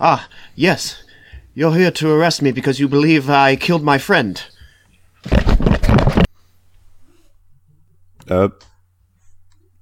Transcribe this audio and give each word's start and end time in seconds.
Ah, 0.00 0.28
yes. 0.54 1.02
You're 1.54 1.74
here 1.74 1.90
to 1.90 2.10
arrest 2.10 2.42
me 2.42 2.50
because 2.52 2.80
you 2.80 2.88
believe 2.88 3.28
I 3.28 3.56
killed 3.56 3.82
my 3.82 3.98
friend. 3.98 4.42
Uh, 8.28 8.48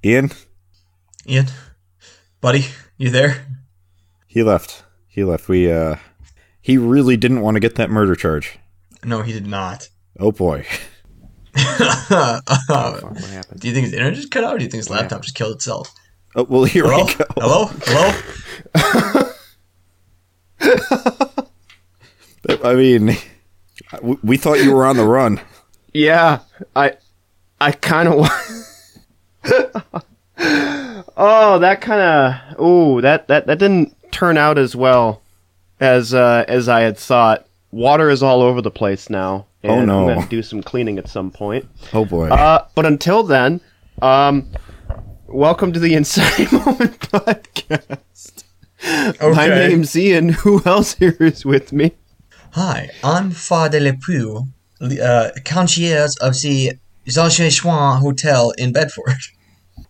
Ian, 0.05 0.31
Ian, 1.29 1.47
buddy, 2.41 2.65
you 2.97 3.11
there? 3.11 3.47
he 4.27 4.43
left. 4.43 4.83
He 5.07 5.23
left. 5.25 5.47
We 5.49 5.71
uh, 5.71 5.97
he 6.61 6.79
really 6.79 7.17
didn't 7.17 7.43
want 7.43 7.57
to 7.57 7.61
get 7.61 7.75
that 7.77 7.91
murder 7.91 8.15
charge. 8.17 8.59
No, 9.05 9.23
he 9.23 9.33
did 9.33 9.47
not. 9.47 9.89
Oh 10.19 10.33
boy. 10.33 10.67
Uh, 11.57 12.41
What 12.69 13.21
happened? 13.31 13.61
do 13.61 13.69
you 13.69 13.75
think 13.75 13.85
his 13.87 13.93
internet 13.95 14.15
just 14.15 14.31
cut 14.31 14.45
out, 14.45 14.55
or 14.55 14.59
do 14.59 14.65
you 14.65 14.71
think 14.71 14.81
his 14.81 14.91
laptop 14.91 15.23
just 15.23 15.35
killed 15.37 15.55
itself? 15.55 15.93
Oh 16.35 16.43
well, 16.45 16.65
here 16.65 16.85
Hello? 16.85 17.05
we 17.07 17.15
go. 17.15 17.25
Hello? 17.37 17.71
Hello? 18.75 19.31
I 22.65 22.75
mean, 22.75 23.17
we- 24.23 24.37
thought 24.37 24.63
you 24.63 24.75
were 24.75 24.87
on 24.87 24.97
the 24.97 25.05
run. 25.07 25.41
Yeah, 25.93 26.41
I, 26.77 26.97
I 27.61 27.73
kind 27.73 28.09
of. 28.09 28.27
oh, 31.17 31.59
that 31.59 31.81
kind 31.81 32.01
of. 32.01 32.61
Ooh, 32.61 33.01
that 33.01 33.29
that 33.29 33.47
that 33.47 33.59
didn't 33.59 33.95
turn 34.13 34.37
out 34.37 34.59
as 34.59 34.75
well 34.77 35.23
as 35.81 36.15
uh, 36.15 36.45
as 36.49 36.69
I 36.69 36.81
had 36.81 36.97
thought. 36.97 37.47
Water 37.73 38.11
is 38.11 38.23
all 38.23 38.43
over 38.43 38.61
the 38.61 38.71
place 38.71 39.09
now. 39.11 39.47
Oh, 39.63 39.85
no. 39.85 40.09
I'm 40.09 40.15
gonna 40.17 40.29
do 40.29 40.43
some 40.43 40.63
cleaning 40.63 40.99
at 40.99 41.09
some 41.09 41.31
point. 41.31 41.69
Oh 41.93 42.05
boy. 42.05 42.29
Uh, 42.29 42.67
but 42.75 42.87
until 42.87 43.23
then, 43.23 43.61
um, 44.03 44.49
welcome 45.29 45.73
to 45.73 45.79
the 45.79 45.95
Inside 45.95 46.51
Moment 46.53 46.99
podcast. 47.01 47.99
My 48.83 49.49
name's 49.49 49.97
Ian. 49.97 50.29
Who 50.45 50.63
else 50.65 50.95
here 50.95 51.17
is 51.21 51.45
with 51.45 51.73
me? 51.73 51.93
Hi, 52.53 52.91
I'm 53.05 53.31
Father 53.31 53.79
Lepoux, 53.81 54.45
uh, 54.81 55.31
concierge 55.45 56.15
of 56.21 56.41
the 56.41 56.73
Jean 57.07 57.51
Chouin 57.51 58.01
Hotel 58.01 58.53
in 58.59 58.73
Bedford. 58.73 59.19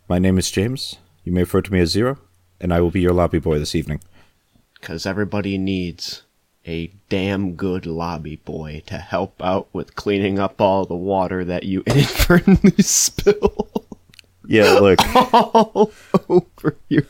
My 0.09 0.19
name 0.19 0.39
is 0.39 0.51
James. 0.51 0.97
You 1.25 1.33
may 1.33 1.41
refer 1.41 1.63
to 1.63 1.73
me 1.73 1.81
as 1.81 1.91
Zero, 1.91 2.19
and 2.61 2.73
I 2.73 2.81
will 2.81 2.91
be 2.91 3.01
your 3.01 3.13
lobby 3.13 3.39
boy 3.39 3.59
this 3.59 3.75
evening. 3.75 4.01
Because 4.75 5.07
everybody 5.07 5.57
needs 5.59 6.23
a 6.67 6.93
damn 7.09 7.55
good 7.55 7.87
lobby 7.87 8.37
boy 8.37 8.83
to 8.87 8.99
help 8.99 9.41
out 9.43 9.69
with 9.73 9.95
cleaning 9.95 10.39
up 10.39 10.61
all 10.61 10.85
the 10.85 10.95
water 10.95 11.45
that 11.45 11.65
you 11.65 11.83
inadvertently 11.87 12.83
spill 12.83 13.87
Yeah, 14.47 14.75
look, 14.75 14.99
all 15.33 15.93
over 16.29 16.77
your 16.89 17.05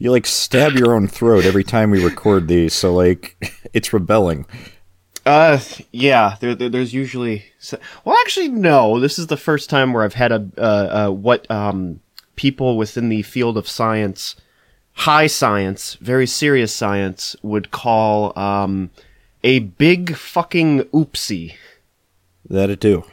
you 0.00 0.10
like 0.10 0.26
stab 0.26 0.72
your 0.72 0.96
own 0.96 1.06
throat 1.06 1.44
every 1.44 1.62
time 1.62 1.90
we 1.90 2.02
record 2.02 2.48
these, 2.48 2.72
so 2.72 2.92
like 2.92 3.36
it's 3.72 3.92
rebelling. 3.92 4.46
Uh, 5.26 5.60
yeah. 5.92 6.36
There, 6.40 6.54
there, 6.54 6.70
there's 6.70 6.94
usually. 6.94 7.44
Well, 8.04 8.16
actually, 8.22 8.48
no. 8.48 8.98
This 8.98 9.18
is 9.18 9.28
the 9.28 9.36
first 9.36 9.68
time 9.68 9.92
where 9.92 10.02
I've 10.02 10.14
had 10.14 10.32
a 10.32 10.48
uh, 10.56 10.60
uh, 10.60 11.10
what 11.10 11.48
um 11.50 12.00
people 12.34 12.78
within 12.78 13.10
the 13.10 13.22
field 13.22 13.58
of 13.58 13.68
science, 13.68 14.36
high 14.92 15.26
science, 15.26 15.94
very 16.00 16.26
serious 16.26 16.74
science, 16.74 17.36
would 17.42 17.70
call 17.70 18.36
um 18.38 18.90
a 19.44 19.58
big 19.60 20.16
fucking 20.16 20.80
oopsie. 20.84 21.54
That 22.48 22.70
it 22.70 22.80
do. 22.80 23.04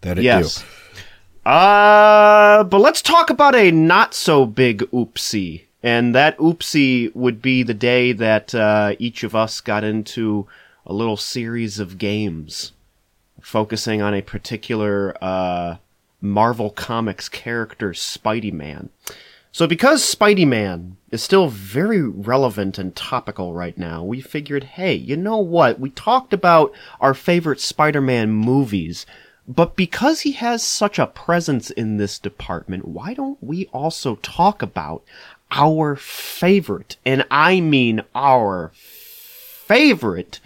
That 0.00 0.18
it 0.18 0.24
yes. 0.24 0.58
do. 0.58 1.48
Uh, 1.48 2.64
but 2.64 2.78
let's 2.78 3.02
talk 3.02 3.30
about 3.30 3.54
a 3.54 3.70
not 3.70 4.14
so 4.14 4.46
big 4.46 4.78
oopsie. 4.90 5.63
And 5.84 6.14
that 6.14 6.38
oopsie 6.38 7.14
would 7.14 7.42
be 7.42 7.62
the 7.62 7.74
day 7.74 8.12
that 8.12 8.54
uh, 8.54 8.96
each 8.98 9.22
of 9.22 9.36
us 9.36 9.60
got 9.60 9.84
into 9.84 10.48
a 10.86 10.94
little 10.94 11.18
series 11.18 11.78
of 11.78 11.98
games 11.98 12.72
focusing 13.42 14.00
on 14.00 14.14
a 14.14 14.22
particular 14.22 15.14
uh, 15.22 15.76
Marvel 16.22 16.70
Comics 16.70 17.28
character, 17.28 17.90
Spidey 17.90 18.50
Man. 18.50 18.88
So, 19.52 19.66
because 19.66 20.02
Spidey 20.02 20.46
Man 20.46 20.96
is 21.10 21.22
still 21.22 21.48
very 21.48 22.00
relevant 22.00 22.78
and 22.78 22.96
topical 22.96 23.52
right 23.52 23.76
now, 23.76 24.02
we 24.02 24.22
figured, 24.22 24.64
hey, 24.64 24.94
you 24.94 25.18
know 25.18 25.36
what? 25.36 25.78
We 25.78 25.90
talked 25.90 26.32
about 26.32 26.72
our 26.98 27.12
favorite 27.12 27.60
Spider 27.60 28.00
Man 28.00 28.30
movies, 28.30 29.04
but 29.46 29.76
because 29.76 30.22
he 30.22 30.32
has 30.32 30.62
such 30.62 30.98
a 30.98 31.06
presence 31.06 31.70
in 31.70 31.98
this 31.98 32.18
department, 32.18 32.88
why 32.88 33.12
don't 33.12 33.36
we 33.42 33.66
also 33.66 34.16
talk 34.16 34.62
about 34.62 35.04
our 35.50 35.96
favorite, 35.96 36.96
and 37.04 37.24
I 37.30 37.60
mean 37.60 38.02
our 38.14 38.72
favorite, 38.74 40.40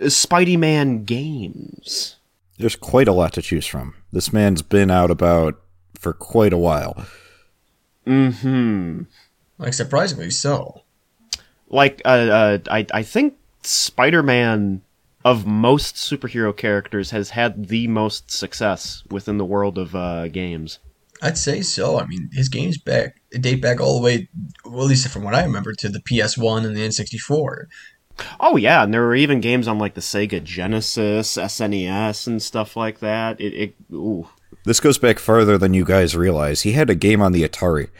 Spidey 0.00 0.58
Man 0.58 1.04
games? 1.04 2.16
There's 2.58 2.76
quite 2.76 3.08
a 3.08 3.12
lot 3.12 3.32
to 3.34 3.42
choose 3.42 3.66
from. 3.66 3.94
This 4.12 4.32
man's 4.32 4.62
been 4.62 4.90
out 4.90 5.10
about 5.10 5.60
for 5.98 6.12
quite 6.12 6.52
a 6.52 6.58
while. 6.58 7.06
Hmm. 8.04 9.02
Like, 9.58 9.74
surprisingly 9.74 10.30
so. 10.30 10.82
like 11.68 12.00
uh, 12.04 12.08
uh 12.08 12.58
I 12.70 12.86
I 12.92 13.02
think 13.02 13.34
Spider-Man 13.62 14.82
of 15.24 15.46
most 15.46 15.96
superhero 15.96 16.56
characters 16.56 17.10
has 17.10 17.30
had 17.30 17.66
the 17.68 17.86
most 17.88 18.30
success 18.30 19.02
within 19.10 19.36
the 19.36 19.44
world 19.44 19.76
of 19.76 19.94
uh 19.94 20.28
games. 20.28 20.78
I'd 21.22 21.38
say 21.38 21.62
so. 21.62 21.98
I 21.98 22.06
mean, 22.06 22.30
his 22.32 22.48
games 22.48 22.78
back 22.78 23.20
date 23.32 23.60
back 23.60 23.80
all 23.80 23.98
the 23.98 24.04
way, 24.04 24.28
well, 24.64 24.84
at 24.84 24.88
least 24.88 25.08
from 25.08 25.24
what 25.24 25.34
I 25.34 25.42
remember, 25.44 25.72
to 25.72 25.88
the 25.88 26.00
PS1 26.00 26.64
and 26.64 26.76
the 26.76 26.86
N64. 26.86 27.66
Oh 28.40 28.56
yeah, 28.56 28.82
and 28.82 28.92
there 28.92 29.02
were 29.02 29.14
even 29.14 29.40
games 29.40 29.68
on 29.68 29.78
like 29.78 29.94
the 29.94 30.00
Sega 30.00 30.42
Genesis, 30.42 31.36
SNES 31.36 32.26
and 32.26 32.42
stuff 32.42 32.76
like 32.76 33.00
that. 33.00 33.40
It, 33.40 33.54
it 33.54 33.74
ooh. 33.92 34.28
This 34.64 34.80
goes 34.80 34.98
back 34.98 35.18
further 35.18 35.56
than 35.56 35.74
you 35.74 35.84
guys 35.84 36.16
realize. 36.16 36.62
He 36.62 36.72
had 36.72 36.90
a 36.90 36.94
game 36.94 37.22
on 37.22 37.32
the 37.32 37.48
Atari. 37.48 37.90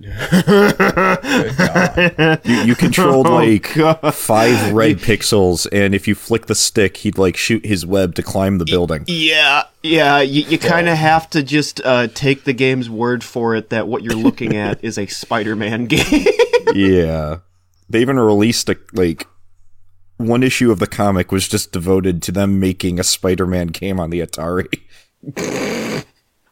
You, 2.44 2.56
you 2.64 2.74
controlled 2.74 3.26
Oh, 3.26 3.36
like 3.36 3.74
God. 3.74 4.14
five 4.14 4.72
red 4.72 4.98
pixels, 4.98 5.66
and 5.72 5.94
if 5.94 6.08
you 6.08 6.14
flick 6.14 6.46
the 6.46 6.54
stick, 6.54 6.98
he'd 6.98 7.18
like 7.18 7.36
shoot 7.36 7.64
his 7.66 7.84
web 7.84 8.14
to 8.14 8.22
climb 8.22 8.58
the 8.58 8.64
building. 8.64 9.04
Yeah, 9.06 9.64
yeah, 9.82 10.20
you, 10.20 10.42
you 10.42 10.58
kind 10.58 10.88
of 10.88 10.96
have 10.96 11.28
to 11.30 11.42
just 11.42 11.80
uh, 11.84 12.08
take 12.08 12.44
the 12.44 12.52
game's 12.52 12.88
word 12.88 13.22
for 13.22 13.54
it 13.54 13.70
that 13.70 13.88
what 13.88 14.02
you're 14.02 14.14
looking 14.14 14.56
at 14.56 14.82
is 14.82 14.98
a 14.98 15.06
Spider-Man 15.06 15.86
game. 15.86 16.26
yeah, 16.74 17.38
they 17.88 18.00
even 18.00 18.18
released 18.18 18.68
a 18.68 18.76
like 18.92 19.26
one 20.16 20.42
issue 20.42 20.70
of 20.70 20.78
the 20.78 20.86
comic 20.86 21.32
was 21.32 21.48
just 21.48 21.72
devoted 21.72 22.22
to 22.22 22.32
them 22.32 22.58
making 22.60 22.98
a 22.98 23.04
Spider-Man 23.04 23.68
game 23.68 24.00
on 24.00 24.10
the 24.10 24.20
Atari. 24.20 24.80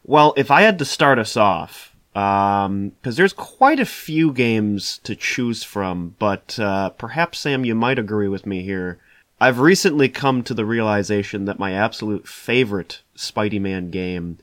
Well, 0.03 0.33
if 0.37 0.49
I 0.51 0.61
had 0.61 0.79
to 0.79 0.85
start 0.85 1.19
us 1.19 1.37
off, 1.37 1.88
because 2.13 3.15
there's 3.15 3.33
quite 3.33 3.79
a 3.79 3.85
few 3.85 4.31
games 4.33 4.99
to 5.03 5.15
choose 5.15 5.63
from, 5.63 6.15
but 6.19 6.57
uh, 6.59 6.89
perhaps, 6.91 7.39
Sam, 7.39 7.63
you 7.65 7.75
might 7.75 7.99
agree 7.99 8.27
with 8.27 8.45
me 8.45 8.63
here. 8.63 8.99
I've 9.39 9.59
recently 9.59 10.09
come 10.09 10.43
to 10.43 10.53
the 10.53 10.65
realization 10.65 11.45
that 11.45 11.59
my 11.59 11.71
absolute 11.71 12.27
favorite 12.27 13.01
Spidey 13.15 13.61
Man 13.61 13.89
game, 13.89 14.37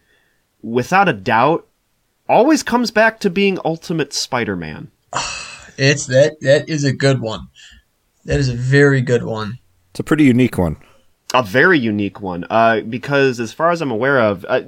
without 0.62 1.08
a 1.08 1.12
doubt, 1.12 1.66
always 2.28 2.62
comes 2.62 2.90
back 2.90 3.20
to 3.20 3.30
being 3.30 3.58
Ultimate 3.64 4.12
Spider 4.12 4.56
Man. 4.56 4.90
It's 5.78 6.06
that 6.06 6.40
that 6.40 6.70
is 6.70 6.84
a 6.84 6.92
good 6.94 7.20
one. 7.20 7.48
That 8.24 8.40
is 8.40 8.48
a 8.48 8.54
very 8.54 9.02
good 9.02 9.24
one. 9.24 9.58
It's 9.90 10.00
a 10.00 10.04
pretty 10.04 10.24
unique 10.24 10.56
one. 10.56 10.78
a 11.34 11.42
very 11.42 11.78
unique 11.78 12.18
one 12.22 12.46
uh, 12.48 12.80
because 12.80 13.38
as 13.40 13.52
far 13.52 13.70
as 13.70 13.82
i'm 13.82 13.90
aware 13.90 14.18
of 14.20 14.46
uh, 14.48 14.62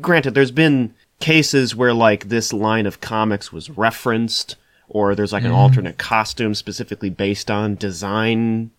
granted 0.00 0.32
there's 0.32 0.50
been 0.50 0.94
cases 1.22 1.74
where 1.74 1.94
like 1.94 2.28
this 2.28 2.52
line 2.52 2.84
of 2.84 3.00
comics 3.00 3.52
was 3.52 3.70
referenced 3.70 4.56
or 4.88 5.14
there's 5.14 5.32
like 5.32 5.44
an 5.44 5.50
hmm. 5.50 5.56
alternate 5.56 5.96
costume 5.96 6.54
specifically 6.54 7.10
based 7.10 7.50
on 7.50 7.76
design 7.76 8.70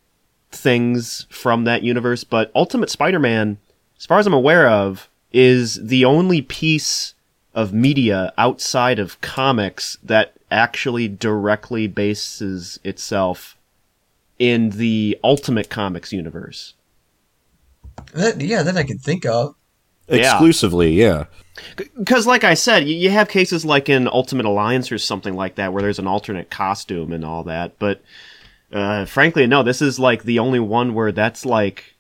things 0.51 1.25
from 1.30 1.63
that 1.63 1.84
universe 1.84 2.24
but 2.24 2.51
ultimate 2.54 2.90
spider-man 2.90 3.57
as 3.98 4.06
far 4.06 4.19
as 4.19 4.28
i'm 4.28 4.34
aware 4.34 4.69
of 4.69 5.10
is 5.31 5.75
the 5.75 6.06
only 6.06 6.42
piece 6.42 7.16
of 7.56 7.74
media 7.74 8.34
outside 8.38 9.00
of 9.00 9.19
comics 9.22 9.98
that 10.04 10.34
actually 10.51 11.07
directly 11.07 11.88
bases 11.88 12.80
itself 12.84 13.57
in 14.38 14.72
the 14.72 15.18
ultimate 15.24 15.69
comics 15.69 16.12
universe 16.12 16.74
That, 18.13 18.42
yeah, 18.42 18.63
that 18.63 18.78
I 18.78 18.84
can 18.84 18.98
think 18.98 19.25
of. 19.25 19.56
Exclusively, 20.08 20.94
yeah. 20.94 21.26
Because, 21.98 22.28
like 22.28 22.44
I 22.44 22.56
said, 22.56 22.88
you, 22.88 22.96
you 22.96 23.10
have 23.10 23.30
cases 23.30 23.64
like 23.64 23.90
in 23.90 24.08
Ultimate 24.08 24.46
Alliance 24.46 24.92
or 24.92 24.98
something 24.98 25.36
like 25.36 25.56
that 25.56 25.72
where 25.72 25.82
there's 25.82 26.00
an 26.00 26.08
alternate 26.08 26.50
costume 26.50 27.12
and 27.12 27.24
all 27.24 27.44
that. 27.44 27.78
But 27.80 28.02
uh, 28.72 29.06
frankly, 29.06 29.48
no, 29.48 29.64
this 29.64 29.82
is 29.82 30.00
like 30.00 30.24
the 30.24 30.40
only 30.40 30.60
one 30.60 30.94
where 30.94 31.12
that's 31.12 31.46
like 31.46 31.96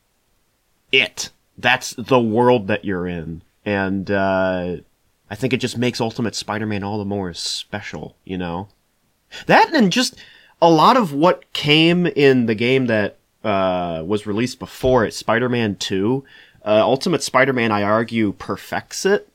it. 0.91 1.29
That's 1.57 1.93
the 1.93 2.19
world 2.19 2.67
that 2.67 2.83
you're 2.83 3.07
in. 3.07 3.41
And 3.65 4.09
uh, 4.09 4.77
I 5.29 5.35
think 5.35 5.53
it 5.53 5.57
just 5.61 5.77
makes 5.77 6.01
Ultimate 6.01 6.35
Spider 6.35 6.65
Man 6.65 6.83
all 6.83 6.97
the 6.97 7.05
more 7.05 7.33
special, 7.33 8.15
you 8.25 8.37
know? 8.37 8.67
That 9.47 9.73
and 9.73 9.91
just 9.91 10.15
a 10.61 10.69
lot 10.69 10.97
of 10.97 11.13
what 11.13 11.51
came 11.53 12.05
in 12.05 12.45
the 12.45 12.55
game 12.55 12.85
that 12.87 13.17
uh, 13.43 14.03
was 14.05 14.25
released 14.25 14.59
before 14.59 15.05
it, 15.05 15.13
Spider-Man 15.13 15.75
Two, 15.75 16.23
uh, 16.65 16.81
Ultimate 16.81 17.23
Spider-Man, 17.23 17.71
I 17.71 17.83
argue, 17.83 18.33
perfects 18.33 19.05
it. 19.05 19.27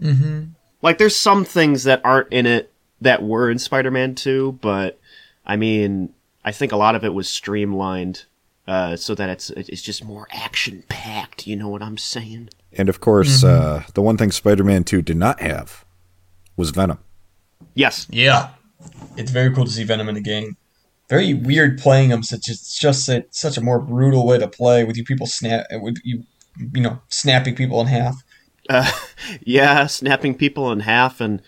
Mm-hmm. 0.00 0.44
Like, 0.82 0.98
there's 0.98 1.16
some 1.16 1.44
things 1.44 1.84
that 1.84 2.00
aren't 2.04 2.32
in 2.32 2.46
it 2.46 2.72
that 3.00 3.22
were 3.22 3.50
in 3.50 3.58
Spider-Man 3.58 4.14
Two, 4.14 4.58
but 4.60 4.98
I 5.44 5.56
mean, 5.56 6.12
I 6.44 6.52
think 6.52 6.72
a 6.72 6.76
lot 6.76 6.94
of 6.94 7.04
it 7.04 7.12
was 7.14 7.28
streamlined 7.28 8.24
uh, 8.66 8.96
so 8.96 9.14
that 9.14 9.28
it's 9.28 9.50
it's 9.50 9.82
just 9.82 10.04
more 10.04 10.26
action 10.30 10.84
packed. 10.88 11.46
You 11.46 11.56
know 11.56 11.68
what 11.68 11.82
I'm 11.82 11.98
saying? 11.98 12.50
And 12.72 12.88
of 12.88 13.00
course, 13.00 13.44
uh, 13.44 13.84
the 13.94 14.02
one 14.02 14.16
thing 14.16 14.30
Spider-Man 14.30 14.84
Two 14.84 15.02
did 15.02 15.16
not 15.16 15.40
have 15.40 15.84
was 16.56 16.70
Venom. 16.70 16.98
Yes. 17.74 18.06
Yeah, 18.10 18.50
it's 19.16 19.30
very 19.30 19.54
cool 19.54 19.64
to 19.64 19.70
see 19.70 19.84
Venom 19.84 20.08
in 20.08 20.14
the 20.14 20.20
game. 20.20 20.56
Very 21.08 21.34
weird 21.34 21.78
playing 21.78 22.10
them. 22.10 22.22
Such 22.22 22.48
it's 22.48 22.78
just 22.78 23.08
a, 23.08 23.24
such 23.30 23.56
a 23.56 23.60
more 23.60 23.78
brutal 23.78 24.26
way 24.26 24.38
to 24.38 24.48
play 24.48 24.84
with 24.84 24.96
you 24.96 25.04
people 25.04 25.26
snap 25.26 25.66
with 25.70 25.98
you 26.04 26.24
you 26.72 26.82
know 26.82 27.00
snapping 27.08 27.54
people 27.54 27.80
in 27.80 27.86
half. 27.86 28.22
Uh, 28.68 28.90
yeah, 29.42 29.86
snapping 29.86 30.34
people 30.34 30.72
in 30.72 30.80
half 30.80 31.20
and 31.20 31.42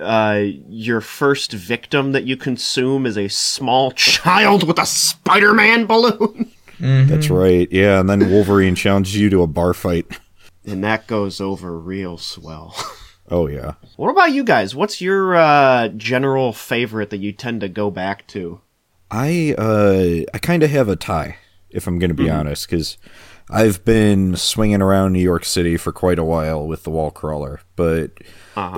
uh, 0.00 0.42
your 0.68 1.00
first 1.00 1.52
victim 1.52 2.12
that 2.12 2.24
you 2.24 2.36
consume 2.36 3.06
is 3.06 3.18
a 3.18 3.28
small 3.28 3.90
child 3.92 4.66
with 4.66 4.78
a 4.78 4.86
Spider-Man 4.86 5.86
balloon. 5.86 6.50
That's 6.80 7.30
right. 7.30 7.70
Yeah, 7.70 8.00
and 8.00 8.10
then 8.10 8.28
Wolverine 8.30 8.74
challenges 8.74 9.16
you 9.16 9.30
to 9.30 9.42
a 9.42 9.46
bar 9.46 9.72
fight. 9.72 10.18
And 10.64 10.82
that 10.82 11.06
goes 11.06 11.40
over 11.40 11.78
real 11.78 12.18
swell. 12.18 12.74
Oh 13.30 13.46
yeah. 13.46 13.74
what 13.96 14.10
about 14.10 14.32
you 14.32 14.44
guys? 14.44 14.74
What's 14.74 15.00
your 15.00 15.36
uh, 15.36 15.88
general 15.88 16.52
favorite 16.52 17.10
that 17.10 17.18
you 17.18 17.32
tend 17.32 17.60
to 17.62 17.68
go 17.68 17.90
back 17.90 18.26
to? 18.28 18.60
I 19.12 19.54
uh 19.58 20.24
I 20.34 20.38
kind 20.38 20.62
of 20.62 20.70
have 20.70 20.88
a 20.88 20.96
tie 20.96 21.36
if 21.70 21.86
I'm 21.86 21.98
going 21.98 22.08
to 22.08 22.14
be 22.14 22.30
honest 22.30 22.66
cuz 22.68 22.96
I've 23.50 23.84
been 23.84 24.36
swinging 24.36 24.80
around 24.80 25.12
New 25.12 25.20
York 25.20 25.44
City 25.44 25.76
for 25.76 25.92
quite 25.92 26.18
a 26.18 26.24
while 26.24 26.66
with 26.66 26.84
the 26.84 26.90
wall 26.90 27.10
crawler, 27.10 27.60
but 27.76 28.12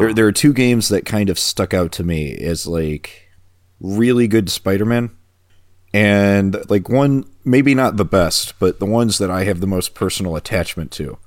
there 0.01 0.13
there 0.13 0.27
are 0.27 0.33
two 0.33 0.53
games 0.53 0.89
that 0.89 1.05
kind 1.07 1.31
of 1.31 1.39
stuck 1.39 1.73
out 1.73 1.93
to 1.93 2.05
me 2.05 2.37
as 2.37 2.67
like 2.67 3.29
really 3.81 4.27
good 4.27 4.51
Spider-Man 4.51 5.11
and 5.93 6.57
like 6.69 6.89
one 6.89 7.25
maybe 7.45 7.75
not 7.75 7.97
the 7.97 8.05
best, 8.05 8.59
but 8.59 8.81
the 8.81 8.87
ones 8.87 9.19
that 9.19 9.31
I 9.31 9.45
have 9.45 9.61
the 9.61 9.67
most 9.69 9.95
personal 9.95 10.35
attachment 10.35 10.91
to 10.93 11.19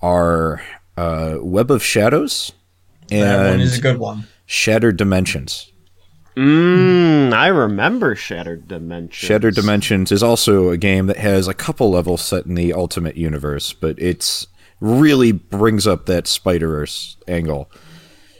are 0.00 0.62
uh 0.96 1.38
Web 1.40 1.72
of 1.72 1.82
Shadows 1.82 2.52
that 3.08 3.38
one 3.38 3.52
and 3.54 3.62
is 3.62 3.78
a 3.78 3.80
good 3.80 3.98
one. 3.98 4.28
Shattered 4.46 4.96
Dimensions. 4.96 5.72
Mmm, 6.38 7.32
I 7.32 7.48
remember 7.48 8.14
Shattered 8.14 8.68
Dimensions. 8.68 9.14
Shattered 9.14 9.56
Dimensions 9.56 10.12
is 10.12 10.22
also 10.22 10.68
a 10.68 10.76
game 10.76 11.08
that 11.08 11.16
has 11.16 11.48
a 11.48 11.54
couple 11.54 11.90
levels 11.90 12.22
set 12.22 12.46
in 12.46 12.54
the 12.54 12.72
Ultimate 12.72 13.16
Universe, 13.16 13.72
but 13.72 13.98
it's 13.98 14.46
really 14.80 15.32
brings 15.32 15.84
up 15.84 16.06
that 16.06 16.28
Spider-Verse 16.28 17.16
angle. 17.26 17.68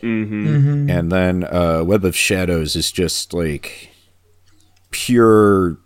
Mm-hmm. 0.00 0.88
And 0.88 1.10
then 1.10 1.42
uh, 1.42 1.82
Web 1.84 2.04
of 2.04 2.14
Shadows 2.14 2.76
is 2.76 2.92
just 2.92 3.34
like 3.34 3.90
pure. 4.92 5.76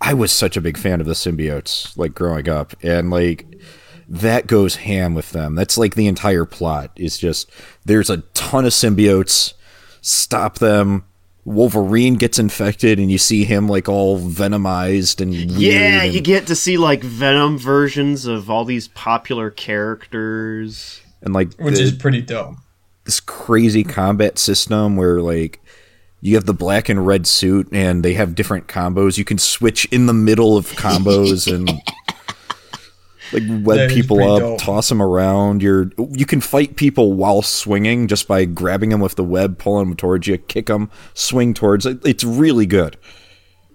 I 0.00 0.14
was 0.14 0.32
such 0.32 0.56
a 0.56 0.62
big 0.62 0.78
fan 0.78 1.02
of 1.02 1.06
the 1.06 1.12
symbiotes, 1.12 1.94
like 1.98 2.14
growing 2.14 2.48
up, 2.48 2.74
and 2.82 3.10
like 3.10 3.60
that 4.08 4.46
goes 4.46 4.76
ham 4.76 5.14
with 5.14 5.32
them. 5.32 5.54
That's 5.54 5.76
like 5.76 5.96
the 5.96 6.06
entire 6.06 6.46
plot. 6.46 6.92
Is 6.96 7.18
just 7.18 7.50
there's 7.84 8.08
a 8.08 8.22
ton 8.32 8.64
of 8.64 8.72
symbiotes. 8.72 9.52
Stop 10.00 10.58
them. 10.58 11.04
Wolverine 11.44 12.14
gets 12.14 12.38
infected, 12.38 12.98
and 13.00 13.10
you 13.10 13.18
see 13.18 13.44
him 13.44 13.68
like 13.68 13.88
all 13.88 14.20
venomized 14.20 15.20
and 15.20 15.32
weird 15.32 15.50
Yeah, 15.50 16.02
and- 16.02 16.14
you 16.14 16.20
get 16.20 16.46
to 16.46 16.54
see 16.54 16.76
like 16.76 17.02
Venom 17.02 17.58
versions 17.58 18.26
of 18.26 18.48
all 18.48 18.64
these 18.64 18.88
popular 18.88 19.50
characters. 19.50 21.00
and 21.22 21.32
like 21.34 21.54
Which 21.54 21.76
the- 21.76 21.82
is 21.82 21.92
pretty 21.92 22.20
dope. 22.20 22.56
this 23.04 23.20
crazy 23.20 23.84
combat 23.84 24.38
system 24.38 24.96
where 24.96 25.20
like 25.20 25.60
you 26.20 26.34
have 26.36 26.46
the 26.46 26.54
black 26.54 26.88
and 26.88 27.04
red 27.06 27.26
suit 27.26 27.68
and 27.72 28.04
they 28.04 28.14
have 28.14 28.34
different 28.36 28.68
combos. 28.68 29.18
You 29.18 29.24
can 29.24 29.38
switch 29.38 29.84
in 29.86 30.06
the 30.06 30.12
middle 30.12 30.56
of 30.56 30.66
combos 30.72 31.52
and 31.52 31.68
like 33.32 33.42
web 33.64 33.78
That 33.78 33.90
is 33.90 33.94
people 33.94 34.22
up, 34.22 34.40
dope. 34.40 34.58
toss 34.60 34.88
them 34.88 35.00
around. 35.02 35.62
You're 35.62 35.90
you 36.10 36.26
can 36.26 36.40
fight 36.40 36.76
people 36.76 37.12
while 37.12 37.42
swinging 37.42 38.08
just 38.08 38.28
by 38.28 38.44
grabbing 38.44 38.90
them 38.90 39.00
with 39.00 39.16
the 39.16 39.24
web, 39.24 39.58
pulling 39.58 39.88
them 39.88 39.96
towards 39.96 40.26
you, 40.26 40.38
kick 40.38 40.66
them, 40.66 40.90
swing 41.14 41.54
towards. 41.54 41.86
It. 41.86 42.04
It's 42.04 42.24
really 42.24 42.66
good. 42.66 42.96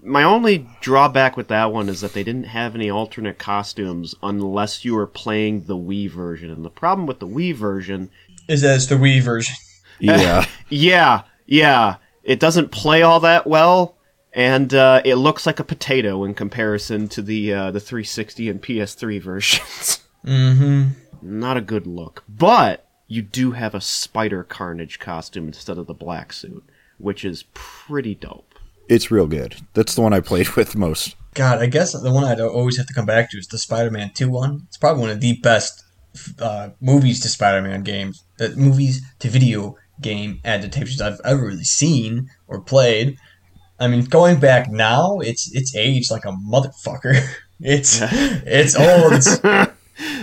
My 0.04 0.24
only 0.24 0.66
drawback 0.80 1.36
with 1.36 1.50
that 1.50 1.74
one 1.74 1.90
is 1.90 2.00
that 2.00 2.14
they 2.14 2.24
didn't 2.24 2.46
have 2.46 2.76
any 2.76 2.90
alternate 2.90 3.38
costumes 3.38 4.16
unless 4.24 4.86
you 4.86 4.96
were 4.96 5.08
playing 5.08 5.66
the 5.66 5.76
Wii 5.76 6.10
version. 6.10 6.50
And 6.50 6.64
the 6.64 6.70
problem 6.70 7.08
with 7.08 7.20
the 7.20 7.28
Wii 7.28 7.54
version, 7.54 8.10
Is 8.48 8.62
that 8.62 8.76
it's 8.76 8.86
the 8.86 8.96
Wii 8.96 9.22
version. 9.22 9.56
Yeah. 10.00 10.46
yeah, 10.70 11.24
yeah, 11.46 11.96
it 12.24 12.40
doesn't 12.40 12.72
play 12.72 13.02
all 13.02 13.20
that 13.22 13.48
well, 13.48 13.97
and 14.38 14.72
uh, 14.74 15.02
it 15.04 15.16
looks 15.16 15.46
like 15.48 15.60
a 15.60 15.64
potato 15.66 16.24
in 16.24 16.34
comparison 16.36 17.08
to 17.10 17.22
the 17.22 17.52
uh, 17.54 17.72
the 17.72 17.80
360 17.82 18.50
and 18.50 18.62
PS3 18.62 19.22
versions. 19.22 20.04
Mm-hmm. 20.26 20.90
Not 21.22 21.56
a 21.56 21.62
good 21.62 21.88
look, 21.88 22.24
but 22.28 22.86
you 23.08 23.22
do 23.22 23.52
have 23.52 23.74
a 23.74 23.80
Spider 23.80 24.44
Carnage 24.44 25.00
costume 25.00 25.48
instead 25.48 25.78
of 25.78 25.88
the 25.88 25.94
black 25.94 26.34
suit, 26.34 26.66
which 26.98 27.24
is 27.24 27.46
pretty 27.54 28.14
dope. 28.16 28.56
it's 28.90 29.10
real 29.10 29.28
good. 29.28 29.56
That's 29.74 29.96
the 29.96 30.02
one 30.02 30.12
I 30.12 30.20
played 30.20 30.50
with 30.58 30.76
most. 30.76 31.16
God, 31.34 31.60
I 31.60 31.68
guess 31.68 31.94
the 31.94 32.12
one 32.12 32.26
I'd 32.26 32.42
always 32.42 32.78
have 32.78 32.88
to 32.88 32.94
come 32.94 33.06
back 33.06 33.32
to 33.32 33.38
is 33.38 33.48
the 33.48 33.58
Spider-Man 33.58 34.12
2 34.16 34.30
one. 34.30 34.64
It's 34.68 34.76
probably 34.76 35.02
one 35.02 35.12
of 35.12 35.22
the 35.22 35.38
best 35.38 35.86
uh, 36.40 36.70
movies 36.82 37.22
to 37.22 37.30
Spider-Man 37.30 37.84
games, 37.84 38.26
uh, 38.42 38.50
movies 38.58 39.02
to 39.20 39.30
video 39.30 39.78
game 40.02 40.42
adaptations 40.44 41.00
I've 41.00 41.22
ever 41.24 41.46
really 41.46 41.64
seen 41.64 42.30
or 42.48 42.60
played. 42.60 43.18
I 43.80 43.88
mean, 43.88 44.06
going 44.06 44.40
back 44.40 44.70
now, 44.70 45.20
it's 45.20 45.50
it's 45.56 45.76
aged 45.76 46.12
like 46.12 46.26
a 46.26 46.32
motherfucker. 46.32 47.20
It's 47.60 48.00
it's 48.04 48.76
old, 48.76 49.14
it's- 49.14 49.40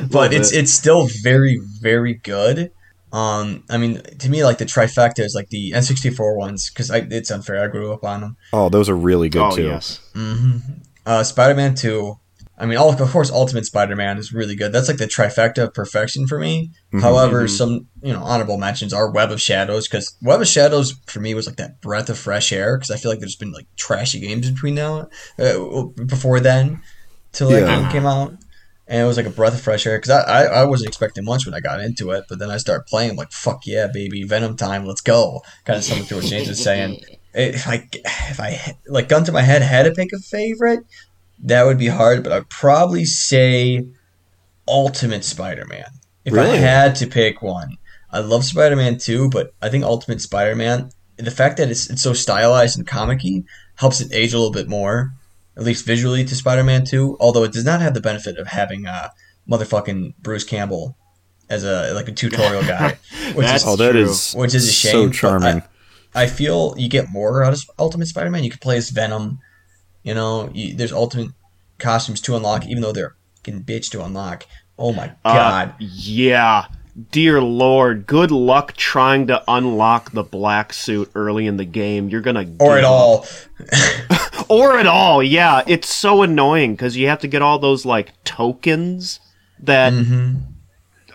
but 0.08 0.32
it's 0.32 0.50
bit. 0.52 0.60
it's 0.60 0.72
still 0.72 1.08
very 1.22 1.58
very 1.80 2.14
good. 2.14 2.70
Um, 3.12 3.64
I 3.68 3.76
mean, 3.76 4.02
to 4.20 4.28
me, 4.28 4.44
like 4.44 4.58
the 4.58 4.64
trifecta 4.64 5.18
is 5.20 5.34
like 5.34 5.48
the 5.48 5.72
N64 5.72 6.36
ones 6.36 6.70
because 6.70 6.90
it's 6.90 7.32
unfair. 7.32 7.64
I 7.64 7.66
grew 7.66 7.92
up 7.92 8.04
on 8.04 8.20
them. 8.20 8.36
Oh, 8.52 8.68
those 8.68 8.88
are 8.88 8.94
really 8.96 9.28
good 9.28 9.42
oh 9.42 9.56
too. 9.56 9.64
yes, 9.64 9.99
hmm 10.14 10.58
Uh, 11.04 11.25
Spider-Man 11.25 11.75
Two. 11.75 12.18
I 12.56 12.66
mean, 12.66 12.78
all 12.78 12.90
of 12.92 13.11
course, 13.11 13.30
Ultimate 13.32 13.66
Spider-Man 13.66 14.16
is 14.16 14.32
really 14.32 14.54
good. 14.54 14.73
That's 14.73 14.87
like 14.88 14.99
the 14.99 15.06
trifecta 15.06 15.64
of 15.64 15.75
perfection 15.75 16.28
for 16.28 16.38
me. 16.38 16.70
Mhm. 16.92 17.00
However, 17.02 17.49
some 17.49 17.88
you 18.00 18.12
know 18.12 18.23
honorable 18.23 18.58
mentions 18.58 18.92
are 18.92 19.11
Web 19.11 19.32
of 19.32 19.40
Shadows 19.40 19.88
because 19.88 20.14
Web 20.23 20.40
of 20.40 20.46
Shadows 20.46 20.94
for 21.06 21.18
me 21.20 21.34
was 21.34 21.46
like 21.46 21.56
that 21.56 21.80
breath 21.80 22.08
of 22.11 22.18
fresh 22.18 22.52
air 22.52 22.76
because 22.76 22.90
I 22.92 22.96
feel 22.96 23.11
like 23.11 23.18
there's 23.20 23.34
been 23.34 23.52
like 23.52 23.66
trashy 23.76 24.20
games 24.20 24.49
between 24.50 24.76
now 24.76 25.08
uh, 25.38 25.82
before 26.06 26.38
then 26.38 26.80
till 27.32 27.50
like 27.50 27.62
Yeah. 27.62 27.88
it 27.88 27.92
came 27.92 28.06
out. 28.06 28.34
And 28.87 29.00
it 29.02 29.06
was 29.06 29.16
like 29.16 29.25
a 29.26 29.30
breath 29.30 29.54
of 29.54 29.62
fresh 29.62 29.87
air 29.87 29.96
because 29.96 30.11
I, 30.11 30.20
I, 30.20 30.42
I 30.61 30.64
wasn't 30.64 30.88
expecting 30.88 31.25
much 31.25 31.46
when 31.46 31.54
I 31.54 31.61
got 31.61 31.80
into 31.80 32.11
it, 32.11 32.26
but 32.28 32.38
then 32.38 32.50
I 32.50 32.58
started 32.58 32.84
playing. 32.84 33.12
I'm 33.12 33.16
like, 33.16 33.32
fuck 33.32 33.62
yeah, 33.66 33.87
baby, 33.92 34.25
Venom 34.25 34.58
time, 34.58 34.84
let's 34.84 35.00
go. 35.00 35.42
Kind 35.64 35.78
of 35.78 35.84
similar 35.84 36.06
to 36.08 36.14
what 36.16 36.25
James 36.25 36.49
was 36.49 36.62
saying. 36.62 37.00
If 37.37 37.66
I 37.66 37.88
if 37.92 38.38
I 38.38 38.76
like 38.87 39.08
gun 39.08 39.25
to 39.25 39.32
my 39.32 39.42
head 39.42 39.61
had 39.61 39.87
to 39.87 39.90
pick 39.90 40.11
a 40.12 40.20
favorite, 40.20 40.84
that 41.41 41.64
would 41.64 41.79
be 41.79 41.88
hard, 41.88 42.23
but 42.23 42.33
I'd 42.33 42.49
probably 42.49 43.05
say 43.05 43.87
Ultimate 44.67 45.25
Spider-Man. 45.25 45.87
If 46.25 46.35
I 46.35 46.47
had 46.57 46.95
to 46.97 47.07
pick 47.07 47.43
one, 47.43 47.76
I 48.11 48.21
love 48.21 48.45
Spider-Man 48.45 48.99
too, 48.99 49.29
but 49.29 49.53
I 49.61 49.69
think 49.69 49.85
Ultimate 49.85 50.21
Spider-Man, 50.21 50.91
the 51.17 51.31
fact 51.31 51.59
that 51.59 51.71
it's 51.71 51.91
it's 51.91 52.03
so 52.03 52.12
stylized 52.14 52.79
and 52.79 52.87
comic-y 52.87 53.43
helps 53.76 54.00
it 54.00 54.12
age 54.12 54.33
a 54.33 54.38
little 54.38 54.53
bit 54.53 54.69
more, 54.69 55.12
at 55.57 55.64
least 55.64 55.85
visually 55.85 56.25
to 56.25 56.35
Spider-Man 56.35 56.85
2, 56.87 57.19
although 57.21 57.45
it 57.45 57.53
does 57.53 57.64
not 57.64 57.81
have 57.83 57.93
the 57.95 58.00
benefit 58.00 58.38
of 58.38 58.47
having 58.47 58.87
uh 58.87 59.11
motherfucking 59.49 60.14
Bruce 60.23 60.45
Campbell 60.45 60.97
as 61.50 61.62
a 61.64 61.93
like 61.93 62.09
a 62.09 62.12
tutorial 62.12 62.62
guy, 62.67 62.97
which 63.35 63.47
That's 63.47 63.64
is 63.64 63.69
Oh, 63.69 63.76
that 63.76 63.93
true. 63.93 64.03
is 64.05 64.33
which 64.33 64.55
is 64.55 64.67
a 64.69 64.73
shame. 64.73 64.93
so 64.93 65.11
charming. 65.11 65.62
I, 66.14 66.23
I 66.23 66.26
feel 66.26 66.75
you 66.79 66.88
get 66.88 67.11
more 67.11 67.45
out 67.45 67.53
of 67.53 67.61
Ultimate 67.79 68.07
Spider-Man. 68.07 68.45
You 68.45 68.50
can 68.50 68.61
play 68.61 68.79
as 68.79 68.88
Venom. 68.91 69.41
You 70.04 70.14
know, 70.14 70.50
you, 70.54 70.75
there's 70.76 70.92
Ultimate 70.92 71.32
costumes 71.78 72.20
to 72.23 72.37
unlock, 72.37 72.66
even 72.66 72.82
though 72.82 72.92
they're 72.92 73.16
fucking 73.38 73.64
bitch 73.64 73.90
to 73.90 74.04
unlock. 74.04 74.46
Oh 74.78 74.92
my 74.92 75.08
Uh, 75.25 75.34
god! 75.34 75.75
yeah. 75.80 76.66
Dear 77.11 77.40
Lord, 77.42 78.06
good 78.06 78.30
luck 78.30 78.75
trying 78.76 79.26
to 79.26 79.42
unlock 79.49 80.12
the 80.12 80.23
black 80.23 80.73
suit 80.73 81.11
early 81.16 81.49
in 81.49 81.56
the 81.56 81.64
game. 81.64 82.08
You're 82.08 82.20
gonna 82.20 82.46
or 82.61 82.78
at 82.78 82.84
all. 82.84 83.26
or 84.49 84.78
at 84.78 84.87
all. 84.87 85.20
Yeah, 85.23 85.62
it's 85.66 85.88
so 85.88 86.23
annoying 86.23 86.75
because 86.75 86.96
you 86.96 87.08
have 87.08 87.18
to 87.20 87.28
get 87.28 87.42
all 87.42 87.58
those 87.58 87.84
like 87.84 88.12
tokens 88.23 89.18
that 89.58 89.92
Mm-hmm. 89.92 90.37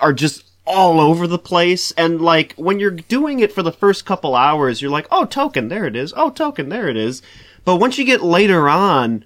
are 0.01 0.11
just 0.13 0.43
all 0.65 0.99
over 0.99 1.27
the 1.27 1.39
place. 1.39 1.91
And 1.93 2.19
like 2.21 2.53
when 2.55 2.79
you're 2.81 2.91
doing 2.91 3.39
it 3.39 3.53
for 3.53 3.63
the 3.63 3.71
first 3.71 4.05
couple 4.05 4.35
hours, 4.35 4.81
you're 4.81 4.91
like, 4.91 5.07
oh, 5.11 5.23
token, 5.25 5.69
there 5.69 5.85
it 5.85 5.95
is. 5.95 6.13
Oh, 6.17 6.29
token, 6.29 6.67
there 6.69 6.89
it 6.89 6.97
is. 6.97 7.21
But 7.69 7.75
once 7.75 7.99
you 7.99 8.03
get 8.03 8.21
later 8.23 8.67
on, 8.67 9.25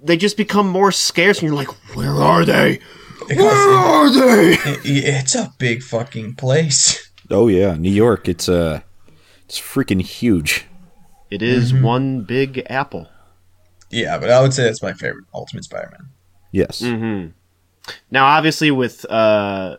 they 0.00 0.16
just 0.16 0.36
become 0.36 0.68
more 0.68 0.92
scarce, 0.92 1.40
and 1.40 1.48
you're 1.48 1.56
like, 1.56 1.96
where 1.96 2.14
are 2.14 2.44
they? 2.44 2.78
Where 3.26 3.50
are 3.50 4.08
they? 4.08 4.52
It- 4.54 5.04
it's 5.04 5.34
a 5.34 5.52
big 5.58 5.82
fucking 5.82 6.36
place. 6.36 7.08
Oh 7.30 7.48
yeah, 7.48 7.74
New 7.76 7.90
York. 7.90 8.28
It's 8.28 8.46
uh, 8.48 8.82
it's 9.46 9.58
freaking 9.58 10.02
huge. 10.02 10.66
It 11.30 11.40
is 11.42 11.72
one 11.72 12.22
big 12.22 12.62
apple. 12.68 13.08
Yeah, 13.90 14.18
but 14.18 14.28
I 14.30 14.42
would 14.42 14.52
say 14.52 14.64
that's 14.64 14.82
my 14.82 14.92
favorite 14.92 15.24
Ultimate 15.32 15.64
Spider-Man. 15.64 16.10
Yes. 16.50 16.82
Mm-hmm. 16.82 17.30
Now, 18.10 18.26
obviously, 18.26 18.70
with 18.70 19.04
uh, 19.10 19.78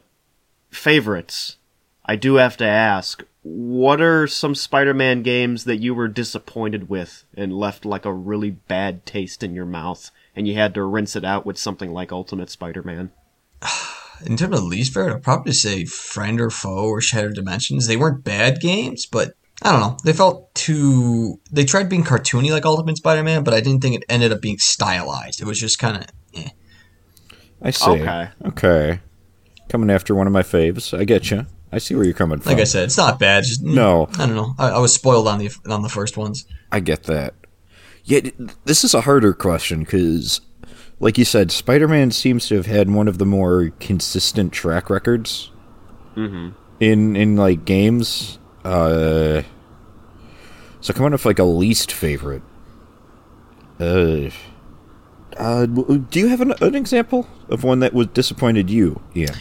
favorites, 0.72 1.58
I 2.06 2.16
do 2.16 2.36
have 2.36 2.58
to 2.58 2.66
ask: 2.66 3.24
What 3.44 4.02
are 4.02 4.28
some 4.28 4.56
Spider-Man 4.56 5.24
games 5.24 5.64
that 5.66 5.78
you 5.78 5.94
were 5.94 6.08
disappointed 6.08 6.90
with 6.90 7.26
and 7.36 7.54
left 7.54 7.86
like 7.86 8.06
a 8.06 8.14
really 8.14 8.52
bad 8.52 9.06
taste 9.06 9.44
in 9.44 9.54
your 9.54 9.66
mouth, 9.66 10.12
and 10.36 10.48
you 10.48 10.56
had 10.56 10.74
to 10.74 10.84
rinse 10.84 11.16
it 11.16 11.26
out 11.26 11.46
with 11.46 11.58
something 11.58 11.92
like 11.92 12.12
Ultimate 12.12 12.50
Spider-Man? 12.50 13.12
In 14.26 14.38
terms 14.38 14.58
of 14.58 14.66
least 14.66 14.94
favorite, 14.94 15.16
I'd 15.16 15.24
probably 15.24 15.54
say 15.54 15.86
Friend 15.86 16.40
or 16.40 16.50
Foe 16.50 16.86
or 16.86 17.02
Shattered 17.02 17.36
Dimensions. 17.36 17.88
They 17.88 17.98
weren't 17.98 18.24
bad 18.24 18.62
games, 18.62 19.06
but 19.06 19.34
I 19.64 19.72
don't 19.72 19.82
know. 19.82 19.98
They 20.04 20.14
felt 20.14 20.54
too. 20.54 21.40
They 21.52 21.66
tried 21.66 21.90
being 21.90 22.04
cartoony 22.04 22.52
like 22.52 22.66
Ultimate 22.66 22.98
Spider-Man, 22.98 23.44
but 23.44 23.54
I 23.54 23.62
didn't 23.62 23.82
think 23.82 23.96
it 23.96 24.06
ended 24.10 24.32
up 24.32 24.42
being 24.42 24.60
stylized. 24.60 25.42
It 25.42 25.46
was 25.46 25.60
just 25.60 25.80
kind 25.80 25.98
of. 25.98 26.06
Eh. 26.36 26.50
I 27.62 27.72
see. 27.72 27.90
Okay. 27.90 28.30
Okay. 28.46 29.00
Coming 29.70 29.90
after 29.90 30.14
one 30.14 30.28
of 30.28 30.34
my 30.34 30.44
faves. 30.44 30.98
I 30.98 31.06
get 31.06 31.32
you. 31.32 31.46
I 31.74 31.80
see 31.80 31.96
where 31.96 32.06
you're 32.06 32.14
coming 32.14 32.40
from. 32.40 32.52
Like 32.52 32.62
I 32.62 32.66
said, 32.66 32.84
it's 32.84 32.98
not 32.98 33.18
bad. 33.18 33.44
Just 33.44 33.64
mm, 33.64 33.74
No. 33.74 34.08
I 34.14 34.28
don't 34.28 34.36
know. 34.36 34.54
I, 34.60 34.70
I 34.70 34.80
was 34.80 34.94
spoiled 34.94 35.28
on 35.28 35.40
the 35.40 35.50
on 35.68 35.82
the 35.82 35.90
first 35.90 36.18
ones. 36.18 36.46
I 36.72 36.80
get 36.80 37.04
that. 37.04 37.34
Yet 38.06 38.34
this 38.66 38.84
is 38.84 38.94
a 38.94 39.02
harder 39.02 39.34
question 39.34 39.80
because, 39.80 40.42
like 41.00 41.18
you 41.18 41.26
said, 41.26 41.52
Spider-Man 41.52 42.12
seems 42.12 42.48
to 42.50 42.56
have 42.56 42.68
had 42.68 42.92
one 42.92 43.08
of 43.08 43.18
the 43.18 43.26
more 43.26 43.70
consistent 43.80 44.54
track 44.54 44.90
records 44.90 45.52
in 46.16 46.54
in 46.80 47.36
like 47.36 47.66
games. 47.66 48.38
Uh, 48.64 49.42
so 50.80 50.94
coming 50.94 51.14
up 51.14 51.26
like 51.26 51.40
a 51.40 51.44
least 51.44 51.92
favorite. 51.92 52.44
Uh, 53.80 54.30
uh, 55.38 55.66
do 55.66 56.20
you 56.20 56.28
have 56.28 56.42
an, 56.42 56.54
an 56.62 56.76
example 56.76 57.28
of 57.50 57.64
one 57.64 57.80
that 57.80 57.94
was 57.94 58.08
disappointed 58.08 58.70
you? 58.70 59.02
Yeah. 59.14 59.34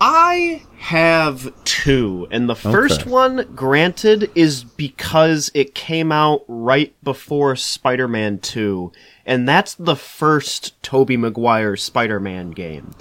I 0.00 0.62
have 0.80 1.52
two, 1.64 2.26
and 2.30 2.48
the 2.48 2.54
first 2.54 3.02
Okay. 3.02 3.10
one, 3.10 3.46
granted, 3.54 4.30
is 4.34 4.64
because 4.64 5.50
it 5.52 5.74
came 5.74 6.10
out 6.10 6.42
right 6.48 6.94
before 7.04 7.54
Spider 7.54 8.08
Man 8.08 8.38
2, 8.38 8.90
and 9.26 9.46
that's 9.46 9.74
the 9.74 9.94
first 9.94 10.82
Tobey 10.82 11.18
Maguire 11.18 11.76
Spider 11.76 12.18
Man 12.18 12.50
game. 12.50 12.92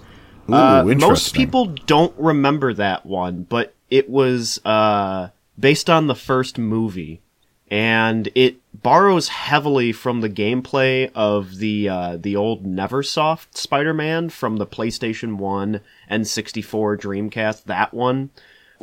Ooh, 0.49 0.53
Uh, 0.53 0.83
most 0.97 1.33
people 1.33 1.67
don't 1.85 2.13
remember 2.17 2.73
that 2.73 3.05
one, 3.05 3.43
but 3.47 3.73
it 3.89 4.09
was 4.09 4.59
uh, 4.65 5.29
based 5.57 5.89
on 5.89 6.07
the 6.07 6.15
first 6.15 6.57
movie, 6.57 7.21
and 7.71 8.29
it 8.33 8.57
borrows 8.73 9.27
heavily 9.27 9.91
from 9.91 10.21
the 10.21 10.29
gameplay 10.29 11.11
of 11.13 11.57
the 11.57 11.87
uh, 11.89 12.17
the 12.17 12.35
old 12.35 12.65
NeverSoft 12.65 13.55
Spider-Man 13.55 14.29
from 14.29 14.57
the 14.57 14.65
PlayStation 14.65 15.37
One 15.37 15.81
and 16.07 16.27
64 16.27 16.97
Dreamcast. 16.97 17.65
That 17.65 17.93
one, 17.93 18.31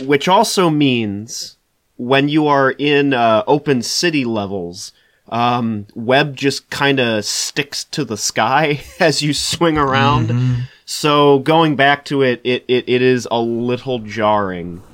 which 0.03 0.29
also 0.29 0.71
means 0.71 1.57
when 1.97 2.29
you 2.29 2.47
are 2.47 2.71
in 2.73 3.13
uh, 3.13 3.43
open 3.47 3.83
city 3.83 4.25
levels. 4.25 4.93
Um, 5.29 5.89
web 5.97 6.37
just 6.37 6.71
kind 6.71 7.01
of 7.01 7.25
sticks 7.25 7.83
to 7.83 8.05
the 8.05 8.17
sky 8.17 8.85
as 9.01 9.23
you 9.23 9.35
swing 9.35 9.77
around. 9.77 10.69
So 10.85 11.41
going 11.41 11.75
back 11.75 12.05
to 12.05 12.23
it, 12.23 12.41
it, 12.45 12.65
it, 12.69 12.89
it 12.89 13.03
is 13.03 13.27
a 13.29 13.41
little 13.41 13.99
jarring. 13.99 14.85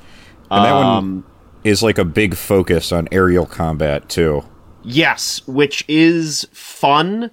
And 0.51 0.65
that 0.65 0.73
one 0.73 0.87
Um, 0.87 1.25
is 1.65 1.83
like 1.83 1.99
a 1.99 2.05
big 2.05 2.37
focus 2.37 2.93
on 2.93 3.09
aerial 3.13 3.47
combat 3.47 4.09
too. 4.09 4.45
Yes, 4.83 5.47
which 5.47 5.85
is 5.89 6.47
fun, 6.53 7.31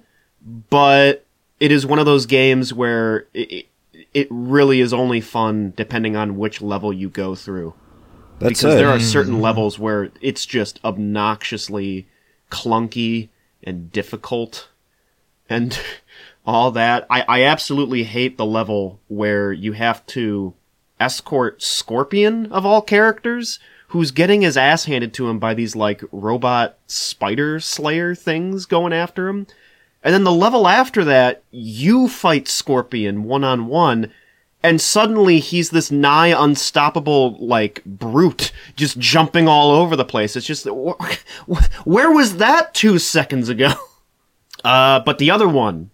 but 0.70 1.26
it 1.58 1.72
is 1.72 1.84
one 1.84 1.98
of 1.98 2.06
those 2.06 2.26
games 2.26 2.72
where 2.72 3.26
it, 3.34 3.52
it, 3.52 3.66
it 4.14 4.28
really 4.30 4.80
is 4.80 4.92
only 4.92 5.20
fun 5.20 5.72
depending 5.76 6.16
on 6.16 6.36
which 6.36 6.62
level 6.62 6.92
you 6.92 7.08
go 7.08 7.34
through. 7.34 7.74
That's 8.38 8.60
because 8.60 8.74
it. 8.74 8.78
there 8.78 8.88
are 8.88 9.00
certain 9.00 9.34
mm-hmm. 9.34 9.42
levels 9.42 9.78
where 9.78 10.10
it's 10.20 10.46
just 10.46 10.80
obnoxiously 10.82 12.06
clunky 12.50 13.28
and 13.62 13.92
difficult 13.92 14.68
and 15.48 15.78
all 16.46 16.70
that. 16.70 17.06
I, 17.10 17.24
I 17.28 17.42
absolutely 17.42 18.04
hate 18.04 18.38
the 18.38 18.46
level 18.46 19.00
where 19.08 19.52
you 19.52 19.72
have 19.72 20.04
to 20.06 20.54
escort 20.98 21.62
Scorpion 21.62 22.46
of 22.52 22.64
all 22.64 22.82
characters, 22.82 23.58
who's 23.90 24.12
getting 24.12 24.42
his 24.42 24.56
ass 24.56 24.84
handed 24.84 25.12
to 25.12 25.28
him 25.28 25.40
by 25.40 25.52
these 25.52 25.74
like 25.74 26.02
robot 26.12 26.78
spider 26.86 27.58
slayer 27.58 28.14
things 28.14 28.64
going 28.64 28.92
after 28.92 29.28
him. 29.28 29.46
And 30.02 30.14
then 30.14 30.22
the 30.24 30.32
level 30.32 30.68
after 30.68 31.04
that, 31.04 31.42
you 31.50 32.08
fight 32.08 32.46
Scorpion 32.46 33.24
one 33.24 33.42
on 33.42 33.66
one, 33.66 34.12
and 34.62 34.80
suddenly 34.80 35.40
he's 35.40 35.70
this 35.70 35.90
nigh 35.90 36.28
unstoppable 36.28 37.36
like 37.44 37.84
brute 37.84 38.52
just 38.76 38.98
jumping 38.98 39.48
all 39.48 39.70
over 39.70 39.96
the 39.96 40.04
place 40.04 40.36
it's 40.36 40.46
just 40.46 40.66
wh- 40.68 41.16
wh- 41.50 41.64
where 41.86 42.10
was 42.10 42.36
that 42.36 42.74
two 42.74 42.98
seconds 42.98 43.48
ago 43.48 43.72
uh, 44.64 45.00
but 45.00 45.18
the 45.18 45.30
other 45.30 45.48
one 45.48 45.90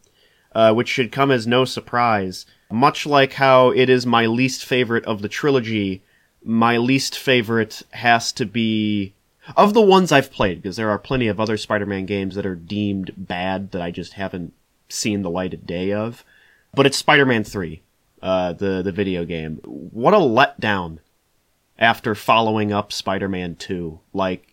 uh, 0.54 0.72
which 0.72 0.88
should 0.88 1.12
come 1.12 1.30
as 1.30 1.46
no 1.46 1.64
surprise 1.64 2.46
much 2.70 3.06
like 3.06 3.34
how 3.34 3.70
it 3.70 3.88
is 3.88 4.04
my 4.04 4.26
least 4.26 4.64
favorite 4.64 5.04
of 5.04 5.22
the 5.22 5.28
trilogy 5.28 6.02
my 6.46 6.76
least 6.78 7.18
favorite 7.18 7.82
has 7.90 8.32
to 8.32 8.46
be 8.46 9.12
of 9.56 9.74
the 9.74 9.80
ones 9.80 10.10
i've 10.12 10.32
played 10.32 10.62
because 10.62 10.76
there 10.76 10.90
are 10.90 10.98
plenty 10.98 11.28
of 11.28 11.38
other 11.38 11.56
spider-man 11.56 12.06
games 12.06 12.34
that 12.34 12.46
are 12.46 12.54
deemed 12.54 13.12
bad 13.16 13.72
that 13.72 13.82
i 13.82 13.90
just 13.90 14.14
haven't 14.14 14.52
seen 14.88 15.22
the 15.22 15.30
light 15.30 15.52
of 15.52 15.66
day 15.66 15.92
of 15.92 16.24
but 16.72 16.86
it's 16.86 16.96
spider-man 16.96 17.44
3 17.44 17.82
uh, 18.22 18.52
the 18.54 18.82
the 18.82 18.92
video 18.92 19.24
game. 19.24 19.60
What 19.64 20.14
a 20.14 20.18
letdown 20.18 20.98
after 21.78 22.14
following 22.14 22.72
up 22.72 22.92
Spider-Man 22.92 23.56
2. 23.56 24.00
Like 24.12 24.52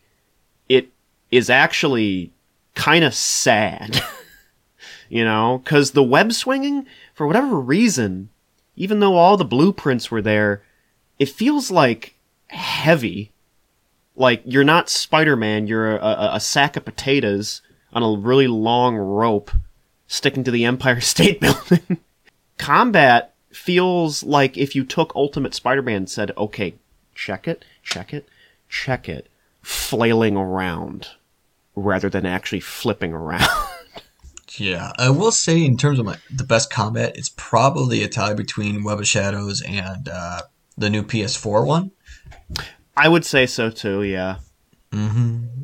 it 0.69 0.89
is 1.31 1.49
actually 1.49 2.31
kind 2.75 3.03
of 3.03 3.13
sad. 3.13 4.01
you 5.09 5.23
know, 5.23 5.61
cuz 5.65 5.91
the 5.91 6.03
web 6.03 6.33
swinging 6.33 6.85
for 7.13 7.25
whatever 7.25 7.59
reason, 7.59 8.29
even 8.75 8.99
though 8.99 9.15
all 9.15 9.37
the 9.37 9.45
blueprints 9.45 10.11
were 10.11 10.21
there, 10.21 10.61
it 11.23 11.29
feels 11.29 11.71
like 11.71 12.15
heavy. 12.47 13.31
Like 14.13 14.41
you're 14.43 14.65
not 14.65 14.89
Spider-Man, 14.89 15.67
you're 15.67 15.95
a, 15.95 16.03
a, 16.03 16.29
a 16.33 16.39
sack 16.41 16.75
of 16.75 16.83
potatoes 16.83 17.61
on 17.93 18.03
a 18.03 18.19
really 18.19 18.47
long 18.47 18.97
rope 18.97 19.49
sticking 20.05 20.43
to 20.43 20.51
the 20.51 20.65
Empire 20.65 20.99
State 21.13 21.39
Building. 21.39 21.99
Combat 22.57 23.33
feels 23.53 24.23
like 24.23 24.57
if 24.57 24.75
you 24.75 24.83
took 24.83 25.15
Ultimate 25.15 25.53
Spider-Man 25.53 25.95
and 25.95 26.09
said, 26.09 26.31
okay, 26.37 26.73
check 27.15 27.47
it, 27.47 27.63
check 27.83 28.13
it, 28.13 28.27
check 28.67 29.07
it, 29.07 29.29
flailing 29.61 30.35
around 30.35 31.07
rather 31.73 32.09
than 32.09 32.25
actually 32.25 32.59
flipping 32.59 33.13
around. 33.13 33.47
Yeah, 34.57 34.91
I 34.99 35.09
will 35.09 35.31
say 35.31 35.65
in 35.65 35.77
terms 35.77 35.97
of 35.97 36.05
my 36.05 36.17
the 36.29 36.43
best 36.43 36.71
combat, 36.71 37.17
it's 37.17 37.31
probably 37.35 38.03
a 38.03 38.07
tie 38.07 38.35
between 38.35 38.83
Web 38.83 38.99
of 38.99 39.07
Shadows 39.07 39.63
and 39.67 40.07
uh, 40.07 40.43
the 40.77 40.89
new 40.89 41.03
PS4 41.03 41.65
one. 41.65 41.91
I 42.95 43.09
would 43.09 43.25
say 43.25 43.45
so 43.45 43.69
too, 43.69 44.03
yeah. 44.03 44.37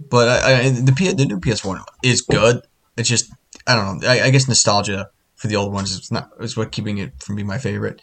But 0.09 0.27
I, 0.43 0.61
I, 0.61 0.69
the 0.69 0.91
P, 0.91 1.11
the 1.13 1.25
new 1.25 1.39
PS 1.39 1.63
one 1.63 1.81
is 2.03 2.21
good. 2.21 2.61
It's 2.97 3.07
just 3.09 3.31
I 3.67 3.75
don't 3.75 4.01
know. 4.01 4.07
I, 4.07 4.23
I 4.23 4.29
guess 4.31 4.47
nostalgia 4.47 5.09
for 5.35 5.47
the 5.47 5.55
old 5.55 5.71
ones 5.71 5.91
is 5.91 6.11
not 6.11 6.31
is 6.39 6.57
what 6.57 6.71
keeping 6.71 6.97
it 6.97 7.11
from 7.21 7.35
being 7.35 7.47
my 7.47 7.59
favorite. 7.59 8.01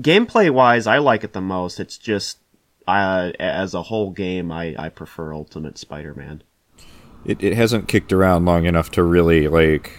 Gameplay 0.00 0.50
wise, 0.50 0.86
I 0.86 0.98
like 0.98 1.24
it 1.24 1.32
the 1.32 1.40
most. 1.40 1.78
It's 1.78 1.98
just, 1.98 2.38
uh, 2.88 3.30
as 3.38 3.74
a 3.74 3.82
whole 3.82 4.10
game, 4.10 4.50
I, 4.50 4.74
I 4.76 4.88
prefer 4.88 5.32
Ultimate 5.32 5.78
Spider-Man. 5.78 6.42
it, 7.24 7.42
it 7.42 7.54
hasn't 7.54 7.88
kicked 7.88 8.12
around 8.12 8.44
long 8.44 8.64
enough 8.64 8.90
to 8.92 9.02
really 9.02 9.46
like 9.48 9.92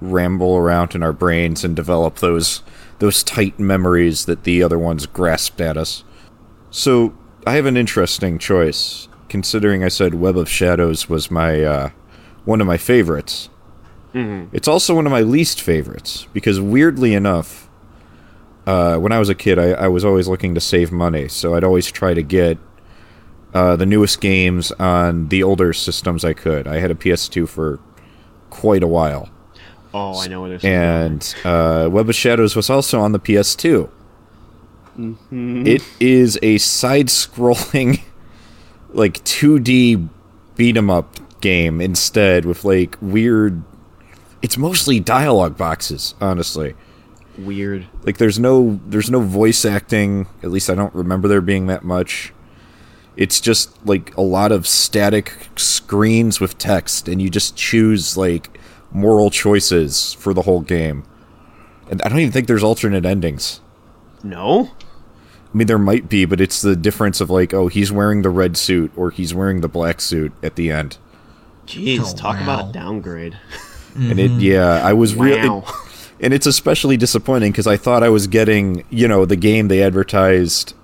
ramble 0.00 0.56
around 0.56 0.94
in 0.94 1.02
our 1.02 1.12
brains 1.12 1.64
and 1.64 1.76
develop 1.76 2.16
those 2.16 2.62
those 3.04 3.22
tight 3.22 3.58
memories 3.58 4.24
that 4.24 4.44
the 4.44 4.62
other 4.62 4.78
ones 4.78 5.04
grasped 5.04 5.60
at 5.60 5.76
us. 5.76 6.04
So 6.70 7.14
I 7.46 7.52
have 7.52 7.66
an 7.66 7.76
interesting 7.76 8.38
choice, 8.38 9.08
considering 9.28 9.84
I 9.84 9.88
said 9.88 10.14
Web 10.14 10.38
of 10.38 10.48
Shadows 10.48 11.06
was 11.06 11.30
my 11.30 11.62
uh, 11.62 11.90
one 12.46 12.62
of 12.62 12.66
my 12.66 12.78
favorites. 12.78 13.50
It's 14.54 14.66
also 14.66 14.94
one 14.94 15.04
of 15.04 15.12
my 15.12 15.20
least 15.20 15.60
favorites 15.60 16.26
because 16.32 16.62
weirdly 16.62 17.12
enough, 17.12 17.68
uh, 18.66 18.96
when 18.96 19.12
I 19.12 19.18
was 19.18 19.28
a 19.28 19.34
kid, 19.34 19.58
I, 19.58 19.72
I 19.72 19.88
was 19.88 20.02
always 20.02 20.26
looking 20.26 20.54
to 20.54 20.60
save 20.60 20.90
money, 20.90 21.28
so 21.28 21.54
I'd 21.54 21.64
always 21.64 21.90
try 21.90 22.14
to 22.14 22.22
get 22.22 22.56
uh, 23.52 23.76
the 23.76 23.84
newest 23.84 24.22
games 24.22 24.72
on 24.72 25.28
the 25.28 25.42
older 25.42 25.74
systems 25.74 26.24
I 26.24 26.32
could. 26.32 26.66
I 26.66 26.78
had 26.78 26.90
a 26.90 26.94
PS2 26.94 27.46
for 27.48 27.80
quite 28.48 28.82
a 28.82 28.88
while, 28.88 29.28
Oh, 29.96 30.18
I 30.20 30.26
know 30.26 30.40
what 30.40 30.50
it's. 30.50 30.64
and 30.64 31.34
uh, 31.44 31.88
Web 31.90 32.08
of 32.08 32.14
Shadows 32.16 32.56
was 32.56 32.68
also 32.68 33.00
on 33.00 33.12
the 33.12 33.20
PS2. 33.20 33.88
It 35.32 35.82
is 35.98 36.38
a 36.42 36.58
side-scrolling, 36.58 38.00
like 38.90 39.24
2D 39.24 40.08
beat 40.56 40.76
'em 40.76 40.90
up 40.90 41.16
game 41.40 41.80
instead 41.80 42.44
with 42.44 42.64
like 42.64 42.96
weird. 43.00 43.62
It's 44.42 44.56
mostly 44.58 45.00
dialogue 45.00 45.56
boxes, 45.56 46.14
honestly. 46.20 46.74
weird. 47.38 47.86
Like 48.04 48.18
there's 48.18 48.38
no 48.38 48.80
there's 48.86 49.10
no 49.10 49.20
voice 49.20 49.64
acting. 49.64 50.26
At 50.42 50.50
least 50.50 50.68
I 50.70 50.74
don't 50.74 50.94
remember 50.94 51.26
there 51.28 51.40
being 51.40 51.66
that 51.68 51.82
much. 51.84 52.32
It's 53.16 53.40
just 53.40 53.84
like 53.86 54.16
a 54.16 54.22
lot 54.22 54.50
of 54.52 54.66
static 54.66 55.48
screens 55.56 56.40
with 56.40 56.58
text, 56.58 57.08
and 57.08 57.20
you 57.22 57.30
just 57.30 57.56
choose 57.56 58.16
like 58.16 58.58
moral 58.94 59.28
choices 59.30 60.14
for 60.14 60.32
the 60.32 60.42
whole 60.42 60.60
game. 60.62 61.04
And 61.90 62.00
I 62.02 62.08
don't 62.08 62.20
even 62.20 62.32
think 62.32 62.46
there's 62.46 62.62
alternate 62.62 63.04
endings. 63.04 63.60
No. 64.22 64.70
I 65.52 65.56
mean, 65.56 65.66
there 65.66 65.78
might 65.78 66.08
be, 66.08 66.24
but 66.24 66.40
it's 66.40 66.62
the 66.62 66.74
difference 66.74 67.20
of 67.20 67.28
like, 67.28 67.52
oh, 67.52 67.68
he's 67.68 67.92
wearing 67.92 68.22
the 68.22 68.30
red 68.30 68.56
suit 68.56 68.90
or 68.96 69.10
he's 69.10 69.34
wearing 69.34 69.60
the 69.60 69.68
black 69.68 70.00
suit 70.00 70.32
at 70.42 70.56
the 70.56 70.70
end. 70.72 70.96
Jeez, 71.66 72.00
Oh, 72.00 72.16
talk 72.16 72.40
about 72.40 72.70
a 72.70 72.72
downgrade. 72.72 73.38
And 73.94 74.18
it, 74.18 74.30
mm-hmm. 74.30 74.40
yeah, 74.40 74.80
I 74.84 74.92
was 74.94 75.14
really, 75.14 75.62
and 76.20 76.34
it's 76.34 76.46
especially 76.46 76.96
disappointing 76.96 77.52
because 77.52 77.66
I 77.68 77.76
thought 77.76 78.02
I 78.02 78.08
was 78.08 78.26
getting, 78.26 78.84
you 78.90 79.06
know, 79.06 79.24
the 79.24 79.36
game 79.36 79.68
they 79.68 79.82
advertised 79.82 80.74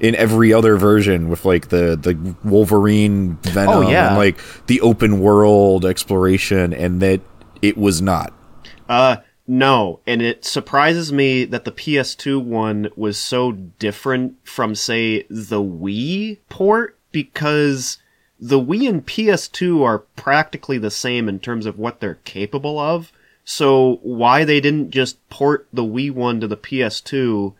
in 0.00 0.14
every 0.16 0.52
other 0.52 0.76
version 0.76 1.28
with 1.28 1.44
like 1.44 1.68
the 1.68 1.96
the 1.96 2.34
Wolverine 2.44 3.36
Venom 3.42 3.68
Oh, 3.72 3.88
yeah. 3.88 4.08
and 4.08 4.16
like 4.16 4.36
the 4.66 4.80
open 4.80 5.20
world 5.20 5.86
exploration, 5.86 6.74
and 6.74 7.00
that 7.00 7.20
it 7.62 7.76
was 7.76 8.00
not. 8.02 8.32
Uh, 8.88 9.16
no, 9.46 10.00
and 10.06 10.22
it 10.22 10.44
surprises 10.44 11.12
me 11.12 11.44
that 11.44 11.64
the 11.64 11.72
PS2 11.72 12.42
one 12.42 12.88
was 12.96 13.18
so 13.18 13.52
different 13.52 14.36
from, 14.46 14.74
say, 14.74 15.22
the 15.30 15.62
Wii 15.62 16.38
port 16.48 16.98
because 17.12 17.98
the 18.40 18.60
Wii 18.60 18.88
and 18.88 19.06
PS2 19.06 19.82
are 19.84 20.00
practically 20.00 20.78
the 20.78 20.90
same 20.90 21.28
in 21.28 21.38
terms 21.38 21.64
of 21.66 21.78
what 21.78 22.00
they're 22.00 22.18
capable 22.24 22.78
of. 22.78 23.12
So 23.44 24.00
why 24.02 24.44
they 24.44 24.60
didn't 24.60 24.90
just 24.90 25.26
port 25.28 25.68
the 25.72 25.84
Wii 25.84 26.10
one 26.10 26.40
to 26.40 26.48
the 26.48 26.56
PS2 26.56 27.54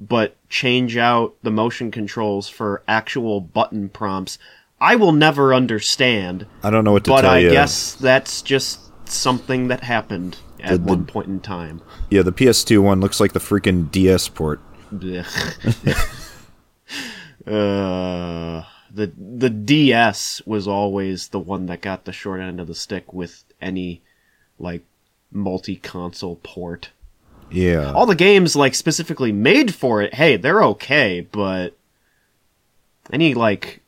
but 0.00 0.36
change 0.48 0.96
out 0.96 1.34
the 1.42 1.50
motion 1.50 1.90
controls 1.90 2.48
for 2.48 2.82
actual 2.86 3.40
button 3.40 3.88
prompts, 3.88 4.38
I 4.80 4.94
will 4.96 5.12
never 5.12 5.52
understand. 5.52 6.46
I 6.62 6.70
don't 6.70 6.84
know 6.84 6.92
what 6.92 7.04
to 7.04 7.10
But 7.10 7.22
tell 7.22 7.30
I 7.32 7.38
you. 7.38 7.50
guess 7.50 7.94
that's 7.94 8.42
just 8.42 8.87
something 9.14 9.68
that 9.68 9.82
happened 9.84 10.38
at 10.60 10.70
The- 10.72 10.78
the- 10.78 10.84
one 10.84 11.04
point 11.06 11.28
in 11.28 11.40
time. 11.40 11.80
Yeah, 12.10 12.22
the 12.22 12.32
PS2 12.32 12.80
one 12.82 13.00
looks 13.00 13.20
like 13.20 13.32
the 13.32 13.40
freaking 13.40 13.90
DS 13.90 14.28
port. 14.28 14.60
Uh, 17.46 18.64
the 18.92 19.10
the 19.16 19.48
DS 19.48 20.42
was 20.44 20.68
always 20.68 21.28
the 21.28 21.38
one 21.38 21.64
that 21.66 21.80
got 21.80 22.04
the 22.04 22.12
short 22.12 22.40
end 22.40 22.60
of 22.60 22.66
the 22.66 22.74
stick 22.74 23.12
with 23.14 23.44
any 23.60 24.02
like 24.58 24.84
multi-console 25.32 26.40
port. 26.42 26.90
Yeah. 27.50 27.92
All 27.94 28.04
the 28.04 28.14
games 28.14 28.54
like 28.54 28.74
specifically 28.74 29.32
made 29.32 29.74
for 29.74 30.02
it, 30.02 30.14
hey, 30.14 30.36
they're 30.36 30.62
okay, 30.64 31.20
but 31.32 31.74
any 33.10 33.32
like 33.32 33.80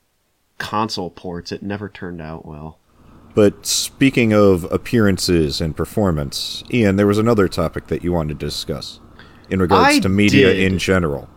console 0.57 1.11
ports, 1.11 1.53
it 1.53 1.63
never 1.63 1.89
turned 1.91 2.23
out 2.23 2.47
well. 2.47 2.79
But 3.35 3.65
speaking 3.65 4.33
of 4.33 4.65
appearances 4.73 5.61
and 5.61 5.77
performance, 5.77 6.65
Ian, 6.73 6.97
there 6.97 7.07
was 7.07 7.19
another 7.19 7.49
topic 7.49 7.87
that 7.87 8.03
you 8.03 8.13
wanted 8.13 8.41
to 8.41 8.47
discuss 8.47 9.01
in 9.49 9.61
regards 9.61 9.97
I 9.97 10.01
to 10.01 10.09
media 10.09 10.53
did. 10.53 10.73
in 10.73 10.79
general. 10.79 11.29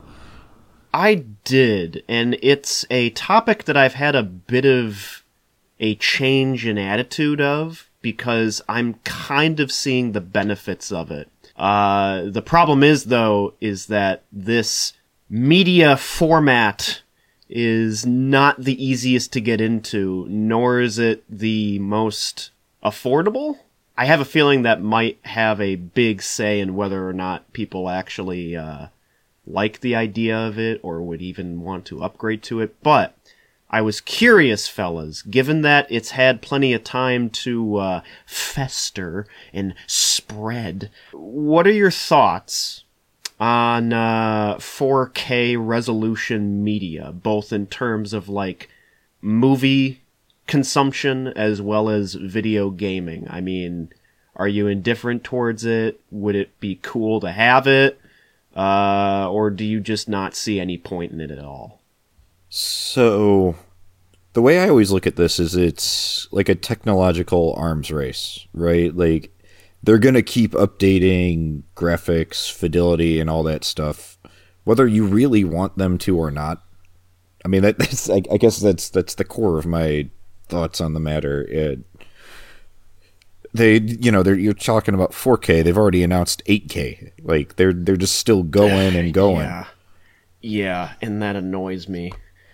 I 0.94 1.26
did, 1.44 2.04
and 2.08 2.38
it's 2.42 2.86
a 2.92 3.10
topic 3.12 3.64
that 3.64 3.76
I've 3.76 3.96
had 3.96 4.16
a 4.16 4.24
bit 4.24 4.66
of 4.66 5.24
a 5.80 5.96
change 5.96 6.66
in 6.66 6.78
attitude 6.78 7.42
of 7.42 7.90
because 8.02 8.62
I'm 8.70 8.96
kind 9.04 9.60
of 9.60 9.72
seeing 9.72 10.12
the 10.12 10.22
benefits 10.22 10.92
of 10.92 11.10
it. 11.10 11.30
Uh, 11.56 12.24
the 12.26 12.42
problem 12.42 12.84
is, 12.84 13.06
though, 13.06 13.54
is 13.62 13.88
that 13.88 14.24
this 14.32 14.94
media 15.30 15.98
format 15.98 17.02
is 17.50 18.06
not 18.06 18.64
the 18.64 18.84
easiest 18.84 19.34
to 19.34 19.42
get 19.42 19.62
into, 19.62 20.26
nor 20.30 20.80
is 20.80 20.98
it 20.98 21.24
the 21.30 21.80
most 21.80 22.52
affordable. 22.84 23.60
I 23.98 24.06
have 24.06 24.22
a 24.22 24.26
feeling 24.26 24.64
that 24.64 24.82
might 24.82 25.20
have 25.24 25.62
a 25.62 25.76
big 25.76 26.22
say 26.22 26.60
in 26.60 26.76
whether 26.76 27.08
or 27.08 27.14
not 27.14 27.54
people 27.54 27.90
actually 27.90 28.56
uh, 28.56 28.88
like 29.46 29.82
the 29.82 29.96
idea 29.96 30.38
of 30.38 30.58
it 30.58 30.80
or 30.84 31.02
would 31.02 31.22
even 31.22 31.62
want 31.62 31.86
to 31.86 32.04
upgrade 32.04 32.42
to 32.44 32.62
it. 32.62 32.76
But 32.82 33.16
I 33.70 33.82
was 33.82 34.02
curious, 34.02 34.68
fellas, 34.68 35.22
given 35.22 35.62
that 35.64 35.88
it's 35.90 36.12
had 36.12 36.42
plenty 36.42 36.74
of 36.74 36.84
time 36.84 37.30
to 37.32 37.78
uh, 37.78 38.02
fester 38.26 39.26
and 39.52 39.74
spread, 39.88 40.90
what 41.12 41.68
are 41.68 41.72
your 41.72 41.92
thoughts 41.92 42.84
on 43.44 43.92
uh, 43.92 44.56
4K 44.56 45.58
resolution 45.60 46.64
media, 46.64 47.12
both 47.12 47.52
in 47.52 47.68
terms 47.68 48.14
of 48.14 48.30
like 48.30 48.70
movie 49.22 50.02
consumption 50.48 51.28
as 51.28 51.62
well 51.62 51.90
as 51.90 52.14
video 52.14 52.70
gaming? 52.70 53.28
I 53.30 53.42
mean, 53.42 53.90
are 54.38 54.48
you 54.48 54.68
indifferent 54.68 55.26
towards 55.26 55.66
it? 55.66 56.00
Would 56.10 56.38
it 56.38 56.58
be 56.62 56.80
cool 56.82 57.20
to 57.20 57.34
have 57.34 57.68
it? 57.68 58.00
Uh, 58.56 59.30
or 59.30 59.50
do 59.50 59.66
you 59.66 59.82
just 59.82 60.08
not 60.08 60.36
see 60.36 60.58
any 60.58 60.78
point 60.78 61.12
in 61.12 61.20
it 61.20 61.30
at 61.30 61.44
all? 61.44 61.82
So, 62.48 63.58
the 64.32 64.42
way 64.42 64.60
I 64.60 64.70
always 64.70 64.92
look 64.92 65.06
at 65.06 65.18
this 65.18 65.38
is 65.38 65.58
it's 65.58 66.30
like 66.32 66.48
a 66.48 66.56
technological 66.56 67.54
arms 67.58 67.92
race, 67.92 68.48
right? 68.54 68.96
Like, 68.96 69.33
they're 69.84 70.00
going 70.00 70.16
to 70.16 70.24
keep 70.24 70.54
updating 70.54 71.64
graphics, 71.76 72.50
fidelity, 72.52 73.20
and 73.20 73.30
all 73.30 73.44
that 73.44 73.64
stuff, 73.66 74.18
whether 74.64 74.88
you 74.88 75.06
really 75.06 75.44
want 75.44 75.78
them 75.78 75.98
to 76.00 76.18
or 76.18 76.32
not. 76.32 76.64
I 77.44 77.50
mean, 77.50 77.62
that, 77.64 77.78
that's, 77.80 78.10
I, 78.10 78.22
I 78.32 78.38
guess 78.38 78.60
that's 78.60 78.90
that's 78.90 79.16
the 79.16 79.26
core 79.26 79.60
of 79.60 79.66
my 79.66 80.10
thoughts 80.48 80.80
on 80.82 80.94
the 80.94 81.00
matter. 81.00 81.42
It, 81.44 81.80
they, 83.54 83.78
you 83.80 84.12
know, 84.12 84.24
they're 84.24 84.38
you're 84.40 84.54
talking 84.54 84.96
about 84.96 85.12
4K. 85.12 85.64
They've 85.64 85.78
already 85.78 86.02
announced 86.04 86.42
8K. 86.46 87.12
Like 87.22 87.56
they're 87.58 87.74
they're 87.74 87.98
just 87.98 88.16
still 88.16 88.42
going 88.44 88.96
and 88.96 89.14
going. 89.14 89.46
Yeah. 89.46 89.66
Yeah, 90.46 90.94
and 91.02 91.22
that 91.22 91.36
annoys 91.38 91.88
me. 91.88 92.12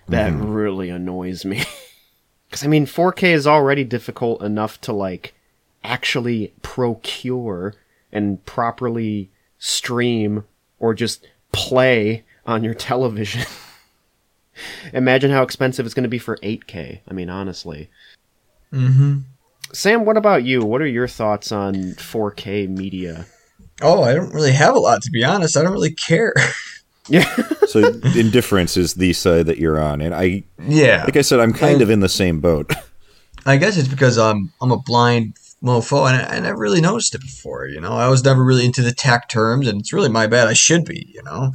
That 0.10 0.32
Mm-hmm. 0.34 0.52
really 0.52 0.89
annoys 0.89 1.46
me. 1.46 1.63
Cuz 2.52 2.63
I 2.63 2.68
mean 2.68 2.86
4K 2.86 3.32
is 3.34 3.48
already 3.48 3.84
difficult 3.84 4.42
enough 4.44 4.82
to 4.82 4.92
like 4.94 5.34
actually 5.84 6.54
procure 6.62 7.76
and 8.12 8.44
properly 8.46 9.32
stream 9.58 10.44
or 10.80 10.94
just 10.94 11.28
play 11.52 12.24
on 12.46 12.63
your 12.63 12.74
television. 12.89 13.46
Imagine 14.94 15.32
how 15.32 15.44
expensive 15.44 15.86
it's 15.86 15.96
going 15.96 16.04
to 16.04 16.10
be 16.10 16.20
for 16.20 16.38
8K. 16.38 17.00
I 17.08 17.13
mean, 17.13 17.30
honestly. 17.30 17.89
Mm-hmm. 18.74 19.20
Sam, 19.72 20.06
what 20.06 20.18
about 20.18 20.44
you? 20.44 20.62
What 20.62 20.82
are 20.82 20.88
your 20.88 21.08
thoughts 21.08 21.52
on 21.52 21.76
4K 21.76 22.68
media? 22.68 23.26
Oh, 23.82 24.04
I 24.04 24.13
don't 24.13 24.34
really 24.34 24.52
have 24.52 24.76
a 24.76 24.80
lot 24.80 25.02
to 25.04 25.12
be 25.12 25.24
honest. 25.24 25.56
I 25.56 25.63
don't 25.63 25.72
really 25.72 25.94
care. 25.94 26.34
Yeah. 27.08 27.26
So 27.70 27.94
indifference 28.15 28.78
is 28.78 28.96
the 28.96 29.13
side 29.13 29.46
that 29.46 29.60
you're 29.60 29.80
on, 29.80 30.02
and 30.02 30.15
I, 30.15 30.44
yeah. 30.68 31.04
like 31.04 31.15
I 31.15 31.22
said, 31.22 31.39
I'm 31.39 31.54
kind 31.54 31.84
of 31.84 31.92
in 31.92 32.00
the 32.00 32.10
same 32.10 32.39
boat. 32.39 32.74
I 33.46 33.58
guess 33.58 33.78
it's 33.78 33.88
because 33.88 34.18
I'm 34.18 34.52
I'm 34.60 34.72
a 34.72 34.78
blind 34.78 35.38
mofo 35.63 36.08
and 36.08 36.22
I, 36.22 36.38
I 36.38 36.39
never 36.39 36.58
really 36.58 36.82
noticed 36.82 37.15
it 37.15 37.22
before. 37.22 37.67
You 37.67 37.82
know, 37.82 37.93
I 37.93 38.10
was 38.10 38.24
never 38.24 38.43
really 38.43 38.65
into 38.65 38.82
the 38.82 38.91
tech 38.91 39.30
terms, 39.30 39.67
and 39.67 39.80
it's 39.80 39.93
really 39.93 40.10
my 40.10 40.28
bad. 40.28 40.48
I 40.48 40.54
should 40.54 40.86
be, 40.86 41.12
you 41.13 41.24
know, 41.24 41.52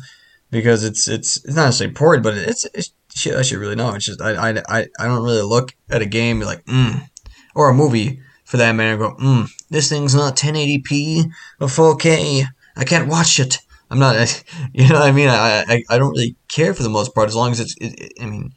because 0.50 0.84
it's 0.84 1.08
it's 1.08 1.36
it's 1.44 1.56
not 1.56 1.66
necessarily 1.66 1.90
important, 1.90 2.24
but 2.24 2.34
it's, 2.36 2.64
it's 2.74 2.92
shit 3.14 3.34
I 3.34 3.42
should 3.42 3.58
really 3.58 3.76
know. 3.76 3.94
It's 3.94 4.06
just 4.06 4.20
I 4.20 4.50
I 4.50 4.62
I, 4.68 4.86
I 4.98 5.06
don't 5.06 5.24
really 5.24 5.42
look 5.42 5.74
at 5.90 6.02
a 6.02 6.06
game 6.06 6.40
like 6.40 6.64
mm, 6.66 7.08
or 7.54 7.68
a 7.68 7.74
movie 7.74 8.20
for 8.44 8.56
that 8.58 8.72
matter. 8.72 8.96
Go 8.96 9.14
mm, 9.16 9.48
this 9.70 9.88
thing's 9.88 10.14
not 10.14 10.36
1080p 10.36 11.30
or 11.60 11.68
4K. 11.68 12.46
I 12.76 12.84
can't 12.84 13.08
watch 13.08 13.38
it. 13.38 13.58
I'm 13.90 13.98
not, 13.98 14.44
you 14.72 14.88
know 14.88 15.00
what 15.00 15.08
I 15.08 15.12
mean? 15.12 15.28
I, 15.28 15.64
I, 15.68 15.84
I 15.88 15.98
don't 15.98 16.10
really 16.10 16.36
care 16.48 16.74
for 16.74 16.82
the 16.82 16.88
most 16.88 17.14
part 17.14 17.28
as 17.28 17.36
long 17.36 17.52
as 17.52 17.60
it's, 17.60 17.74
it, 17.80 17.98
it, 18.00 18.12
I 18.20 18.26
mean, 18.26 18.52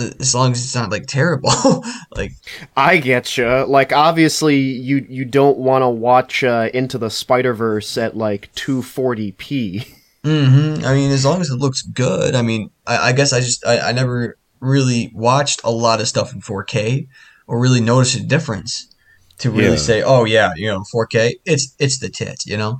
as 0.00 0.34
long 0.34 0.52
as 0.52 0.62
it's 0.64 0.74
not 0.74 0.90
like 0.90 1.06
terrible. 1.06 1.50
like, 2.16 2.32
I 2.76 2.98
get 2.98 3.36
you. 3.36 3.46
Like, 3.66 3.92
obviously, 3.92 4.56
you 4.58 5.06
you 5.08 5.24
don't 5.24 5.58
want 5.58 5.82
to 5.82 5.88
watch 5.88 6.42
uh, 6.44 6.68
Into 6.74 6.98
the 6.98 7.10
Spider 7.10 7.54
Verse 7.54 7.96
at 7.98 8.16
like 8.16 8.52
240p. 8.54 9.86
Mm-hmm. 10.24 10.84
I 10.84 10.94
mean, 10.94 11.10
as 11.10 11.24
long 11.24 11.40
as 11.40 11.48
it 11.50 11.56
looks 11.56 11.82
good. 11.82 12.34
I 12.34 12.42
mean, 12.42 12.70
I, 12.86 13.08
I 13.08 13.12
guess 13.12 13.32
I 13.32 13.40
just 13.40 13.66
I, 13.66 13.78
I 13.88 13.92
never 13.92 14.36
really 14.60 15.10
watched 15.14 15.60
a 15.64 15.70
lot 15.70 16.00
of 16.00 16.08
stuff 16.08 16.34
in 16.34 16.40
4K 16.42 17.08
or 17.46 17.58
really 17.58 17.80
noticed 17.80 18.16
a 18.16 18.22
difference 18.22 18.94
to 19.38 19.50
really 19.50 19.70
Yeah. 19.70 19.76
say, 19.76 20.02
oh 20.02 20.24
yeah, 20.24 20.52
you 20.56 20.66
know, 20.66 20.84
4K, 20.94 21.36
it's 21.46 21.74
it's 21.78 21.98
the 22.00 22.10
tit, 22.10 22.44
you 22.44 22.56
know. 22.58 22.76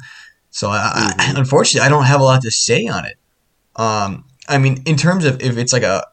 So 0.50 0.68
I, 0.68 0.92
Mm-hmm. 1.16 1.36
I, 1.36 1.40
unfortunately, 1.40 1.86
I 1.86 1.88
don't 1.88 2.04
have 2.04 2.20
a 2.20 2.24
lot 2.24 2.42
to 2.42 2.50
say 2.50 2.86
on 2.86 3.06
it. 3.06 3.16
Um, 3.76 4.24
I 4.48 4.58
mean, 4.58 4.82
in 4.84 4.96
terms 4.96 5.24
of 5.24 5.40
if 5.40 5.56
it's 5.56 5.72
like 5.72 5.84
a, 5.84 6.04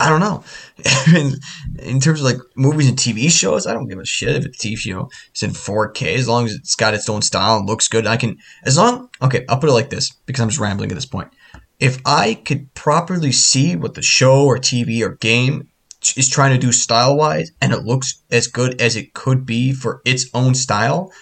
I 0.00 0.08
don't 0.08 0.20
know. 0.20 0.44
in, 1.16 1.32
in 1.80 2.00
terms 2.00 2.20
of 2.20 2.26
like 2.26 2.36
movies 2.54 2.88
and 2.88 2.96
TV 2.96 3.30
shows, 3.30 3.66
I 3.66 3.72
don't 3.72 3.88
give 3.88 3.98
a 3.98 4.04
shit 4.04 4.36
if 4.36 4.44
it's 4.44 4.64
TV 4.64 4.76
show. 4.76 5.10
It's 5.30 5.42
in 5.42 5.50
4K 5.50 6.14
as 6.14 6.28
long 6.28 6.46
as 6.46 6.52
it's 6.54 6.76
got 6.76 6.94
its 6.94 7.08
own 7.08 7.22
style 7.22 7.56
and 7.58 7.68
looks 7.68 7.88
good. 7.88 8.06
I 8.06 8.16
can, 8.16 8.36
as 8.64 8.76
long, 8.76 9.08
okay, 9.20 9.44
I'll 9.48 9.58
put 9.58 9.70
it 9.70 9.74
like 9.74 9.90
this 9.90 10.12
because 10.26 10.40
I'm 10.40 10.50
just 10.50 10.60
rambling 10.60 10.92
at 10.92 10.94
this 10.94 11.06
point. 11.06 11.32
If 11.80 12.00
I 12.04 12.34
could 12.34 12.72
properly 12.74 13.32
see 13.32 13.74
what 13.74 13.94
the 13.94 14.02
show 14.02 14.44
or 14.44 14.58
TV 14.58 15.02
or 15.02 15.16
game 15.16 15.68
is 16.16 16.28
trying 16.28 16.52
to 16.52 16.64
do 16.64 16.70
style 16.70 17.16
wise 17.16 17.50
and 17.60 17.72
it 17.72 17.84
looks 17.84 18.22
as 18.30 18.46
good 18.46 18.80
as 18.80 18.94
it 18.94 19.14
could 19.14 19.44
be 19.44 19.72
for 19.72 20.00
its 20.04 20.26
own 20.32 20.54
style, 20.54 21.12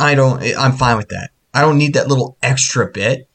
I 0.00 0.14
don't, 0.14 0.42
I'm 0.58 0.72
fine 0.72 0.96
with 0.96 1.08
that. 1.08 1.30
I 1.52 1.60
don't 1.62 1.78
need 1.78 1.94
that 1.94 2.08
little 2.08 2.38
extra 2.42 2.90
bit 2.90 3.28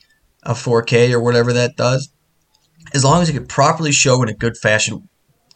of 0.44 0.64
4K 0.64 1.12
or 1.12 1.22
whatever 1.22 1.54
that 1.54 1.76
does. 1.76 2.10
As 2.94 3.04
long 3.04 3.22
as 3.22 3.30
it 3.30 3.34
can 3.34 3.48
properly 3.48 3.92
show 3.92 4.22
in 4.22 4.30
a 4.30 4.34
good 4.34 4.58
fashion 4.58 5.08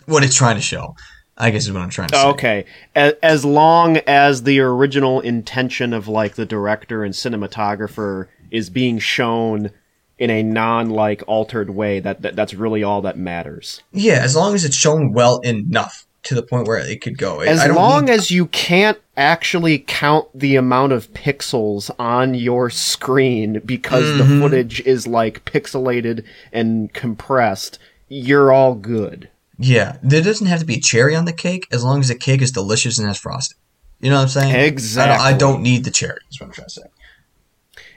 what 0.06 0.24
it's 0.24 0.36
trying 0.36 0.56
to 0.56 0.62
show, 0.62 0.96
I 1.38 1.52
guess 1.52 1.66
is 1.66 1.72
what 1.72 1.82
I'm 1.82 1.90
trying 1.90 2.10
to 2.10 2.16
say. 2.16 2.28
Okay, 2.28 2.66
as, 2.96 3.14
as 3.22 3.46
long 3.46 3.98
as 4.08 4.44
the 4.44 4.60
original 4.60 5.20
intention 5.22 5.94
of 5.94 6.08
like 6.08 6.36
the 6.36 6.46
director 6.46 7.04
and 7.04 7.14
cinematographer 7.14 8.28
is 8.50 8.70
being 8.70 8.98
shown 8.98 9.72
in 10.18 10.32
a 10.32 10.42
non 10.42 10.90
like 10.90 11.24
altered 11.28 11.70
way, 11.70 12.00
that, 12.00 12.24
that 12.24 12.36
that's 12.36 12.54
really 12.54 12.82
all 12.82 13.02
that 13.04 13.18
matters. 13.18 13.84
Yeah, 13.92 14.20
as 14.24 14.36
long 14.36 14.56
as 14.56 14.66
it's 14.66 14.76
shown 14.76 15.14
well 15.14 15.40
enough 15.40 16.07
to 16.28 16.36
the 16.36 16.44
point 16.44 16.68
where 16.68 16.78
it 16.78 17.02
could 17.02 17.18
go. 17.18 17.40
As 17.40 17.60
I 17.60 17.68
long 17.68 18.06
need- 18.06 18.12
as 18.12 18.32
you 18.32 18.48
can't 18.48 18.98
actually 19.16 19.80
count 19.80 20.28
the 20.34 20.56
amount 20.56 20.92
of 20.92 21.12
pixels 21.14 21.90
on 21.98 22.34
your 22.34 22.70
screen 22.70 23.62
because 23.66 24.18
the 24.18 24.24
mm-hmm. 24.24 24.42
footage 24.42 24.82
is 24.82 25.08
like 25.08 25.44
pixelated 25.46 26.24
and 26.52 26.94
compressed, 26.94 27.80
you're 28.10 28.52
all 28.52 28.76
good. 28.76 29.30
yeah, 29.60 29.98
there 30.04 30.22
doesn't 30.22 30.48
have 30.48 30.60
to 30.60 30.66
be 30.66 30.76
a 30.76 30.80
cherry 30.80 31.16
on 31.16 31.26
the 31.26 31.34
cake 31.34 31.66
as 31.72 31.84
long 31.84 32.00
as 32.00 32.10
the 32.10 32.16
cake 32.16 32.42
is 32.42 32.52
delicious 32.52 33.00
and 33.00 33.08
has 33.08 33.18
frosting. 33.18 33.58
You 34.00 34.12
know 34.12 34.18
what 34.18 34.24
I'm 34.24 34.28
saying? 34.28 34.56
I 34.56 35.08
don't, 35.08 35.20
I 35.20 35.34
don't 35.38 35.64
need 35.64 35.84
the 35.84 35.92
cherry. 35.92 36.20
That's 36.26 36.40
what 36.40 36.48
I'm 36.48 36.54
trying 36.54 36.68
to 36.68 36.74
say. 36.74 36.84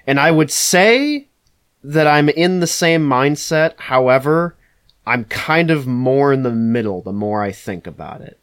And 0.06 0.18
I 0.18 0.30
would 0.30 0.50
say 0.50 1.28
that 1.84 2.06
I'm 2.06 2.30
in 2.30 2.60
the 2.60 2.66
same 2.66 3.06
mindset. 3.06 3.78
However, 3.78 4.56
I'm 5.06 5.24
kind 5.24 5.70
of 5.70 5.86
more 5.86 6.32
in 6.32 6.42
the 6.42 6.50
middle 6.50 7.02
the 7.02 7.12
more 7.12 7.42
I 7.42 7.52
think 7.52 7.86
about 7.86 8.20
it. 8.20 8.38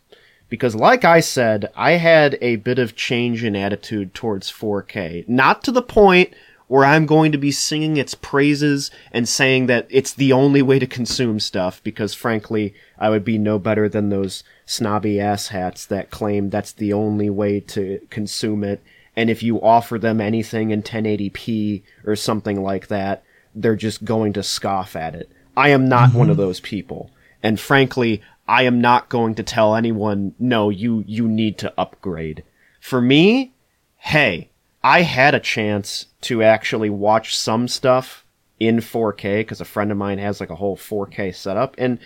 Because, 0.49 0.75
like 0.75 1.03
I 1.03 1.19
said, 1.19 1.69
I 1.75 1.91
had 1.93 2.37
a 2.41 2.55
bit 2.57 2.79
of 2.79 2.95
change 2.95 3.43
in 3.43 3.55
attitude 3.55 4.13
towards 4.13 4.51
4K. 4.51 5.27
Not 5.27 5.63
to 5.65 5.71
the 5.71 5.81
point 5.81 6.33
where 6.67 6.85
I'm 6.85 7.05
going 7.05 7.31
to 7.31 7.37
be 7.37 7.51
singing 7.51 7.97
its 7.97 8.13
praises 8.13 8.91
and 9.11 9.27
saying 9.27 9.67
that 9.67 9.87
it's 9.89 10.13
the 10.13 10.33
only 10.33 10.61
way 10.61 10.79
to 10.79 10.87
consume 10.87 11.39
stuff, 11.39 11.81
because 11.83 12.13
frankly, 12.13 12.73
I 12.97 13.09
would 13.09 13.23
be 13.23 13.37
no 13.37 13.57
better 13.57 13.87
than 13.87 14.09
those 14.09 14.43
snobby 14.65 15.15
asshats 15.15 15.87
that 15.87 16.11
claim 16.11 16.49
that's 16.49 16.73
the 16.73 16.91
only 16.93 17.29
way 17.29 17.59
to 17.61 17.99
consume 18.09 18.63
it. 18.63 18.81
And 19.15 19.29
if 19.29 19.41
you 19.41 19.61
offer 19.61 19.97
them 19.97 20.19
anything 20.21 20.71
in 20.71 20.83
1080p 20.83 21.83
or 22.05 22.15
something 22.15 22.61
like 22.61 22.87
that, 22.87 23.23
they're 23.55 23.75
just 23.75 24.05
going 24.05 24.33
to 24.33 24.43
scoff 24.43 24.95
at 24.95 25.15
it. 25.15 25.31
I 25.57 25.69
am 25.69 25.89
not 25.89 26.13
one 26.13 26.29
of 26.29 26.37
mm-hmm. 26.37 26.43
those 26.43 26.59
people. 26.59 27.09
And 27.41 27.59
frankly, 27.59 28.21
I 28.47 28.63
am 28.63 28.79
not 28.79 29.09
going 29.09 29.33
to 29.35 29.43
tell 29.43 29.75
anyone, 29.75 30.35
no, 30.37 30.69
you, 30.69 31.03
you 31.07 31.27
need 31.27 31.57
to 31.57 31.73
upgrade. 31.77 32.43
For 32.79 33.01
me, 33.01 33.53
hey, 33.97 34.51
I 34.83 35.01
had 35.01 35.33
a 35.33 35.39
chance 35.39 36.05
to 36.21 36.43
actually 36.43 36.91
watch 36.91 37.35
some 37.35 37.67
stuff 37.67 38.23
in 38.59 38.77
4K 38.77 39.39
because 39.39 39.59
a 39.59 39.65
friend 39.65 39.91
of 39.91 39.97
mine 39.97 40.19
has 40.19 40.39
like 40.39 40.51
a 40.51 40.55
whole 40.55 40.77
4K 40.77 41.33
setup. 41.35 41.73
And 41.79 41.97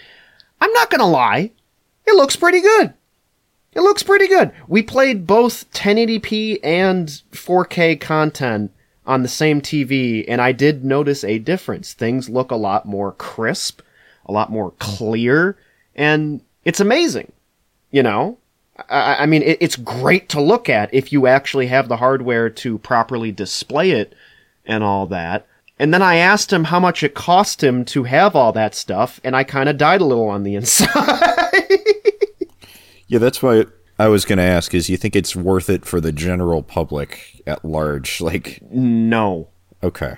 I'm 0.62 0.72
not 0.72 0.90
going 0.90 1.00
to 1.00 1.06
lie, 1.06 1.52
it 2.08 2.16
looks 2.16 2.38
pretty 2.38 2.62
good. 2.62 2.94
It 3.74 3.82
looks 3.82 4.04
pretty 4.04 4.28
good. 4.28 4.52
We 4.68 4.82
played 4.82 5.28
both 5.28 5.70
1080p 5.72 6.60
and 6.64 7.08
4K 7.32 8.00
content 8.00 8.72
on 9.06 9.24
the 9.24 9.28
same 9.28 9.62
TV, 9.62 10.26
and 10.28 10.42
I 10.42 10.52
did 10.52 10.86
notice 10.86 11.24
a 11.24 11.40
difference. 11.40 11.94
Things 11.94 12.30
look 12.30 12.52
a 12.52 12.56
lot 12.56 12.86
more 12.86 13.14
crisp, 13.14 13.82
a 14.26 14.32
lot 14.32 14.52
more 14.52 14.72
clear, 14.80 15.58
and 15.96 16.42
it's 16.66 16.80
amazing. 16.80 17.32
You 17.90 18.04
know? 18.04 18.38
I, 18.90 19.24
I 19.24 19.26
mean, 19.26 19.42
it, 19.42 19.58
it's 19.60 19.76
great 19.76 20.30
to 20.30 20.42
look 20.42 20.70
at 20.70 20.94
if 20.94 21.12
you 21.12 21.28
actually 21.28 21.68
have 21.68 21.88
the 21.88 21.98
hardware 21.98 22.50
to 22.50 22.78
properly 22.78 23.32
display 23.32 23.92
it 23.92 24.14
and 24.66 24.84
all 24.84 25.08
that. 25.08 25.46
And 25.78 25.94
then 25.94 26.02
I 26.04 26.18
asked 26.18 26.54
him 26.54 26.66
how 26.66 26.80
much 26.80 27.02
it 27.02 27.16
cost 27.16 27.64
him 27.64 27.84
to 27.86 28.04
have 28.04 28.36
all 28.36 28.52
that 28.54 28.76
stuff, 28.76 29.20
and 29.24 29.36
I 29.36 29.44
kind 29.44 29.68
of 29.68 29.78
died 29.78 30.02
a 30.02 30.06
little 30.06 30.30
on 30.30 30.44
the 30.44 30.56
inside. 30.56 30.88
Yeah, 33.08 33.20
that's 33.20 33.42
why 33.42 33.66
I 34.02 34.08
was 34.08 34.26
going 34.26 34.38
to 34.38 34.44
ask 34.44 34.74
is 34.74 34.90
you 34.90 34.98
think 34.98 35.16
it's 35.16 35.36
worth 35.36 35.70
it 35.70 35.86
for 35.86 36.02
the 36.02 36.12
general 36.12 36.64
public 36.64 37.40
at 37.46 37.64
large? 37.64 38.20
Like, 38.20 38.60
no. 38.72 39.50
okay. 39.84 40.16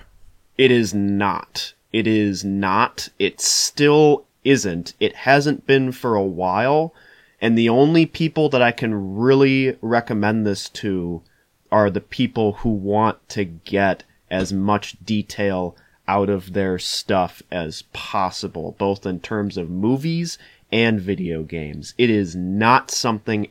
It 0.58 0.72
is 0.72 0.94
not. 0.94 1.74
It 1.92 2.08
is 2.08 2.46
not. 2.46 3.10
It 3.20 3.42
still 3.42 4.26
isn't. 4.46 4.94
It 5.02 5.14
hasn't 5.18 5.68
been 5.68 5.92
for 5.92 6.16
a 6.16 6.24
while. 6.24 6.94
And 7.42 7.58
the 7.58 7.68
only 7.68 8.06
people 8.06 8.48
that 8.50 8.62
I 8.62 8.72
can 8.72 9.18
really 9.18 9.78
recommend 9.82 10.48
this 10.48 10.70
to 10.70 11.22
are 11.70 11.90
the 11.90 12.00
people 12.00 12.54
who 12.54 12.70
want 12.70 13.28
to 13.32 13.44
get 13.44 14.06
as 14.32 14.54
much 14.54 14.96
detail 15.04 15.76
out 16.08 16.30
of 16.30 16.54
their 16.54 16.80
stuff 16.80 17.44
as 17.52 17.82
possible, 17.92 18.78
both 18.78 19.06
in 19.06 19.20
terms 19.20 19.58
of 19.58 19.70
movies 19.70 20.38
and 20.72 21.02
video 21.02 21.44
games. 21.44 21.94
It 21.98 22.10
is 22.10 22.34
not 22.34 22.90
something 22.90 23.50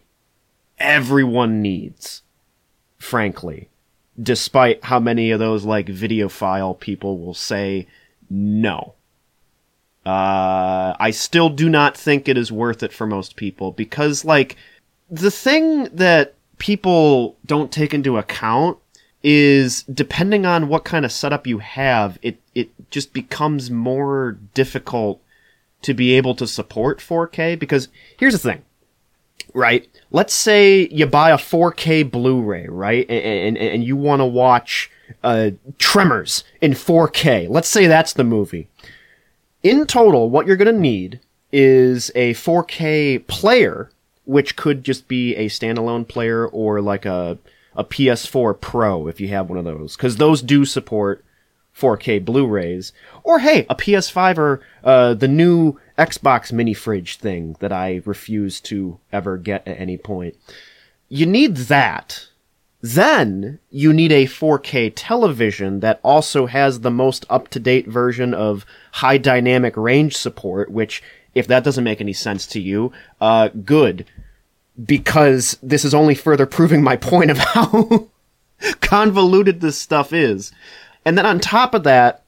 everyone 0.82 1.62
needs, 1.62 2.22
frankly 2.98 3.70
despite 4.20 4.84
how 4.84 5.00
many 5.00 5.30
of 5.30 5.38
those 5.38 5.64
like 5.64 5.86
videophile 5.86 6.78
people 6.78 7.18
will 7.18 7.34
say 7.34 7.86
no. 8.28 8.94
Uh, 10.04 10.94
I 10.98 11.12
still 11.12 11.48
do 11.48 11.68
not 11.68 11.96
think 11.96 12.28
it 12.28 12.36
is 12.36 12.50
worth 12.50 12.82
it 12.82 12.92
for 12.92 13.06
most 13.06 13.36
people 13.36 13.70
because 13.72 14.24
like 14.24 14.56
the 15.10 15.30
thing 15.30 15.84
that 15.84 16.34
people 16.58 17.36
don't 17.46 17.70
take 17.70 17.94
into 17.94 18.18
account 18.18 18.78
is 19.22 19.84
depending 19.84 20.44
on 20.44 20.66
what 20.66 20.84
kind 20.84 21.04
of 21.04 21.12
setup 21.12 21.46
you 21.46 21.58
have, 21.58 22.18
it 22.22 22.38
it 22.54 22.70
just 22.90 23.12
becomes 23.12 23.70
more 23.70 24.38
difficult 24.54 25.22
to 25.82 25.94
be 25.94 26.12
able 26.12 26.34
to 26.34 26.46
support 26.46 26.98
4K 26.98 27.58
because 27.58 27.88
here's 28.18 28.34
the 28.34 28.38
thing 28.38 28.62
right? 29.54 29.88
Let's 30.10 30.34
say 30.34 30.88
you 30.88 31.06
buy 31.06 31.30
a 31.30 31.36
4K 31.36 32.10
Blu-ray, 32.10 32.66
right? 32.68 33.08
And, 33.08 33.56
and, 33.56 33.58
and 33.58 33.84
you 33.84 33.96
want 33.96 34.20
to 34.20 34.26
watch 34.26 34.90
uh, 35.22 35.50
Tremors 35.78 36.44
in 36.60 36.72
4K. 36.72 37.48
Let's 37.48 37.68
say 37.68 37.86
that's 37.86 38.12
the 38.12 38.24
movie. 38.24 38.68
In 39.62 39.86
total, 39.86 40.30
what 40.30 40.46
you're 40.46 40.56
going 40.56 40.74
to 40.74 40.80
need 40.80 41.20
is 41.52 42.10
a 42.14 42.34
4K 42.34 43.26
player, 43.26 43.90
which 44.24 44.56
could 44.56 44.84
just 44.84 45.08
be 45.08 45.36
a 45.36 45.48
standalone 45.48 46.06
player 46.06 46.46
or 46.46 46.80
like 46.80 47.04
a, 47.04 47.38
a 47.76 47.84
PS4 47.84 48.60
Pro 48.60 49.06
if 49.06 49.20
you 49.20 49.28
have 49.28 49.48
one 49.48 49.58
of 49.58 49.64
those, 49.64 49.96
because 49.96 50.16
those 50.16 50.42
do 50.42 50.64
support 50.64 51.24
4K 51.76 52.24
Blu-rays, 52.24 52.92
or 53.24 53.40
hey, 53.40 53.66
a 53.68 53.74
PS5 53.74 54.38
or 54.38 54.60
uh, 54.84 55.14
the 55.14 55.28
new 55.28 55.78
Xbox 55.98 56.52
mini 56.52 56.74
fridge 56.74 57.16
thing 57.16 57.56
that 57.60 57.72
I 57.72 58.02
refuse 58.04 58.60
to 58.62 58.98
ever 59.12 59.36
get 59.36 59.66
at 59.66 59.78
any 59.78 59.96
point. 59.96 60.36
You 61.08 61.26
need 61.26 61.56
that. 61.56 62.28
Then 62.80 63.60
you 63.70 63.92
need 63.92 64.10
a 64.10 64.26
4K 64.26 64.92
television 64.96 65.80
that 65.80 66.00
also 66.02 66.46
has 66.46 66.80
the 66.80 66.90
most 66.90 67.24
up-to-date 67.30 67.86
version 67.86 68.34
of 68.34 68.66
high 68.92 69.18
dynamic 69.18 69.76
range 69.76 70.16
support, 70.16 70.70
which 70.70 71.02
if 71.34 71.46
that 71.46 71.64
doesn't 71.64 71.84
make 71.84 72.00
any 72.00 72.12
sense 72.12 72.46
to 72.48 72.60
you, 72.60 72.92
uh, 73.20 73.48
good. 73.64 74.04
Because 74.82 75.58
this 75.62 75.84
is 75.84 75.94
only 75.94 76.14
further 76.14 76.46
proving 76.46 76.82
my 76.82 76.96
point 76.96 77.30
of 77.30 77.38
how 77.38 78.08
convoluted 78.80 79.60
this 79.60 79.78
stuff 79.78 80.12
is. 80.12 80.50
And 81.04 81.18
then 81.18 81.26
on 81.26 81.40
top 81.40 81.74
of 81.74 81.84
that, 81.84 82.24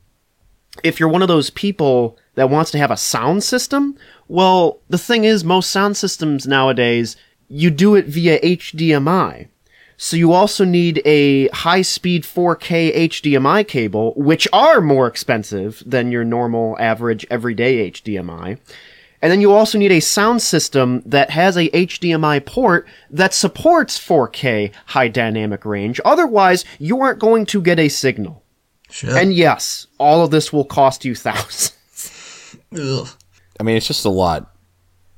if 0.82 0.98
you're 0.98 1.08
one 1.08 1.22
of 1.22 1.28
those 1.28 1.50
people 1.50 2.18
that 2.34 2.50
wants 2.50 2.70
to 2.72 2.78
have 2.78 2.90
a 2.90 2.96
sound 2.96 3.44
system, 3.44 3.96
well, 4.26 4.80
the 4.88 4.98
thing 4.98 5.24
is, 5.24 5.44
most 5.44 5.70
sound 5.70 5.96
systems 5.96 6.46
nowadays, 6.46 7.16
you 7.48 7.70
do 7.70 7.94
it 7.94 8.06
via 8.06 8.40
HDMI. 8.40 9.48
So 9.96 10.16
you 10.16 10.32
also 10.32 10.64
need 10.64 11.00
a 11.04 11.48
high-speed 11.48 12.24
4K 12.24 12.96
HDMI 13.08 13.66
cable, 13.68 14.12
which 14.16 14.48
are 14.52 14.80
more 14.80 15.06
expensive 15.06 15.82
than 15.86 16.10
your 16.10 16.24
normal 16.24 16.76
average 16.80 17.24
everyday 17.30 17.90
HDMI. 17.92 18.58
And 19.22 19.32
then 19.32 19.40
you 19.40 19.52
also 19.52 19.78
need 19.78 19.92
a 19.92 20.00
sound 20.00 20.42
system 20.42 21.02
that 21.06 21.30
has 21.30 21.56
a 21.56 21.70
HDMI 21.70 22.44
port 22.44 22.86
that 23.08 23.32
supports 23.32 23.98
4K 23.98 24.72
high 24.86 25.08
dynamic 25.08 25.64
range. 25.64 26.00
Otherwise, 26.04 26.64
you 26.78 27.00
aren't 27.00 27.20
going 27.20 27.46
to 27.46 27.62
get 27.62 27.78
a 27.78 27.88
signal. 27.88 28.43
Shit. 28.94 29.10
And 29.10 29.34
yes, 29.34 29.88
all 29.98 30.22
of 30.24 30.30
this 30.30 30.52
will 30.52 30.64
cost 30.64 31.04
you 31.04 31.16
thousands. 31.16 32.56
Ugh. 32.78 33.08
I 33.58 33.64
mean, 33.64 33.76
it's 33.76 33.88
just 33.88 34.04
a 34.04 34.08
lot, 34.08 34.54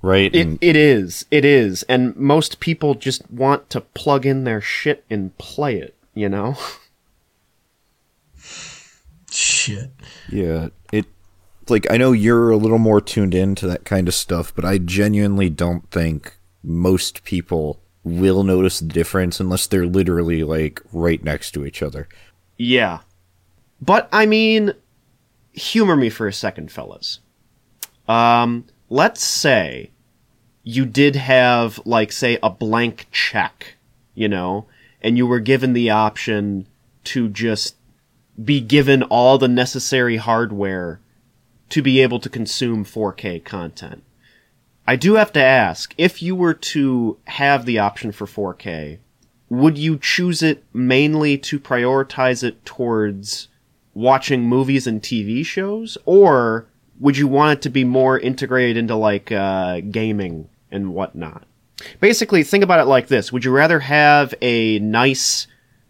right? 0.00 0.34
It, 0.34 0.46
And- 0.46 0.58
it 0.62 0.76
is. 0.76 1.26
It 1.30 1.44
is. 1.44 1.82
And 1.82 2.16
most 2.16 2.58
people 2.58 2.94
just 2.94 3.30
want 3.30 3.68
to 3.68 3.82
plug 3.82 4.24
in 4.24 4.44
their 4.44 4.62
shit 4.62 5.04
and 5.10 5.36
play 5.36 5.76
it, 5.76 5.94
you 6.14 6.30
know? 6.30 6.56
Shit. 9.30 9.90
Yeah, 10.30 10.68
it 10.90 11.04
like 11.68 11.86
I 11.90 11.98
know 11.98 12.12
you're 12.12 12.50
a 12.50 12.56
little 12.56 12.78
more 12.78 13.02
tuned 13.02 13.34
into 13.34 13.66
that 13.66 13.84
kind 13.84 14.08
of 14.08 14.14
stuff, 14.14 14.54
but 14.54 14.64
I 14.64 14.78
genuinely 14.78 15.50
don't 15.50 15.90
think 15.90 16.38
most 16.62 17.24
people 17.24 17.80
will 18.04 18.42
notice 18.42 18.80
the 18.80 18.86
difference 18.86 19.38
unless 19.38 19.66
they're 19.66 19.84
literally 19.86 20.44
like 20.44 20.80
right 20.92 21.22
next 21.22 21.50
to 21.52 21.66
each 21.66 21.82
other. 21.82 22.08
Yeah. 22.56 23.00
But 23.80 24.08
I 24.12 24.26
mean, 24.26 24.72
humor 25.52 25.96
me 25.96 26.10
for 26.10 26.26
a 26.26 26.32
second, 26.32 26.70
fellas. 26.70 27.20
Um, 28.08 28.66
let's 28.88 29.22
say 29.22 29.90
you 30.62 30.84
did 30.84 31.16
have, 31.16 31.80
like, 31.84 32.12
say, 32.12 32.38
a 32.42 32.50
blank 32.50 33.06
check, 33.10 33.76
you 34.14 34.28
know, 34.28 34.66
and 35.00 35.16
you 35.16 35.26
were 35.26 35.40
given 35.40 35.72
the 35.72 35.90
option 35.90 36.66
to 37.04 37.28
just 37.28 37.76
be 38.42 38.60
given 38.60 39.02
all 39.04 39.38
the 39.38 39.48
necessary 39.48 40.16
hardware 40.16 41.00
to 41.68 41.82
be 41.82 42.00
able 42.00 42.20
to 42.20 42.28
consume 42.28 42.84
4K 42.84 43.44
content. 43.44 44.02
I 44.86 44.96
do 44.96 45.14
have 45.14 45.32
to 45.32 45.42
ask 45.42 45.94
if 45.98 46.22
you 46.22 46.36
were 46.36 46.54
to 46.54 47.18
have 47.24 47.64
the 47.64 47.78
option 47.78 48.12
for 48.12 48.26
4K, 48.26 48.98
would 49.48 49.78
you 49.78 49.98
choose 49.98 50.42
it 50.42 50.64
mainly 50.72 51.38
to 51.38 51.58
prioritize 51.58 52.42
it 52.44 52.64
towards 52.64 53.48
watching 53.96 54.42
movies 54.42 54.86
and 54.86 55.00
TV 55.00 55.44
shows, 55.44 55.96
or 56.04 56.68
would 57.00 57.16
you 57.16 57.26
want 57.26 57.58
it 57.58 57.62
to 57.62 57.70
be 57.70 57.82
more 57.82 58.18
integrated 58.18 58.76
into 58.76 58.94
like 58.94 59.32
uh, 59.32 59.80
gaming 59.80 60.48
and 60.70 60.92
whatnot? 60.92 61.44
Basically, 61.98 62.42
think 62.44 62.62
about 62.62 62.78
it 62.78 62.84
like 62.84 63.08
this: 63.08 63.32
Would 63.32 63.44
you 63.44 63.50
rather 63.50 63.80
have 63.80 64.34
a 64.42 64.78
nice, 64.80 65.46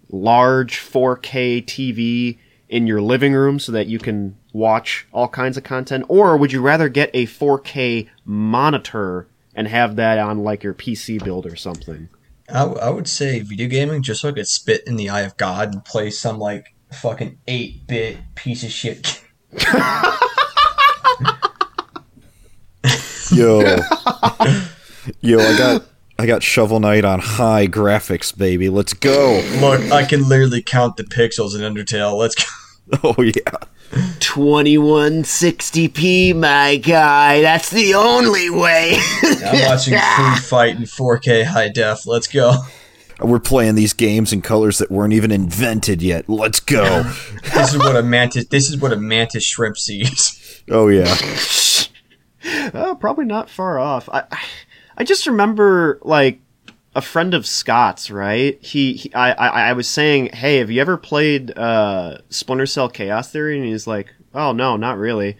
large 0.08 0.78
4K 0.78 1.64
TV 1.64 2.38
in 2.68 2.86
your 2.86 3.00
living 3.00 3.34
room 3.34 3.58
so 3.58 3.72
that 3.72 3.86
you 3.88 3.98
can 3.98 4.36
watch 4.52 5.06
all 5.12 5.28
kinds 5.28 5.56
of 5.56 5.64
content, 5.64 6.04
or 6.08 6.36
would 6.36 6.52
you 6.52 6.60
rather 6.60 6.88
get 6.88 7.10
a 7.12 7.26
4K 7.26 8.08
monitor 8.24 9.26
and 9.54 9.66
have 9.66 9.96
that 9.96 10.18
on 10.18 10.44
like 10.44 10.62
your 10.62 10.74
PC 10.74 11.22
build 11.22 11.44
or 11.44 11.56
something? 11.56 12.08
I, 12.48 12.62
I 12.64 12.90
would 12.90 13.08
say 13.08 13.40
video 13.40 13.68
gaming 13.68 14.02
just 14.02 14.20
so 14.20 14.28
I 14.28 14.32
could 14.32 14.46
spit 14.46 14.86
in 14.86 14.94
the 14.94 15.10
eye 15.10 15.22
of 15.22 15.36
God 15.36 15.74
and 15.74 15.84
play 15.84 16.10
some 16.10 16.38
like 16.38 16.75
fucking 16.96 17.38
8 17.46 17.86
bit 17.86 18.16
piece 18.34 18.64
of 18.64 18.70
shit. 18.70 19.22
Yo, 23.32 23.60
yo, 25.20 25.38
I 25.40 25.58
got 25.58 25.82
I 26.18 26.26
got 26.26 26.42
Shovel 26.42 26.80
Knight 26.80 27.04
on 27.04 27.18
high 27.18 27.66
graphics, 27.66 28.34
baby. 28.36 28.70
Let's 28.70 28.94
go. 28.94 29.42
Look, 29.60 29.92
I 29.92 30.04
can 30.04 30.26
literally 30.28 30.62
count 30.62 30.96
the 30.96 31.04
pixels 31.04 31.54
in 31.54 31.60
Undertale. 31.60 32.16
Let's 32.16 32.34
go. 32.34 32.44
Oh 33.02 33.20
yeah. 33.20 33.32
2160p, 34.20 36.36
my 36.36 36.76
guy. 36.76 37.40
That's 37.40 37.68
the 37.68 37.96
only 37.96 38.48
way. 38.48 38.96
I'm 39.44 39.68
watching 39.68 39.94
Food 40.16 40.38
Fight 40.44 40.76
in 40.76 40.82
4K 40.82 41.46
high 41.46 41.68
def. 41.68 42.06
Let's 42.06 42.28
go. 42.28 42.52
We're 43.20 43.38
playing 43.40 43.74
these 43.76 43.92
games 43.94 44.32
in 44.32 44.42
colors 44.42 44.78
that 44.78 44.90
weren't 44.90 45.12
even 45.14 45.30
invented 45.32 46.02
yet. 46.02 46.28
Let's 46.28 46.60
go. 46.60 47.10
This 47.54 47.72
is 47.72 47.78
what 47.78 47.96
a 47.96 48.02
mantis. 48.04 48.46
This 48.46 48.68
is 48.68 48.76
what 48.78 48.92
a 48.92 48.96
mantis 48.96 49.44
shrimp 49.44 49.78
sees. 49.78 50.62
Oh 50.70 50.88
yeah. 50.88 51.14
oh, 52.74 52.96
probably 53.00 53.24
not 53.24 53.48
far 53.50 53.78
off. 53.78 54.08
I, 54.12 54.24
I- 54.30 54.38
I 54.98 55.04
just 55.04 55.26
remember 55.26 55.98
like 56.02 56.40
a 56.94 57.02
friend 57.02 57.34
of 57.34 57.46
Scott's, 57.46 58.10
right? 58.10 58.58
He, 58.64 58.94
he 58.94 59.12
I, 59.12 59.32
I, 59.32 59.48
I 59.68 59.72
was 59.74 59.86
saying, 59.86 60.30
hey, 60.32 60.56
have 60.56 60.70
you 60.70 60.80
ever 60.80 60.96
played 60.96 61.56
uh, 61.56 62.16
Splinter 62.30 62.64
Cell 62.64 62.88
Chaos 62.88 63.30
Theory? 63.30 63.58
And 63.58 63.66
he's 63.66 63.86
like, 63.86 64.06
oh 64.34 64.52
no, 64.52 64.78
not 64.78 64.96
really. 64.96 65.36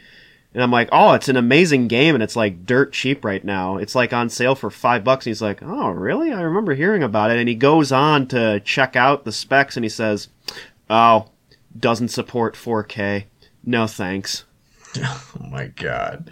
And 0.57 0.63
I'm 0.63 0.71
like, 0.71 0.89
oh, 0.91 1.13
it's 1.13 1.29
an 1.29 1.37
amazing 1.37 1.87
game, 1.87 2.15
and 2.15 2.25
it's 2.25 2.35
like 2.35 2.65
dirt 2.65 2.91
cheap 2.91 3.27
right 3.27 3.45
now. 3.45 3.77
It's 3.77 3.95
like 3.95 4.15
on 4.15 4.31
sale 4.31 4.55
for 4.55 4.71
five 4.71 5.05
bucks. 5.05 5.27
And 5.27 5.31
he's 5.31 5.43
like, 5.43 5.63
oh, 5.63 5.91
really? 5.91 6.33
I 6.33 6.41
remember 6.41 6.75
hearing 6.75 7.03
about 7.03 7.31
it. 7.31 7.37
And 7.37 7.47
he 7.47 7.55
goes 7.55 7.93
on 7.93 8.27
to 8.29 8.61
check 8.61 8.97
out 8.97 9.27
the 9.27 9.33
specs, 9.33 9.77
and 9.77 9.85
he 9.85 9.91
says, 9.91 10.29
oh, 10.89 11.27
doesn't 11.79 12.09
support 12.09 12.55
4K. 12.55 13.25
No 13.67 13.87
thanks. 13.87 14.45
Oh 14.99 15.47
my 15.51 15.67
god. 15.67 16.31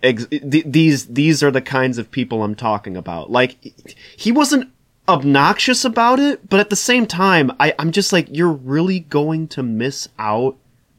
Ex- 0.00 0.28
th- 0.28 0.64
these 0.64 1.06
these 1.06 1.42
are 1.42 1.50
the 1.50 1.60
kinds 1.60 1.98
of 1.98 2.12
people 2.12 2.44
I'm 2.44 2.54
talking 2.54 2.96
about. 2.96 3.32
Like 3.32 3.56
he 4.16 4.30
wasn't 4.30 4.70
obnoxious 5.08 5.84
about 5.84 6.20
it, 6.20 6.48
but 6.48 6.60
at 6.60 6.70
the 6.70 6.76
same 6.76 7.06
time, 7.06 7.50
I, 7.58 7.74
I'm 7.80 7.90
just 7.90 8.12
like, 8.12 8.28
you're 8.30 8.52
really 8.52 9.00
going 9.00 9.48
to 9.48 9.64
miss 9.64 10.08
out 10.20 10.56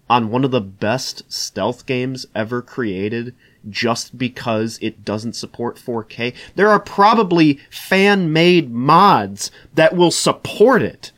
on 0.09 0.29
one 0.29 0.43
of 0.43 0.51
the 0.51 0.61
best 0.61 1.31
stealth 1.31 1.85
games 1.85 2.25
ever 2.33 2.61
created 2.61 3.35
just 3.69 4.17
because 4.17 4.79
it 4.81 5.03
doesn't 5.03 5.33
support 5.33 5.75
4K. 5.77 6.33
There 6.55 6.69
are 6.69 6.79
probably 6.79 7.59
fan 7.69 8.31
made 8.31 8.71
mods 8.71 9.51
that 9.75 9.95
will 9.95 10.11
support 10.11 10.81
it, 10.81 11.11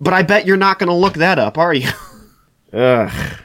but 0.00 0.14
I 0.14 0.22
bet 0.22 0.46
you're 0.46 0.56
not 0.56 0.78
going 0.78 0.88
to 0.88 0.94
look 0.94 1.14
that 1.14 1.38
up, 1.38 1.58
are 1.58 1.74
you? 1.74 1.90
Ugh. 2.72 3.38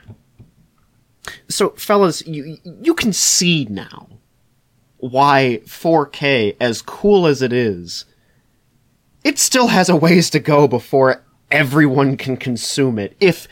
So, 1.47 1.69
fellas, 1.71 2.25
you 2.25 2.57
you 2.63 2.93
can 2.93 3.13
see 3.13 3.65
now 3.69 4.07
why 4.97 5.61
4K, 5.65 6.55
as 6.59 6.81
cool 6.81 7.27
as 7.27 7.41
it 7.41 7.51
is, 7.51 8.05
it 9.23 9.37
still 9.37 9.67
has 9.67 9.89
a 9.89 9.95
ways 9.95 10.29
to 10.31 10.39
go 10.39 10.67
before 10.67 11.23
everyone 11.51 12.17
can 12.17 12.37
consume 12.37 12.97
it, 12.97 13.15
if 13.19 13.47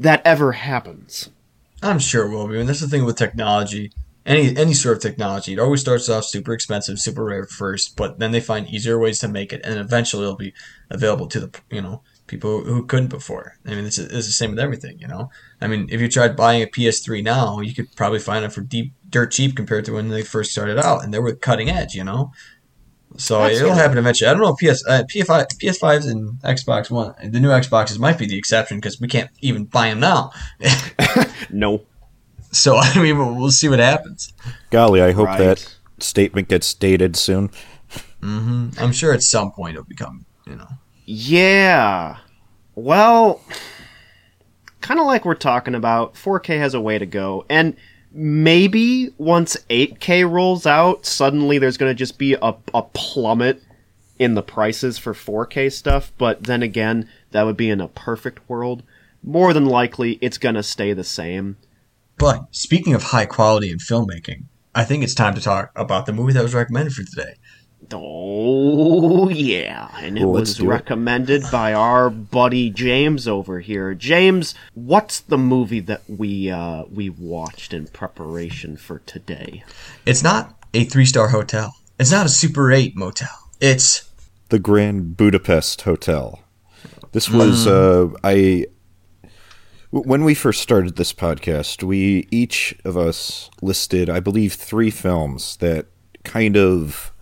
that 0.00 0.22
ever 0.24 0.52
happens. 0.52 1.30
I'm 1.82 1.98
sure 1.98 2.26
it 2.26 2.30
will 2.30 2.48
be. 2.48 2.56
I 2.56 2.60
And 2.60 2.68
that's 2.68 2.80
the 2.80 2.88
thing 2.88 3.04
with 3.04 3.16
technology. 3.16 3.92
Any 4.26 4.54
any 4.56 4.74
sort 4.74 4.96
of 4.96 5.02
technology, 5.02 5.54
it 5.54 5.58
always 5.58 5.80
starts 5.80 6.08
off 6.08 6.24
super 6.24 6.52
expensive, 6.52 6.98
super 6.98 7.24
rare 7.24 7.46
first, 7.46 7.96
but 7.96 8.18
then 8.18 8.32
they 8.32 8.40
find 8.40 8.68
easier 8.68 8.98
ways 8.98 9.18
to 9.20 9.28
make 9.28 9.52
it, 9.52 9.62
and 9.64 9.78
eventually 9.78 10.24
it'll 10.24 10.36
be 10.36 10.52
available 10.90 11.26
to 11.28 11.40
the 11.40 11.60
you 11.70 11.80
know 11.80 12.02
people 12.26 12.62
who 12.62 12.84
couldn't 12.84 13.08
before. 13.08 13.56
I 13.66 13.70
mean, 13.70 13.86
it's, 13.86 13.98
it's 13.98 14.26
the 14.26 14.32
same 14.32 14.50
with 14.50 14.58
everything, 14.58 14.98
you 14.98 15.08
know. 15.08 15.30
I 15.60 15.66
mean, 15.66 15.88
if 15.90 16.00
you 16.00 16.08
tried 16.08 16.36
buying 16.36 16.62
a 16.62 16.66
PS3 16.66 17.24
now, 17.24 17.60
you 17.60 17.74
could 17.74 17.94
probably 17.96 18.20
find 18.20 18.44
it 18.44 18.52
for 18.52 18.60
deep 18.60 18.92
dirt 19.08 19.32
cheap 19.32 19.56
compared 19.56 19.84
to 19.86 19.92
when 19.92 20.08
they 20.08 20.22
first 20.22 20.52
started 20.52 20.78
out, 20.78 21.02
and 21.02 21.12
they 21.12 21.18
were 21.18 21.34
cutting 21.34 21.70
edge, 21.70 21.94
you 21.94 22.04
know. 22.04 22.30
So 23.16 23.40
That's 23.40 23.56
it'll 23.56 23.70
right. 23.70 23.76
happen 23.78 23.98
eventually. 23.98 24.28
I 24.30 24.34
don't 24.34 24.42
know. 24.42 24.54
PS 24.54 24.84
uh, 24.86 25.02
PS5 25.12 25.46
PS5s 25.62 26.08
and 26.10 26.38
Xbox 26.42 26.90
One, 26.90 27.14
the 27.30 27.40
new 27.40 27.48
Xboxes 27.48 27.98
might 27.98 28.18
be 28.18 28.26
the 28.26 28.38
exception 28.38 28.78
because 28.78 29.00
we 29.00 29.08
can't 29.08 29.30
even 29.40 29.64
buy 29.64 29.88
them 29.90 30.00
now. 30.00 30.30
No. 31.50 31.82
So 32.52 32.76
I 32.78 33.02
mean, 33.02 33.18
we'll, 33.18 33.34
we'll 33.34 33.50
see 33.50 33.68
what 33.68 33.78
happens. 33.80 34.32
Golly, 34.70 35.02
I 35.02 35.10
hope 35.12 35.26
Right. 35.26 35.38
that 35.38 35.76
statement 35.98 36.48
gets 36.48 36.72
dated 36.74 37.16
soon. 37.16 37.50
I'm 38.22 38.92
sure 38.92 39.12
at 39.12 39.22
some 39.22 39.50
point 39.52 39.74
it'll 39.74 39.84
become, 39.84 40.26
you 40.46 40.54
know. 40.56 40.68
Yeah. 41.06 42.18
Well, 42.74 43.40
kind 44.80 45.00
of 45.00 45.06
like 45.06 45.24
we're 45.24 45.34
talking 45.34 45.74
about, 45.74 46.14
4K 46.14 46.58
has 46.58 46.74
a 46.74 46.80
way 46.80 46.98
to 46.98 47.06
go. 47.06 47.44
And 47.50 47.76
maybe 48.12 49.12
once 49.18 49.56
8K 49.68 50.30
rolls 50.30 50.66
out, 50.66 51.06
suddenly 51.06 51.58
there's 51.58 51.76
going 51.76 51.90
to 51.90 51.98
just 51.98 52.18
be 52.18 52.34
a, 52.34 52.54
a 52.74 52.82
plummet 52.82 53.62
in 54.18 54.34
the 54.34 54.42
prices 54.42 54.98
for 54.98 55.14
4K 55.14 55.72
stuff. 55.72 56.12
But 56.18 56.44
then 56.44 56.62
again, 56.62 57.08
that 57.30 57.44
would 57.44 57.56
be 57.56 57.70
in 57.70 57.80
a 57.80 57.88
perfect 57.88 58.48
world. 58.48 58.82
More 59.22 59.52
than 59.52 59.66
likely, 59.66 60.18
it's 60.20 60.38
going 60.38 60.54
to 60.54 60.62
stay 60.62 60.92
the 60.92 61.04
same. 61.04 61.56
But 62.18 62.46
speaking 62.50 62.94
of 62.94 63.02
high 63.02 63.26
quality 63.26 63.70
in 63.70 63.78
filmmaking, 63.78 64.44
I 64.74 64.84
think 64.84 65.02
it's 65.02 65.14
time 65.14 65.34
to 65.34 65.40
talk 65.40 65.72
about 65.74 66.06
the 66.06 66.12
movie 66.12 66.32
that 66.34 66.42
was 66.42 66.54
recommended 66.54 66.94
for 66.94 67.02
today. 67.02 67.34
Oh 67.92 69.28
yeah, 69.30 69.88
and 70.00 70.16
it 70.18 70.22
Well, 70.22 70.32
let's 70.34 70.50
was 70.50 70.56
do 70.58 70.64
it. 70.66 70.68
recommended 70.68 71.42
by 71.50 71.72
our 71.72 72.10
buddy 72.10 72.70
James 72.70 73.26
over 73.26 73.60
here. 73.60 73.94
James, 73.94 74.54
what's 74.74 75.20
the 75.20 75.38
movie 75.38 75.80
that 75.80 76.02
we 76.08 76.50
uh, 76.50 76.84
we 76.92 77.08
watched 77.10 77.72
in 77.72 77.86
preparation 77.86 78.76
for 78.76 79.00
today? 79.00 79.64
It's 80.06 80.22
not 80.22 80.56
a 80.74 80.84
three 80.84 81.06
star 81.06 81.28
hotel. 81.28 81.74
It's 81.98 82.10
not 82.12 82.26
a 82.26 82.30
Super 82.30 82.72
8 82.72 82.96
motel. 82.96 83.50
It's 83.60 84.08
the 84.48 84.58
Grand 84.58 85.16
Budapest 85.16 85.82
Hotel. 85.82 86.40
This 87.12 87.28
was 87.28 87.66
uh, 87.66 88.08
I 88.24 88.66
when 89.90 90.22
we 90.24 90.34
first 90.34 90.62
started 90.62 90.96
this 90.96 91.12
podcast, 91.12 91.82
we 91.82 92.28
each 92.30 92.76
of 92.84 92.96
us 92.96 93.50
listed, 93.60 94.08
I 94.08 94.20
believe, 94.20 94.52
three 94.54 94.90
films 94.90 95.56
that 95.56 95.86
kind 96.24 96.56
of 96.56 97.12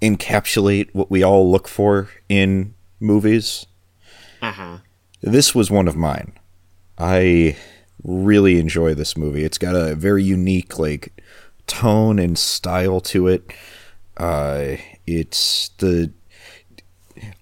encapsulate 0.00 0.90
what 0.92 1.10
we 1.10 1.22
all 1.22 1.50
look 1.50 1.68
for 1.68 2.08
in 2.28 2.74
movies. 3.00 3.66
Uh-huh. 4.42 4.78
This 5.22 5.54
was 5.54 5.70
one 5.70 5.88
of 5.88 5.96
mine. 5.96 6.32
I 6.98 7.56
really 8.02 8.58
enjoy 8.58 8.94
this 8.94 9.16
movie. 9.16 9.44
It's 9.44 9.58
got 9.58 9.74
a 9.74 9.94
very 9.94 10.22
unique 10.22 10.78
like 10.78 11.22
tone 11.66 12.18
and 12.18 12.38
style 12.38 13.00
to 13.00 13.26
it. 13.28 13.52
Uh, 14.16 14.76
it's 15.06 15.70
the 15.78 16.12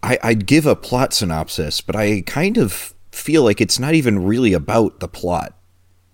I, 0.03 0.19
I'd 0.23 0.47
give 0.47 0.67
a 0.67 0.77
plot 0.77 1.13
synopsis, 1.13 1.81
but 1.81 1.97
I 1.97 2.23
kind 2.23 2.57
of 2.57 2.95
feel 3.11 3.43
like 3.43 3.61
it's 3.61 3.79
not 3.79 3.95
even 3.95 4.25
really 4.25 4.53
about 4.53 5.01
the 5.01 5.09
plot, 5.09 5.55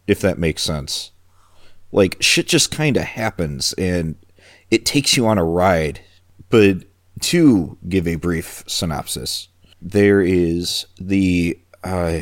if 0.07 0.21
that 0.21 0.39
makes 0.39 0.63
sense. 0.63 1.13
Like 1.93 2.17
shit 2.21 2.47
just 2.47 2.71
kind 2.71 2.97
of 2.97 3.03
happens 3.03 3.73
and 3.75 4.17
it 4.71 4.87
takes 4.87 5.17
you 5.17 5.27
on 5.27 5.39
a 5.39 5.45
ride. 5.45 6.01
But 6.51 6.85
to 7.21 7.79
give 7.89 8.07
a 8.07 8.17
brief 8.17 8.65
synopsis, 8.67 9.49
there 9.81 10.21
is 10.21 10.87
the 11.01 11.59
uh, 11.83 12.21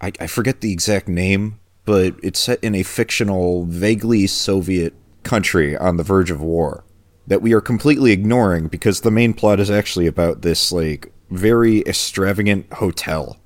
I, 0.00 0.12
I 0.20 0.26
forget 0.26 0.60
the 0.60 0.72
exact 0.72 1.08
name, 1.08 1.58
but 1.84 2.14
it's 2.22 2.40
set 2.40 2.62
in 2.62 2.74
a 2.74 2.82
fictional, 2.82 3.64
vaguely 3.64 4.26
Soviet 4.26 4.94
country 5.22 5.76
on 5.76 5.96
the 5.96 6.02
verge 6.02 6.30
of 6.30 6.40
war 6.40 6.84
that 7.26 7.42
we 7.42 7.52
are 7.52 7.60
completely 7.60 8.12
ignoring 8.12 8.66
because 8.68 9.00
the 9.00 9.10
main 9.10 9.34
plot 9.34 9.60
is 9.60 9.70
actually 9.70 10.06
about 10.06 10.42
this 10.42 10.72
like 10.72 11.12
very 11.30 11.80
extravagant 11.82 12.72
hotel 12.72 13.38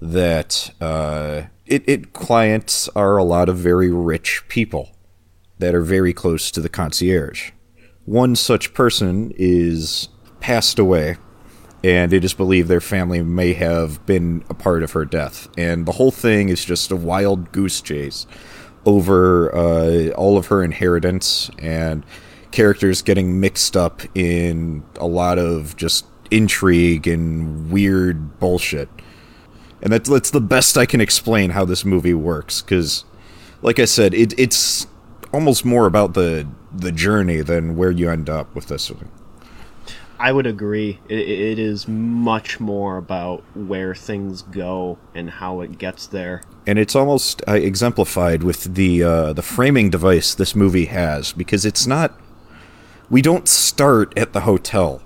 that 0.00 0.70
uh, 0.80 1.42
it, 1.64 1.82
it 1.88 2.12
clients 2.12 2.88
are 2.90 3.16
a 3.16 3.24
lot 3.24 3.48
of 3.48 3.56
very 3.56 3.90
rich 3.90 4.42
people 4.48 4.90
that 5.58 5.74
are 5.74 5.80
very 5.80 6.12
close 6.12 6.50
to 6.50 6.60
the 6.60 6.68
concierge. 6.68 7.52
One 8.06 8.36
such 8.36 8.74
person 8.74 9.32
is 9.36 10.08
passed 10.40 10.78
away, 10.78 11.16
and 11.82 12.12
it 12.12 12.24
is 12.24 12.34
believed 12.34 12.68
their 12.68 12.80
family 12.80 13.22
may 13.22 13.54
have 13.54 14.04
been 14.04 14.44
a 14.50 14.54
part 14.54 14.82
of 14.82 14.92
her 14.92 15.04
death. 15.04 15.48
And 15.56 15.86
the 15.86 15.92
whole 15.92 16.10
thing 16.10 16.48
is 16.50 16.64
just 16.64 16.90
a 16.90 16.96
wild 16.96 17.50
goose 17.52 17.80
chase 17.80 18.26
over 18.84 19.54
uh, 19.54 20.08
all 20.10 20.36
of 20.36 20.48
her 20.48 20.62
inheritance 20.62 21.50
and 21.58 22.04
characters 22.50 23.00
getting 23.00 23.40
mixed 23.40 23.76
up 23.76 24.02
in 24.14 24.84
a 24.96 25.06
lot 25.06 25.38
of 25.38 25.74
just 25.76 26.04
intrigue 26.30 27.06
and 27.06 27.70
weird 27.70 28.38
bullshit. 28.38 28.88
And 29.80 29.92
that's, 29.92 30.08
that's 30.08 30.30
the 30.30 30.40
best 30.40 30.76
I 30.76 30.86
can 30.86 31.00
explain 31.00 31.50
how 31.50 31.64
this 31.64 31.84
movie 31.84 32.14
works, 32.14 32.60
because, 32.60 33.04
like 33.62 33.78
I 33.78 33.86
said, 33.86 34.12
it, 34.12 34.38
it's 34.38 34.86
almost 35.34 35.64
more 35.64 35.86
about 35.86 36.14
the 36.14 36.46
the 36.72 36.92
journey 36.92 37.40
than 37.40 37.76
where 37.76 37.90
you 37.90 38.10
end 38.10 38.28
up 38.28 38.54
with 38.54 38.68
this. 38.68 38.90
I 40.18 40.32
would 40.32 40.46
agree. 40.46 41.00
It, 41.08 41.18
it 41.18 41.58
is 41.58 41.86
much 41.88 42.60
more 42.60 42.96
about 42.96 43.42
where 43.54 43.94
things 43.94 44.42
go 44.42 44.98
and 45.14 45.28
how 45.28 45.60
it 45.60 45.76
gets 45.78 46.06
there. 46.06 46.42
And 46.66 46.78
it's 46.78 46.94
almost 46.94 47.42
uh, 47.46 47.52
exemplified 47.52 48.42
with 48.42 48.74
the 48.74 49.02
uh, 49.02 49.32
the 49.32 49.42
framing 49.42 49.90
device 49.90 50.34
this 50.34 50.54
movie 50.54 50.86
has, 50.86 51.32
because 51.32 51.64
it's 51.64 51.86
not. 51.86 52.18
We 53.10 53.20
don't 53.22 53.46
start 53.48 54.16
at 54.16 54.32
the 54.32 54.40
hotel. 54.42 55.02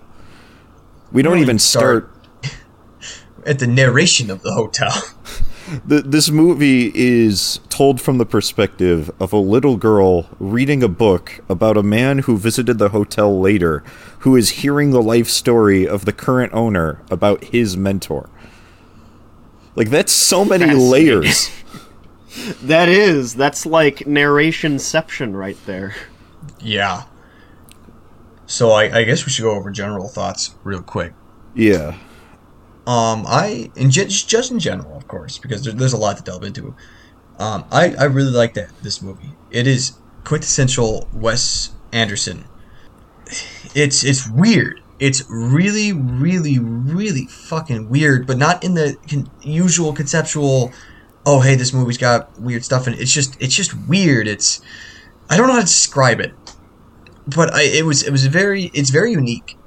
We 1.10 1.22
don't 1.22 1.32
don't 1.32 1.38
even 1.38 1.48
even 1.48 1.58
start. 1.58 2.10
start- 2.42 2.54
At 3.46 3.60
the 3.60 3.66
narration 3.66 4.30
of 4.30 4.42
the 4.42 4.52
hotel. 4.52 4.92
The, 5.84 6.00
this 6.00 6.30
movie 6.30 6.90
is 6.94 7.60
told 7.68 8.00
from 8.00 8.18
the 8.18 8.26
perspective 8.26 9.10
of 9.20 9.32
a 9.32 9.38
little 9.38 9.76
girl 9.76 10.28
reading 10.38 10.82
a 10.82 10.88
book 10.88 11.40
about 11.48 11.76
a 11.76 11.82
man 11.82 12.20
who 12.20 12.38
visited 12.38 12.78
the 12.78 12.90
hotel 12.90 13.38
later, 13.38 13.84
who 14.20 14.34
is 14.36 14.50
hearing 14.50 14.90
the 14.90 15.02
life 15.02 15.28
story 15.28 15.86
of 15.86 16.04
the 16.04 16.12
current 16.12 16.54
owner 16.54 17.02
about 17.10 17.44
his 17.44 17.76
mentor. 17.76 18.30
Like, 19.76 19.90
that's 19.90 20.12
so 20.12 20.44
many 20.44 20.74
layers. 20.74 21.50
That 22.62 22.88
is. 22.88 23.34
That's 23.34 23.66
like 23.66 23.98
narrationception 23.98 25.34
right 25.34 25.56
there. 25.66 25.94
Yeah. 26.60 27.04
So 28.46 28.70
I, 28.70 28.98
I 28.98 29.04
guess 29.04 29.26
we 29.26 29.32
should 29.32 29.42
go 29.42 29.52
over 29.52 29.70
general 29.70 30.08
thoughts 30.08 30.54
real 30.64 30.82
quick. 30.82 31.14
Yeah. 31.54 31.96
Um, 32.88 33.26
I 33.28 33.70
just 33.76 34.30
just 34.30 34.50
in 34.50 34.58
general, 34.58 34.96
of 34.96 35.06
course, 35.08 35.36
because 35.36 35.62
there, 35.62 35.74
there's 35.74 35.92
a 35.92 35.98
lot 35.98 36.16
to 36.16 36.22
delve 36.22 36.42
into. 36.42 36.74
Um, 37.38 37.66
I 37.70 37.94
I 37.94 38.04
really 38.04 38.30
like 38.30 38.54
that 38.54 38.70
this 38.82 39.02
movie. 39.02 39.32
It 39.50 39.66
is 39.66 39.98
quintessential 40.24 41.06
Wes 41.12 41.72
Anderson. 41.92 42.46
It's 43.74 44.02
it's 44.04 44.26
weird. 44.26 44.80
It's 44.98 45.22
really 45.28 45.92
really 45.92 46.58
really 46.58 47.26
fucking 47.26 47.90
weird, 47.90 48.26
but 48.26 48.38
not 48.38 48.64
in 48.64 48.72
the 48.72 48.96
con- 49.06 49.30
usual 49.42 49.92
conceptual. 49.92 50.72
Oh 51.26 51.40
hey, 51.40 51.56
this 51.56 51.74
movie's 51.74 51.98
got 51.98 52.40
weird 52.40 52.64
stuff 52.64 52.86
and 52.86 52.96
it. 52.96 53.02
It's 53.02 53.12
just 53.12 53.36
it's 53.38 53.54
just 53.54 53.74
weird. 53.86 54.26
It's 54.26 54.62
I 55.28 55.36
don't 55.36 55.46
know 55.46 55.52
how 55.52 55.60
to 55.60 55.66
describe 55.66 56.20
it, 56.20 56.32
but 57.26 57.52
I 57.52 57.64
it 57.64 57.84
was 57.84 58.02
it 58.02 58.12
was 58.12 58.24
very 58.28 58.70
it's 58.72 58.88
very 58.88 59.12
unique 59.12 59.58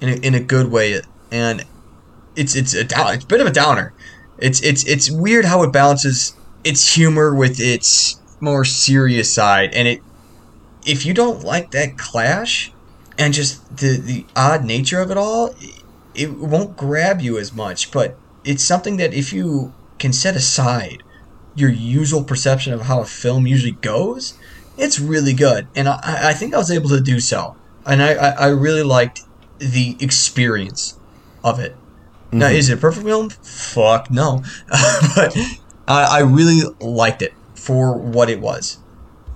in 0.00 0.08
a, 0.08 0.12
in 0.12 0.34
a 0.34 0.40
good 0.40 0.70
way, 0.70 1.02
and 1.30 1.66
it's 2.36 2.54
it's 2.54 2.74
a 2.74 2.84
down 2.84 3.14
it's 3.14 3.24
a 3.24 3.26
bit 3.26 3.40
of 3.40 3.46
a 3.46 3.52
downer. 3.52 3.92
It's 4.38 4.60
it's 4.62 4.84
it's 4.84 5.10
weird 5.10 5.44
how 5.44 5.62
it 5.62 5.72
balances 5.72 6.34
its 6.64 6.94
humor 6.94 7.34
with 7.34 7.60
its 7.60 8.20
more 8.40 8.64
serious 8.64 9.32
side, 9.32 9.72
and 9.74 9.86
it 9.86 10.02
if 10.84 11.06
you 11.06 11.14
don't 11.14 11.44
like 11.44 11.70
that 11.70 11.96
clash 11.96 12.72
and 13.18 13.32
just 13.32 13.76
the 13.76 13.96
the 13.98 14.26
odd 14.34 14.64
nature 14.64 15.00
of 15.00 15.10
it 15.10 15.16
all, 15.16 15.54
it, 16.14 16.30
won't 16.32 16.76
grab 16.76 17.20
you 17.20 17.38
as 17.38 17.52
much. 17.52 17.90
But 17.92 18.18
it's 18.44 18.64
something 18.64 18.96
that 18.96 19.14
if 19.14 19.32
you 19.32 19.72
can 19.98 20.12
set 20.12 20.34
aside 20.34 21.02
your 21.54 21.70
usual 21.70 22.24
perception 22.24 22.72
of 22.72 22.82
how 22.82 23.00
a 23.00 23.04
film 23.04 23.46
usually 23.46 23.72
goes, 23.72 24.34
it's 24.76 24.98
really 24.98 25.34
good, 25.34 25.68
and 25.76 25.88
I, 25.88 26.30
I 26.30 26.32
think 26.32 26.54
I 26.54 26.58
was 26.58 26.70
able 26.70 26.88
to 26.90 27.00
do 27.00 27.20
so, 27.20 27.56
and 27.86 28.02
I, 28.02 28.14
I 28.14 28.48
really 28.48 28.82
liked 28.82 29.20
the 29.58 29.96
experience 30.00 30.98
of 31.44 31.60
it. 31.60 31.76
Now, 32.32 32.48
is 32.48 32.70
it 32.70 32.74
a 32.74 32.76
perfect 32.80 33.06
film? 33.06 33.28
Fuck 33.30 34.10
no, 34.10 34.42
but 35.14 35.36
I, 35.86 36.04
I 36.04 36.20
really 36.20 36.62
liked 36.80 37.20
it 37.22 37.34
for 37.54 37.96
what 37.96 38.30
it 38.30 38.40
was, 38.40 38.78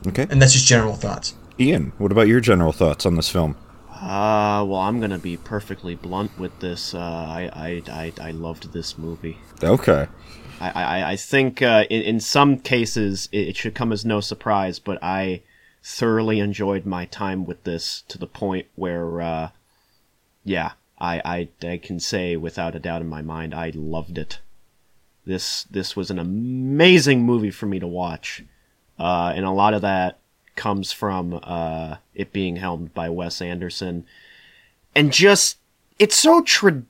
Okay. 0.06 0.26
and 0.30 0.40
that's 0.40 0.52
just 0.54 0.66
general 0.66 0.94
thoughts. 0.94 1.34
Ian, 1.60 1.92
what 1.98 2.10
about 2.12 2.26
your 2.28 2.40
general 2.40 2.72
thoughts 2.72 3.04
on 3.06 3.14
this 3.16 3.28
film? 3.28 3.56
Uh, 3.90 4.64
well, 4.66 4.76
I'm 4.80 5.00
gonna 5.00 5.18
be 5.18 5.36
perfectly 5.36 5.94
blunt 5.94 6.38
with 6.38 6.58
this. 6.60 6.94
Uh, 6.94 6.98
I, 7.00 7.50
I, 7.52 7.82
I, 7.90 8.12
I 8.28 8.30
loved 8.30 8.72
this 8.72 8.96
movie. 8.98 9.38
Okay. 9.62 10.06
I, 10.60 10.70
I, 10.70 11.10
I 11.12 11.16
think 11.16 11.60
uh, 11.62 11.84
in, 11.90 12.02
in 12.02 12.20
some 12.20 12.58
cases 12.58 13.28
it, 13.32 13.48
it 13.48 13.56
should 13.56 13.74
come 13.74 13.92
as 13.92 14.04
no 14.04 14.20
surprise, 14.20 14.78
but 14.78 14.98
I 15.02 15.42
thoroughly 15.82 16.40
enjoyed 16.40 16.84
my 16.86 17.04
time 17.06 17.44
with 17.44 17.64
this 17.64 18.02
to 18.08 18.18
the 18.18 18.26
point 18.26 18.66
where, 18.74 19.20
uh, 19.20 19.50
yeah, 20.44 20.72
I, 20.98 21.48
I, 21.62 21.66
I 21.66 21.76
can 21.78 22.00
say 22.00 22.36
without 22.36 22.74
a 22.74 22.80
doubt 22.80 23.02
in 23.02 23.08
my 23.08 23.22
mind, 23.22 23.54
I 23.54 23.72
loved 23.74 24.18
it. 24.18 24.40
This 25.24 25.64
this 25.64 25.96
was 25.96 26.10
an 26.10 26.18
amazing 26.18 27.22
movie 27.24 27.50
for 27.50 27.66
me 27.66 27.80
to 27.80 27.86
watch, 27.86 28.44
uh, 28.98 29.32
and 29.34 29.44
a 29.44 29.50
lot 29.50 29.74
of 29.74 29.82
that 29.82 30.18
comes 30.54 30.92
from 30.92 31.40
uh, 31.42 31.96
it 32.14 32.32
being 32.32 32.56
helmed 32.56 32.94
by 32.94 33.08
Wes 33.08 33.42
Anderson, 33.42 34.06
and 34.94 35.12
just 35.12 35.58
it's 35.98 36.14
so 36.14 36.42
tra- 36.42 36.82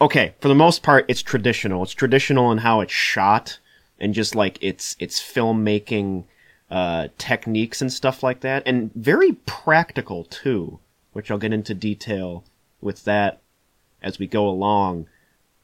okay 0.00 0.34
for 0.40 0.48
the 0.48 0.56
most 0.56 0.82
part 0.82 1.04
it's 1.08 1.22
traditional. 1.22 1.84
It's 1.84 1.94
traditional 1.94 2.50
in 2.50 2.58
how 2.58 2.80
it's 2.80 2.92
shot 2.92 3.60
and 4.00 4.12
just 4.12 4.34
like 4.34 4.60
its 4.60 4.96
its 4.98 5.20
filmmaking 5.20 6.24
uh, 6.68 7.08
techniques 7.16 7.80
and 7.80 7.92
stuff 7.92 8.24
like 8.24 8.40
that. 8.40 8.64
And 8.66 8.92
very 8.94 9.34
practical 9.46 10.24
too 10.24 10.80
which 11.12 11.30
i'll 11.30 11.38
get 11.38 11.52
into 11.52 11.74
detail 11.74 12.44
with 12.82 13.04
that 13.04 13.40
as 14.02 14.18
we 14.18 14.26
go 14.26 14.48
along. 14.48 15.06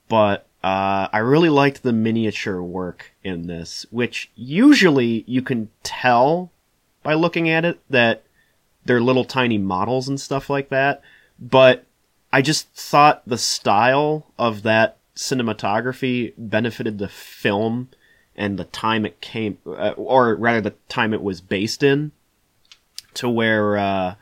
But 0.09 0.47
uh, 0.65 1.07
i 1.13 1.19
really 1.19 1.49
liked 1.49 1.85
the 1.85 1.93
miniature 1.93 2.61
work 2.61 3.13
in 3.23 3.47
this 3.47 3.87
which 3.91 4.29
usually 4.35 5.23
you 5.25 5.41
can 5.41 5.71
tell 5.85 6.51
by 7.05 7.15
looking 7.15 7.49
at 7.49 7.65
it 7.65 7.79
that 7.89 8.25
they're 8.89 9.01
little 9.01 9.25
tiny 9.25 9.59
models 9.59 10.09
and 10.09 10.21
stuff 10.21 10.51
like 10.51 10.71
that. 10.71 11.03
But 11.39 11.85
I 12.33 12.43
just 12.43 12.73
thought 12.73 13.23
the 13.27 13.39
style 13.39 14.27
of 14.39 14.63
that 14.63 14.97
cinematography 15.15 16.33
benefited 16.37 16.99
the 16.99 17.09
film 17.09 17.91
and 18.35 18.59
the 18.59 18.65
time 18.65 19.05
it 19.05 19.21
came, 19.21 19.59
uh, 19.67 19.91
or 19.97 20.35
rather 20.35 20.61
the 20.61 20.75
time 20.89 21.13
it 21.13 21.23
was 21.23 21.41
based 21.41 21.83
in, 21.83 22.13
to 23.15 23.29
where 23.29 23.77
uh, 23.77 24.15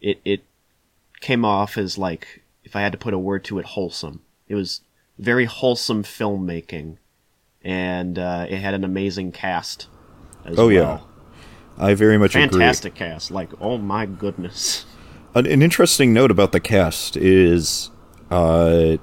it 0.00 0.20
it 0.24 0.44
came 1.20 1.44
off 1.44 1.76
as 1.78 1.98
like, 1.98 2.42
if 2.64 2.74
I 2.76 2.80
had 2.80 2.92
to 2.92 2.98
put 2.98 3.14
a 3.14 3.18
word 3.18 3.44
to 3.44 3.58
it, 3.58 3.64
wholesome. 3.64 4.22
It 4.48 4.54
was 4.54 4.80
very 5.18 5.44
wholesome 5.44 6.02
filmmaking, 6.02 6.98
and 7.62 8.18
uh, 8.18 8.46
it 8.48 8.58
had 8.58 8.74
an 8.74 8.84
amazing 8.84 9.32
cast. 9.32 9.88
As 10.44 10.58
Oh, 10.58 10.68
yeah. 10.68 11.00
I 11.78 11.94
very 11.94 12.18
much 12.18 12.34
agree. 12.34 12.48
fantastic 12.48 12.94
cast. 12.94 13.30
Like, 13.30 13.50
oh 13.60 13.78
my 13.78 14.06
goodness. 14.06 14.86
An, 15.34 15.44
an 15.46 15.60
interesting 15.60 16.14
note 16.14 16.30
about 16.30 16.52
the 16.52 16.60
cast 16.60 17.14
is 17.14 17.90
uh, 18.30 18.96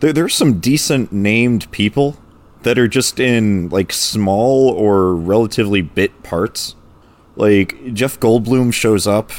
there 0.00 0.12
there's 0.12 0.34
some 0.34 0.60
decent 0.60 1.10
named 1.12 1.70
people 1.70 2.18
that 2.62 2.78
are 2.78 2.88
just 2.88 3.18
in 3.18 3.70
like 3.70 3.90
small 3.90 4.68
or 4.68 5.14
relatively 5.14 5.80
bit 5.80 6.22
parts. 6.22 6.74
Like 7.36 7.94
Jeff 7.94 8.20
Goldblum 8.20 8.74
shows 8.74 9.06
up 9.06 9.30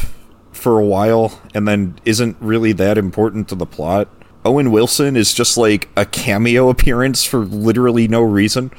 for 0.58 0.80
a 0.80 0.86
while 0.86 1.40
and 1.54 1.68
then 1.68 1.98
isn't 2.06 2.36
really 2.40 2.72
that 2.74 2.98
important 2.98 3.48
to 3.50 3.56
the 3.56 3.66
plot. 3.66 4.10
Owen 4.46 4.72
Wilson 4.72 5.16
is 5.16 5.34
just 5.34 5.58
like 5.58 5.90
a 5.96 6.06
cameo 6.06 6.70
appearance 6.70 7.24
for 7.24 7.40
literally 7.40 8.08
no 8.08 8.22
reason 8.22 8.72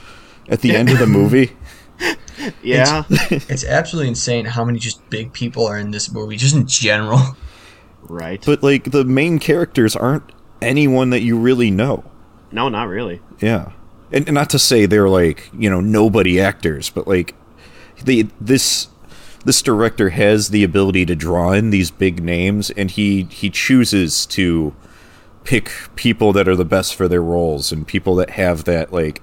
at 0.49 0.61
the 0.63 0.75
end 0.75 0.91
of 0.91 0.99
the 0.99 1.07
movie. 1.19 1.53
Yeah, 2.63 3.03
It's 3.11 3.65
absolutely 3.65 4.09
insane 4.09 4.45
how 4.45 4.65
many 4.65 4.79
just 4.79 5.09
big 5.11 5.33
people 5.33 5.67
are 5.67 5.77
in 5.77 5.91
this 5.91 6.11
movie, 6.13 6.37
just 6.37 6.55
in 6.55 6.67
general. 6.67 7.21
right. 8.03 8.43
But 8.47 8.63
like 8.63 8.85
the 8.93 9.05
main 9.05 9.39
characters 9.39 9.97
aren't 9.97 10.23
anyone 10.63 11.11
that 11.11 11.23
you 11.23 11.37
really 11.39 11.71
know. 11.71 12.05
no, 12.53 12.69
not 12.69 12.89
really. 12.89 13.21
Yeah, 13.41 13.73
and, 14.13 14.27
and 14.29 14.35
not 14.35 14.51
to 14.51 14.59
say 14.59 14.87
they're 14.87 15.09
like 15.09 15.51
you 15.53 15.69
know 15.69 15.81
nobody 15.81 16.41
actors, 16.41 16.91
but 16.91 17.07
like 17.09 17.35
the 18.05 18.29
this 18.41 18.89
this 19.45 19.63
director 19.63 20.11
has 20.11 20.49
the 20.49 20.65
ability 20.65 21.07
to 21.07 21.17
draw 21.17 21.53
in 21.53 21.71
these 21.71 21.91
big 21.91 22.23
names, 22.23 22.71
and 22.71 22.91
he 22.91 23.25
he 23.31 23.51
chooses 23.51 24.27
to 24.27 24.75
pick 25.45 25.71
people 25.97 26.33
that 26.33 26.49
are 26.49 26.57
the 26.57 26.65
best 26.65 26.95
for 26.95 27.09
their 27.09 27.23
roles 27.23 27.73
and 27.73 27.87
people 27.87 28.15
that 28.17 28.31
have 28.31 28.65
that 28.65 28.93
like 28.93 29.23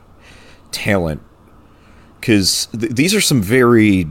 talent. 0.72 1.22
Because 2.20 2.68
th- 2.68 2.94
these 2.94 3.14
are 3.14 3.22
some 3.22 3.42
very 3.42 4.08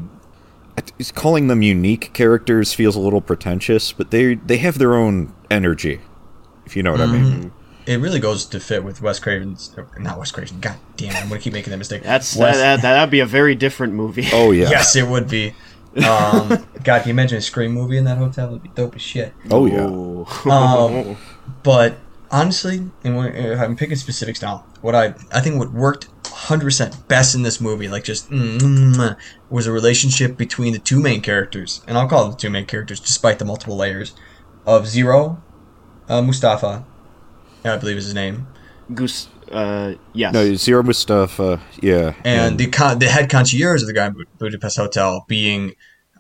it's- 0.77 1.11
calling 1.11 1.49
them 1.49 1.63
unique 1.63 2.13
characters 2.13 2.73
feels 2.73 2.97
a 2.97 3.01
little 3.01 3.21
pretentious, 3.21 3.93
but 3.93 4.11
they 4.11 4.35
they 4.35 4.59
have 4.59 4.79
their 4.79 4.95
own 4.95 5.35
energy, 5.51 6.01
if 6.67 6.77
you 6.77 6.83
know 6.83 6.93
what 6.93 7.01
I 7.01 7.07
mean. 7.07 7.25
Mm-hmm. 7.25 7.49
It 7.87 7.97
really 7.97 8.21
goes 8.21 8.47
to 8.47 8.61
fit 8.61 8.83
with 8.83 9.03
Wes 9.03 9.19
Craven's, 9.19 9.77
not 9.99 10.19
Wes 10.19 10.31
Craven. 10.31 10.59
God 10.61 10.77
damn, 10.97 11.11
it, 11.11 11.17
I'm 11.23 11.29
gonna 11.29 11.41
keep 11.41 11.53
making 11.53 11.71
that 11.71 11.77
mistake. 11.77 12.03
That's 12.03 12.35
Wes, 12.35 12.57
that, 12.57 12.81
that. 12.81 12.95
That'd 12.95 13.11
be 13.11 13.21
a 13.21 13.27
very 13.27 13.55
different 13.55 13.93
movie. 13.93 14.27
Oh 14.33 14.53
yeah. 14.53 14.71
Yes, 14.71 14.97
it 14.97 15.07
would 15.07 15.29
be. 15.29 15.55
Um, 15.97 16.49
God, 16.83 17.01
can 17.01 17.07
you 17.07 17.11
imagine 17.11 17.39
a 17.39 17.41
Scream 17.41 17.73
movie 17.73 17.97
in 17.97 18.05
that 18.05 18.19
hotel? 18.19 18.49
It'd 18.49 18.63
be 18.63 18.69
dope 18.71 18.97
as 18.97 19.03
shit. 19.03 19.33
Oh 19.51 19.67
yeah. 19.67 19.87
Um, 20.51 21.17
but 21.63 21.99
honestly, 22.31 22.91
and 23.05 23.17
when, 23.17 23.35
if 23.35 23.61
I'm 23.61 23.77
picking 23.77 23.97
specifics 23.97 24.43
now, 24.43 24.65
what 24.81 24.95
I 24.95 25.15
I 25.33 25.41
think 25.41 25.59
what 25.59 25.73
worked 25.73 26.09
100% 26.25 27.09
best 27.09 27.35
in 27.35 27.43
this 27.43 27.61
movie, 27.61 27.89
like 27.89 28.05
just 28.05 28.31
mm, 28.31 29.17
was 29.49 29.67
a 29.67 29.73
relationship 29.73 30.37
between 30.37 30.73
the 30.73 30.79
two 30.79 31.01
main 31.01 31.21
characters, 31.21 31.83
and 31.87 31.97
I'll 31.97 32.09
call 32.09 32.27
it 32.27 32.31
the 32.33 32.37
two 32.37 32.51
main 32.51 32.67
characters, 32.67 33.01
despite 33.01 33.39
the 33.39 33.45
multiple 33.45 33.77
layers 33.77 34.15
of 34.67 34.87
Zero, 34.87 35.43
uh, 36.09 36.23
Moustafa, 36.23 36.85
I 37.65 37.77
believe 37.77 37.97
is 37.97 38.07
his 38.07 38.15
name, 38.15 38.47
Goose. 38.93 39.29
Uh, 39.55 39.95
yes. 40.13 40.35
No, 40.35 40.55
Zero 40.57 40.83
Moustafa, 40.83 41.61
yeah. 41.81 42.15
and 42.25 42.59
the 42.59 42.67
con- 42.67 42.99
the 42.99 43.07
head 43.07 43.31
concierge 43.31 43.83
of 43.83 43.87
the 43.87 43.93
Grand 43.93 44.17
Bu- 44.17 44.25
Budapest 44.39 44.77
Hotel 44.77 45.25
being 45.29 45.75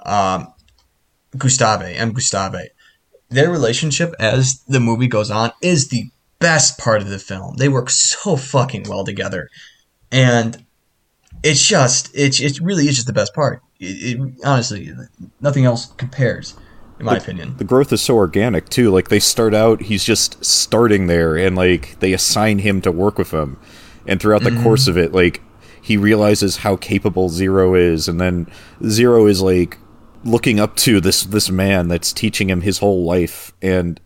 um, 0.07 0.53
Gustave, 1.37 1.97
M. 1.97 2.12
Gustave. 2.12 2.68
Their 3.30 3.51
relationship 3.51 4.14
as 4.20 4.62
the 4.68 4.78
movie 4.78 5.09
goes 5.09 5.32
on 5.32 5.51
is 5.61 5.89
the 5.89 6.11
best 6.39 6.78
part 6.78 7.03
of 7.03 7.09
the 7.09 7.18
film. 7.18 7.57
They 7.57 7.68
work 7.68 7.91
so 7.91 8.37
fucking 8.37 8.85
well 8.89 9.05
together, 9.05 9.49
and 10.12 10.64
it's 11.43 11.66
just 11.66 12.14
it 12.14 12.41
it 12.41 12.61
really 12.61 12.87
is 12.87 12.95
just 12.95 13.09
the 13.09 13.12
best 13.12 13.35
part. 13.35 13.62
It, 13.80 14.20
it 14.20 14.35
honestly 14.45 14.93
nothing 15.41 15.64
else 15.64 15.87
compares, 15.97 16.55
in 16.99 17.07
my 17.07 17.16
opinion. 17.16 17.57
the 17.57 17.64
growth 17.64 17.92
is 17.92 18.01
so 18.01 18.14
organic 18.14 18.68
too. 18.68 18.90
Like 18.90 19.09
they 19.09 19.20
start 19.20 19.55
out, 19.55 19.82
he's 19.82 20.05
just 20.05 20.45
starting 20.45 21.07
there, 21.07 21.36
and 21.36 21.57
like 21.57 21.99
they 22.01 22.12
assign 22.12 22.61
him 22.61 22.80
to 22.82 22.92
work 22.92 23.18
with 23.18 23.30
them, 23.30 23.59
and 24.07 24.20
throughout 24.20 24.42
the 24.42 24.51
mm-hmm. 24.51 24.62
course 24.62 24.86
of 24.86 24.97
it, 24.97 25.12
like 25.12 25.42
he 25.80 25.97
realizes 25.97 26.59
how 26.59 26.76
capable 26.76 27.28
Zero 27.28 27.74
is, 27.74 28.09
and 28.09 28.20
then 28.20 28.47
Zero 28.86 29.26
is 29.26 29.42
like 29.42 29.78
looking 30.24 30.59
up 30.59 30.76
to 30.76 31.01
this 31.01 31.24
this 31.24 31.51
man 31.51 31.88
that's 31.88 32.12
teaching 32.12 32.49
him 32.49 32.62
his 32.62 32.78
whole 32.78 33.05
life, 33.05 33.53
and 33.61 34.01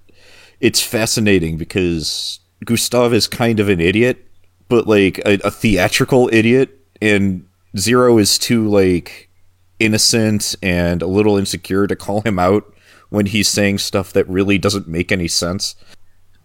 it's 0.60 0.82
fascinating 0.82 1.56
because 1.56 2.40
Gustave 2.64 3.16
is 3.16 3.28
kind 3.28 3.60
of 3.60 3.68
an 3.68 3.80
idiot, 3.80 4.26
but 4.68 4.86
like 4.86 5.18
a, 5.18 5.38
a 5.44 5.50
theatrical 5.50 6.28
idiot, 6.32 6.70
and 7.00 7.46
Zero 7.76 8.18
is 8.18 8.38
too 8.38 8.66
like 8.66 9.28
innocent 9.78 10.56
and 10.62 11.02
a 11.02 11.06
little 11.06 11.36
insecure 11.36 11.86
to 11.86 11.94
call 11.94 12.22
him 12.22 12.38
out 12.38 12.74
when 13.10 13.26
he's 13.26 13.48
saying 13.48 13.78
stuff 13.78 14.12
that 14.12 14.28
really 14.28 14.58
doesn't 14.58 14.88
make 14.88 15.10
any 15.12 15.28
sense. 15.28 15.74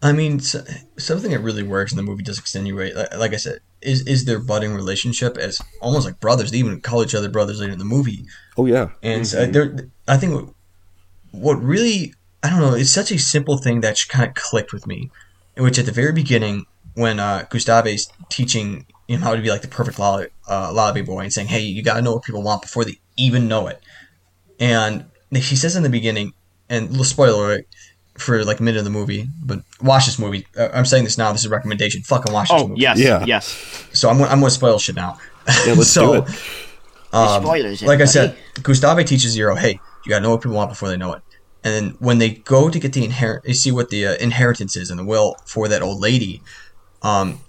I 0.02 0.12
mean, 0.12 0.40
s 0.40 0.56
something 0.98 1.32
that 1.32 1.40
really 1.40 1.64
works 1.64 1.94
in 1.94 1.96
the 1.96 2.04
movie 2.04 2.24
does 2.24 2.38
extenuate. 2.38 2.94
Like, 2.96 3.18
like 3.18 3.34
I 3.34 3.38
said, 3.38 3.60
is 3.82 4.06
is 4.06 4.26
their 4.26 4.40
budding 4.40 4.74
relationship 4.74 5.38
as 5.38 5.62
almost 5.82 6.06
like 6.06 6.20
brothers. 6.20 6.52
They 6.52 6.58
even 6.58 6.82
call 6.82 7.04
each 7.04 7.16
other 7.16 7.30
brothers 7.30 7.62
later 7.62 7.72
in 7.72 7.80
the 7.80 7.86
movie. 7.86 8.26
Oh 8.58 8.66
yeah, 8.66 8.90
And 9.02 9.26
so 9.26 9.46
there, 9.46 9.90
I 10.08 10.18
think 10.18 10.34
what, 10.34 10.54
what 11.32 11.64
really, 11.64 12.14
I 12.44 12.50
don't 12.50 12.60
know, 12.60 12.74
it's 12.74 12.90
such 12.90 13.12
a 13.12 13.18
simple 13.18 13.58
thing 13.58 13.80
that 13.82 13.98
kind 14.10 14.28
of 14.28 14.36
clicked 14.36 14.74
with 14.74 14.86
me. 14.86 15.10
In 15.56 15.64
which 15.64 15.80
at 15.80 15.86
the 15.86 15.92
very 15.92 16.12
beginning, 16.12 16.66
when 16.96 17.20
uh, 17.20 17.46
Gustave's 17.50 18.12
teaching 18.30 18.86
him 19.08 19.22
how 19.22 19.36
to 19.36 19.42
be 19.42 19.50
like 19.50 19.62
the 19.62 19.68
perfect 19.68 20.00
lobby, 20.00 20.28
uh, 20.50 20.72
lobby 20.74 21.02
boy 21.02 21.22
and 21.22 21.34
saying, 21.34 21.48
hey, 21.48 21.60
you 21.60 21.84
got 21.84 21.96
to 21.96 22.02
know 22.02 22.14
what 22.14 22.24
people 22.24 22.42
want 22.42 22.62
before 22.62 22.84
they 22.84 23.00
even 23.18 23.48
know 23.48 23.68
it. 23.68 23.82
And 24.60 25.06
he 25.32 25.56
says 25.56 25.76
in 25.76 25.84
the 25.84 25.90
beginning, 25.90 26.34
and 26.74 26.90
little 26.90 27.06
spoiler 27.06 27.44
alert 27.46 27.68
for 28.18 28.44
like 28.46 28.60
a 28.60 28.64
minute 28.64 28.78
of 28.80 28.84
the 28.86 28.90
movie, 28.92 29.28
but 29.44 29.60
watch 29.82 30.06
this 30.06 30.20
movie. 30.20 30.46
Uh, 30.58 30.70
I'm 30.74 30.86
saying 30.86 31.04
this 31.04 31.18
now. 31.18 31.32
This 31.32 31.42
is 31.42 31.46
a 31.48 31.50
recommendation. 31.50 32.02
Fucking 32.04 32.32
watch 32.34 32.50
this 32.50 32.62
Oh 32.62 32.68
movie. 32.68 32.82
yes. 32.82 33.00
Yeah. 33.00 33.24
Yes. 33.26 33.46
So 33.94 34.10
I'm, 34.10 34.22
I'm 34.22 34.40
going 34.40 34.44
to 34.44 34.50
spoil 34.52 34.78
shit 34.80 34.96
now. 34.96 35.18
yeah. 35.66 35.74
Let's 35.74 35.90
so, 36.00 36.14
do 36.14 36.22
it. 36.22 36.30
um, 37.14 37.44
Spoilers, 37.44 37.82
like 37.84 38.02
I 38.02 38.06
said, 38.06 38.36
Gustave 38.62 39.04
teaches 39.06 39.32
Zero, 39.32 39.56
hey, 39.56 39.80
you 40.06 40.10
gotta 40.10 40.22
know 40.24 40.32
what 40.32 40.42
people 40.42 40.56
want 40.58 40.70
before 40.70 40.90
they 40.90 40.98
know 40.98 41.14
it. 41.14 41.22
And 41.66 41.74
then 41.74 41.96
when 42.00 42.18
they 42.18 42.30
go 42.32 42.70
to 42.70 42.78
get 42.80 42.92
the 42.94 43.04
inherit, 43.06 43.44
they 43.46 43.54
see 43.54 43.72
what 43.72 43.90
the 43.90 44.06
uh, 44.08 44.16
inheritance 44.16 44.76
is 44.76 44.90
and 44.92 45.00
the 45.00 45.06
will 45.06 45.36
for 45.46 45.68
that 45.70 45.82
old 45.82 46.00
lady. 46.02 46.42
Um, 47.02 47.40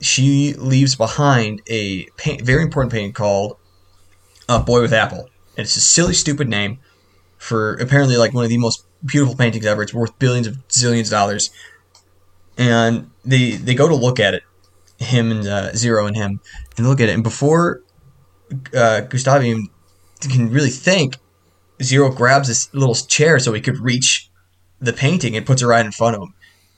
she 0.00 0.52
leaves 0.54 0.94
behind 0.96 1.62
a 1.68 2.04
paint, 2.18 2.42
very 2.42 2.62
important 2.62 2.92
painting 2.92 3.12
called 3.14 3.56
uh, 4.48 4.62
"Boy 4.62 4.82
with 4.82 4.92
Apple." 4.92 5.30
And 5.56 5.64
it's 5.64 5.76
a 5.76 5.80
silly, 5.80 6.12
stupid 6.14 6.48
name 6.48 6.78
for 7.44 7.74
apparently 7.74 8.16
like 8.16 8.32
one 8.32 8.44
of 8.44 8.48
the 8.48 8.56
most 8.56 8.86
beautiful 9.04 9.36
paintings 9.36 9.66
ever. 9.66 9.82
It's 9.82 9.92
worth 9.92 10.18
billions 10.18 10.46
of 10.46 10.56
zillions 10.68 11.04
of 11.04 11.10
dollars. 11.10 11.50
And 12.56 13.10
they 13.24 13.52
they 13.52 13.74
go 13.74 13.86
to 13.86 13.94
look 13.94 14.18
at 14.18 14.32
it, 14.34 14.42
him 14.98 15.30
and 15.30 15.46
uh, 15.46 15.74
Zero 15.74 16.06
and 16.06 16.16
him, 16.16 16.40
and 16.78 16.88
look 16.88 17.00
at 17.00 17.08
it. 17.10 17.12
And 17.12 17.22
before 17.22 17.82
uh, 18.74 19.00
Gustave 19.00 19.46
even 19.46 19.68
can 20.22 20.50
really 20.50 20.70
think, 20.70 21.16
Zero 21.82 22.10
grabs 22.10 22.48
this 22.48 22.72
little 22.72 22.94
chair 22.94 23.38
so 23.38 23.52
he 23.52 23.60
could 23.60 23.78
reach 23.78 24.30
the 24.80 24.92
painting 24.92 25.36
and 25.36 25.44
puts 25.44 25.60
it 25.60 25.66
right 25.66 25.84
in 25.84 25.92
front 25.92 26.16
of 26.16 26.22
him. 26.22 26.34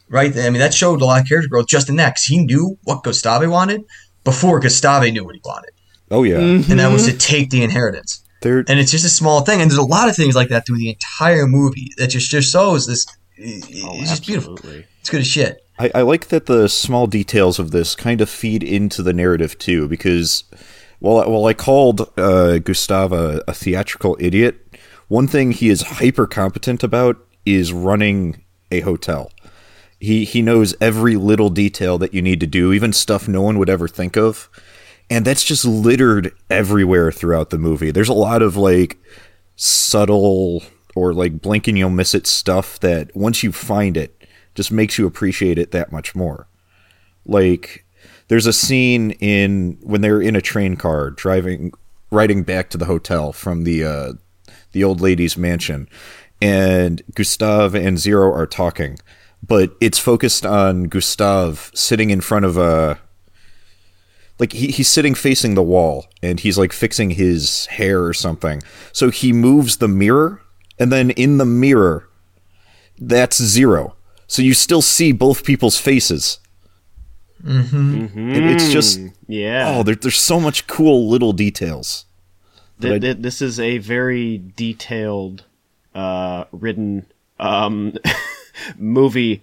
Right? 0.08 0.36
I 0.36 0.50
mean, 0.50 0.60
that 0.60 0.74
showed 0.74 1.00
a 1.00 1.04
lot 1.04 1.20
of 1.20 1.28
character 1.28 1.48
growth 1.48 1.68
just 1.68 1.88
in 1.88 1.96
that 1.96 2.14
'cause 2.14 2.24
he 2.24 2.38
knew 2.38 2.78
what 2.84 3.04
Gustave 3.04 3.46
wanted 3.46 3.82
before 4.24 4.58
Gustave 4.58 5.10
knew 5.12 5.24
what 5.24 5.34
he 5.36 5.42
wanted. 5.44 5.70
Oh 6.10 6.22
yeah, 6.22 6.38
And 6.38 6.80
that 6.80 6.92
was 6.92 7.06
to 7.06 7.12
take 7.12 7.50
the 7.50 7.62
inheritance. 7.62 8.22
There. 8.42 8.58
And 8.68 8.78
it's 8.78 8.90
just 8.90 9.04
a 9.04 9.08
small 9.10 9.40
thing. 9.42 9.60
And 9.60 9.70
there's 9.70 9.78
a 9.78 9.82
lot 9.82 10.08
of 10.08 10.16
things 10.16 10.34
like 10.36 10.48
that 10.50 10.66
through 10.66 10.78
the 10.78 10.90
entire 10.90 11.46
movie 11.46 11.90
that 11.96 12.08
just, 12.08 12.30
just 12.30 12.52
shows 12.52 12.86
this. 12.86 13.06
It's 13.36 13.66
Oh, 13.84 13.98
just 14.00 14.26
beautiful. 14.26 14.54
absolutely. 14.54 14.86
It's 15.00 15.10
good 15.10 15.20
as 15.20 15.26
shit. 15.26 15.62
I, 15.78 15.90
I 15.96 16.02
like 16.02 16.28
that 16.28 16.46
the 16.46 16.68
small 16.68 17.06
details 17.06 17.58
of 17.58 17.70
this 17.70 17.94
kind 17.94 18.20
of 18.20 18.30
feed 18.30 18.62
into 18.62 19.02
the 19.02 19.12
narrative 19.12 19.58
too, 19.58 19.88
because 19.88 20.44
while 21.00 21.18
I- 21.20 21.26
while 21.28 21.44
I 21.44 21.52
called 21.54 22.10
uh, 22.16 22.58
Gustave 22.58 23.14
a, 23.14 23.42
a 23.46 23.52
theatrical 23.52 24.16
idiot, 24.18 24.56
one 25.08 25.26
thing 25.28 25.52
he 25.52 25.68
is 25.68 25.82
hyper 25.82 26.26
competent 26.26 26.82
about 26.82 27.16
is 27.44 27.72
running 27.72 28.42
a 28.70 28.80
hotel. 28.80 29.30
He 30.00 30.24
he 30.24 30.40
knows 30.42 30.74
every 30.80 31.16
little 31.16 31.50
detail 31.50 31.98
that 31.98 32.12
you 32.14 32.22
need 32.22 32.40
to 32.40 32.46
do, 32.46 32.72
even 32.72 32.92
stuff 32.92 33.28
no 33.28 33.42
one 33.42 33.58
would 33.58 33.70
ever 33.70 33.86
think 33.88 34.16
of. 34.16 34.48
And 35.08 35.24
that's 35.24 35.44
just 35.44 35.64
littered 35.64 36.32
everywhere 36.50 37.12
throughout 37.12 37.50
the 37.50 37.58
movie. 37.58 37.90
There's 37.90 38.08
a 38.08 38.14
lot 38.14 38.42
of 38.42 38.56
like 38.56 38.98
subtle 39.54 40.62
or 40.94 41.12
like 41.12 41.40
blink 41.40 41.68
and 41.68 41.78
you'll 41.78 41.90
miss 41.90 42.14
it 42.14 42.26
stuff 42.26 42.80
that 42.80 43.14
once 43.14 43.42
you 43.42 43.52
find 43.52 43.96
it 43.96 44.26
just 44.54 44.72
makes 44.72 44.98
you 44.98 45.06
appreciate 45.06 45.58
it 45.58 45.70
that 45.70 45.92
much 45.92 46.14
more. 46.14 46.48
Like 47.24 47.84
there's 48.28 48.46
a 48.46 48.52
scene 48.52 49.12
in 49.12 49.78
when 49.82 50.00
they're 50.00 50.22
in 50.22 50.34
a 50.34 50.40
train 50.40 50.76
car 50.76 51.10
driving 51.10 51.72
riding 52.10 52.42
back 52.42 52.70
to 52.70 52.78
the 52.78 52.84
hotel 52.86 53.32
from 53.32 53.64
the 53.64 53.84
uh 53.84 54.12
the 54.72 54.84
old 54.84 55.00
lady's 55.00 55.36
mansion 55.36 55.88
and 56.40 57.02
Gustave 57.14 57.78
and 57.78 57.98
Zero 57.98 58.32
are 58.32 58.46
talking 58.46 58.98
but 59.46 59.76
it's 59.80 59.98
focused 59.98 60.46
on 60.46 60.84
Gustave 60.84 61.70
sitting 61.74 62.10
in 62.10 62.20
front 62.20 62.44
of 62.44 62.56
a 62.56 62.98
like 64.38 64.52
he, 64.52 64.68
he's 64.68 64.88
sitting 64.88 65.14
facing 65.14 65.54
the 65.54 65.62
wall 65.62 66.06
and 66.22 66.40
he's 66.40 66.58
like 66.58 66.72
fixing 66.72 67.10
his 67.10 67.66
hair 67.66 68.04
or 68.04 68.12
something. 68.12 68.62
So 68.92 69.10
he 69.10 69.32
moves 69.32 69.78
the 69.78 69.88
mirror 69.88 70.42
and 70.78 70.92
then 70.92 71.10
in 71.10 71.38
the 71.38 71.46
mirror 71.46 72.08
that's 72.98 73.42
zero. 73.42 73.94
So 74.26 74.42
you 74.42 74.54
still 74.54 74.82
see 74.82 75.12
both 75.12 75.44
people's 75.44 75.78
faces. 75.78 76.38
Mm-hmm. 77.44 78.18
And 78.18 78.50
it's 78.50 78.70
just 78.72 79.00
Yeah. 79.28 79.74
oh, 79.76 79.82
there, 79.82 79.94
there's 79.94 80.18
so 80.18 80.40
much 80.40 80.66
cool 80.66 81.08
little 81.08 81.32
details. 81.32 82.06
Th- 82.80 83.00
th- 83.00 83.18
this 83.20 83.40
is 83.40 83.58
a 83.60 83.78
very 83.78 84.42
detailed, 84.56 85.44
uh, 85.94 86.44
written 86.52 87.06
um, 87.38 87.94
movie, 88.76 89.42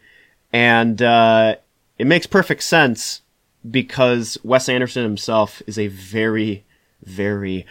and 0.51 1.01
uh, 1.01 1.55
it 1.97 2.05
makes 2.05 2.27
perfect 2.27 2.63
sense 2.63 3.21
because 3.69 4.37
Wes 4.43 4.67
Anderson 4.69 5.03
himself 5.03 5.61
is 5.67 5.77
a 5.77 5.87
very, 5.87 6.63
very, 7.03 7.65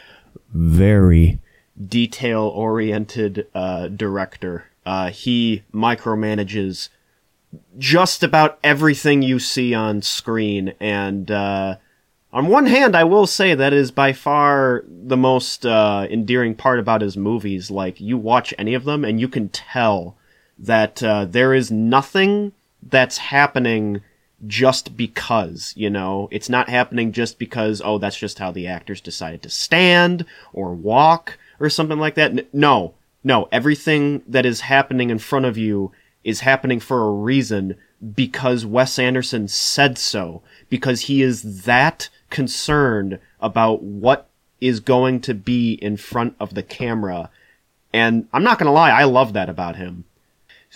very 0.53 1.38
detail-oriented 1.88 3.47
uh, 3.55 3.88
director. 3.88 4.64
Uh, 4.84 5.11
he 5.11 5.62
micromanages 5.72 6.88
just 7.78 8.22
about 8.22 8.59
everything 8.64 9.22
you 9.22 9.38
see 9.38 9.74
on 9.74 10.03
screen, 10.03 10.74
and 10.80 11.30
uh, 11.30 11.76
on 12.32 12.47
one 12.47 12.64
hand, 12.64 12.97
I 12.97 13.05
will 13.05 13.26
say 13.26 13.55
that 13.55 13.74
is 13.74 13.90
by 13.90 14.14
far 14.14 14.84
the 14.88 15.18
most 15.18 15.66
uh, 15.66 16.07
endearing 16.11 16.55
part 16.55 16.78
about 16.78 17.03
his 17.03 17.16
movies. 17.16 17.70
Like, 17.70 18.01
you 18.01 18.16
watch 18.16 18.55
any 18.57 18.72
of 18.72 18.84
them 18.84 19.05
and 19.05 19.20
you 19.20 19.28
can 19.28 19.51
tell 19.51 20.16
that 20.59 21.03
uh, 21.03 21.26
there 21.26 21.53
is 21.53 21.70
nothing 21.70 22.53
that's 22.82 23.18
happening 23.18 24.01
just 24.47 24.97
because, 24.97 25.72
you 25.76 25.90
know? 25.90 26.28
It's 26.30 26.49
not 26.49 26.68
happening 26.68 27.12
just 27.12 27.38
because, 27.38 27.80
oh, 27.84 27.99
that's 27.99 28.18
just 28.18 28.38
how 28.38 28.51
the 28.51 28.66
actors 28.66 29.01
decided 29.01 29.43
to 29.43 29.51
stand 29.51 30.24
or 30.53 30.74
walk 30.74 31.38
or 31.61 31.68
something 31.68 31.99
like 31.99 32.14
that. 32.16 32.53
No, 32.55 32.95
no. 33.22 33.49
Everything 33.53 34.22
that 34.26 34.47
is 34.47 34.62
happening 34.62 35.11
in 35.11 35.18
front 35.18 35.47
of 35.47 35.57
you 35.57 35.93
is 36.24 36.40
happening 36.40 36.80
for 36.80 37.03
a 37.03 37.12
reason 37.12 37.76
because 38.14 38.66
Wes 38.66 38.99
Anderson 38.99 39.49
said 39.49 39.99
so. 39.99 40.43
Because 40.68 41.03
he 41.03 41.22
is 41.22 41.64
that 41.64 42.09
concerned 42.30 43.18
about 43.40 43.82
what 43.82 44.28
is 44.61 44.80
going 44.80 45.20
to 45.20 45.34
be 45.34 45.74
in 45.74 45.97
front 45.97 46.34
of 46.38 46.55
the 46.55 46.62
camera. 46.62 47.30
And 47.93 48.28
I'm 48.32 48.45
not 48.45 48.59
going 48.59 48.66
to 48.66 48.72
lie, 48.72 48.90
I 48.90 49.05
love 49.05 49.32
that 49.32 49.49
about 49.49 49.76
him. 49.76 50.05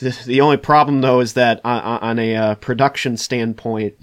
The 0.00 0.40
only 0.40 0.58
problem, 0.58 1.00
though, 1.00 1.20
is 1.20 1.32
that 1.34 1.60
on, 1.64 2.18
a 2.18 2.36
uh, 2.36 2.54
production 2.56 3.16
standpoint, 3.16 3.96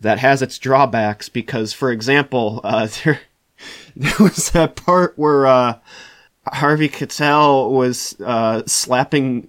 that 0.00 0.18
has 0.18 0.42
its 0.42 0.58
drawbacks. 0.58 1.28
Because, 1.28 1.72
for 1.72 1.90
example, 1.90 2.60
uh, 2.62 2.88
there, 3.04 3.20
there 3.96 4.18
was 4.20 4.50
that 4.50 4.76
part 4.76 5.14
where 5.16 5.46
uh, 5.46 5.78
Harvey 6.46 6.88
Keitel 6.88 7.70
was 7.70 8.20
uh, 8.20 8.62
slapping 8.66 9.48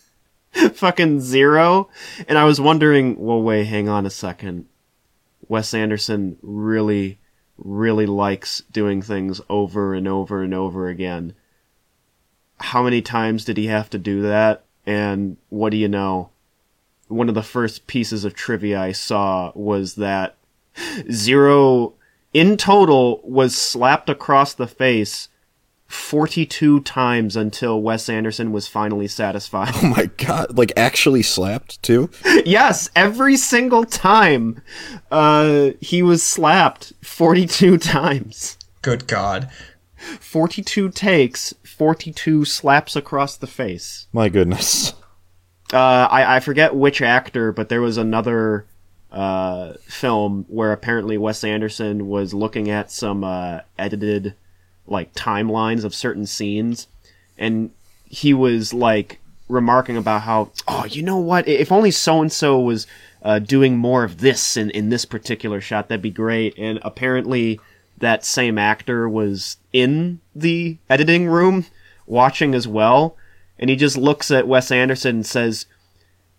fucking 0.74 1.20
Zero, 1.20 1.88
and 2.28 2.36
I 2.36 2.44
was 2.44 2.60
wondering, 2.60 3.18
well, 3.18 3.42
wait, 3.42 3.64
hang 3.64 3.88
on 3.88 4.06
a 4.06 4.10
second. 4.10 4.66
Wes 5.48 5.72
Anderson 5.72 6.36
really, 6.42 7.18
really 7.56 8.06
likes 8.06 8.62
doing 8.70 9.00
things 9.00 9.40
over 9.48 9.94
and 9.94 10.06
over 10.08 10.42
and 10.42 10.52
over 10.52 10.88
again. 10.88 11.34
How 12.58 12.82
many 12.82 13.00
times 13.00 13.44
did 13.44 13.56
he 13.56 13.66
have 13.66 13.88
to 13.90 13.98
do 13.98 14.22
that? 14.22 14.65
And 14.86 15.36
what 15.48 15.70
do 15.70 15.76
you 15.76 15.88
know? 15.88 16.30
One 17.08 17.28
of 17.28 17.34
the 17.34 17.42
first 17.42 17.86
pieces 17.86 18.24
of 18.24 18.34
trivia 18.34 18.80
I 18.80 18.92
saw 18.92 19.52
was 19.54 19.94
that 19.94 20.36
Zero, 21.10 21.94
in 22.32 22.56
total, 22.56 23.20
was 23.24 23.56
slapped 23.56 24.10
across 24.10 24.54
the 24.54 24.66
face 24.66 25.28
42 25.86 26.80
times 26.80 27.36
until 27.36 27.80
Wes 27.80 28.08
Anderson 28.08 28.52
was 28.52 28.66
finally 28.66 29.06
satisfied. 29.06 29.72
Oh 29.76 29.86
my 29.86 30.06
god, 30.16 30.56
like 30.56 30.72
actually 30.76 31.22
slapped 31.22 31.80
too? 31.82 32.10
yes, 32.44 32.90
every 32.96 33.36
single 33.36 33.84
time 33.84 34.62
uh, 35.10 35.70
he 35.80 36.02
was 36.02 36.22
slapped 36.22 36.92
42 37.02 37.78
times. 37.78 38.58
Good 38.82 39.06
God. 39.06 39.48
42 39.96 40.90
takes, 40.90 41.54
42 41.64 42.44
slaps 42.44 42.96
across 42.96 43.36
the 43.36 43.46
face. 43.46 44.06
My 44.12 44.28
goodness. 44.28 44.92
Uh, 45.72 46.06
I, 46.08 46.36
I 46.36 46.40
forget 46.40 46.76
which 46.76 47.02
actor, 47.02 47.50
but 47.50 47.68
there 47.68 47.80
was 47.80 47.96
another 47.96 48.66
uh, 49.10 49.72
film 49.82 50.44
where 50.48 50.72
apparently 50.72 51.18
Wes 51.18 51.42
Anderson 51.42 52.06
was 52.06 52.32
looking 52.32 52.70
at 52.70 52.90
some 52.92 53.24
uh, 53.24 53.60
edited 53.78 54.34
like 54.86 55.12
timelines 55.14 55.84
of 55.84 55.92
certain 55.92 56.26
scenes, 56.26 56.86
and 57.36 57.72
he 58.04 58.32
was 58.32 58.72
like 58.72 59.18
remarking 59.48 59.96
about 59.96 60.22
how, 60.22 60.52
oh, 60.68 60.84
you 60.84 61.02
know 61.02 61.18
what? 61.18 61.48
If 61.48 61.72
only 61.72 61.90
so 61.90 62.20
and 62.20 62.32
so 62.32 62.60
was 62.60 62.86
uh, 63.22 63.38
doing 63.38 63.76
more 63.76 64.04
of 64.04 64.18
this 64.18 64.56
in 64.56 64.70
in 64.70 64.88
this 64.88 65.04
particular 65.04 65.60
shot, 65.60 65.88
that'd 65.88 66.02
be 66.02 66.10
great. 66.10 66.56
And 66.58 66.78
apparently, 66.82 67.58
that 67.98 68.24
same 68.24 68.58
actor 68.58 69.08
was 69.08 69.56
in 69.72 70.20
the 70.34 70.78
editing 70.88 71.26
room 71.26 71.66
watching 72.06 72.54
as 72.54 72.68
well, 72.68 73.16
and 73.58 73.70
he 73.70 73.76
just 73.76 73.96
looks 73.96 74.30
at 74.30 74.48
Wes 74.48 74.70
Anderson 74.70 75.16
and 75.16 75.26
says, 75.26 75.66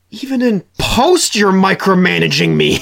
"Even 0.10 0.42
in 0.42 0.64
post, 0.78 1.36
you're 1.36 1.52
micromanaging 1.52 2.56
me." 2.56 2.80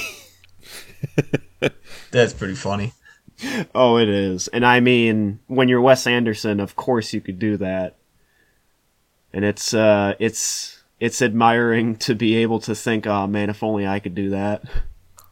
That's 2.10 2.32
pretty 2.32 2.54
funny. 2.54 2.92
Oh, 3.74 3.98
it 3.98 4.08
is. 4.08 4.48
And 4.48 4.64
I 4.64 4.80
mean, 4.80 5.40
when 5.46 5.68
you're 5.68 5.80
Wes 5.80 6.06
Anderson, 6.06 6.60
of 6.60 6.76
course 6.76 7.12
you 7.12 7.20
could 7.20 7.38
do 7.38 7.56
that. 7.58 7.96
And 9.32 9.44
it's 9.44 9.74
uh 9.74 10.14
it's 10.18 10.82
it's 10.98 11.20
admiring 11.20 11.96
to 11.96 12.14
be 12.14 12.36
able 12.36 12.60
to 12.60 12.74
think, 12.74 13.06
"Oh 13.06 13.26
man, 13.26 13.50
if 13.50 13.62
only 13.62 13.86
I 13.86 14.00
could 14.00 14.14
do 14.14 14.30
that." 14.30 14.62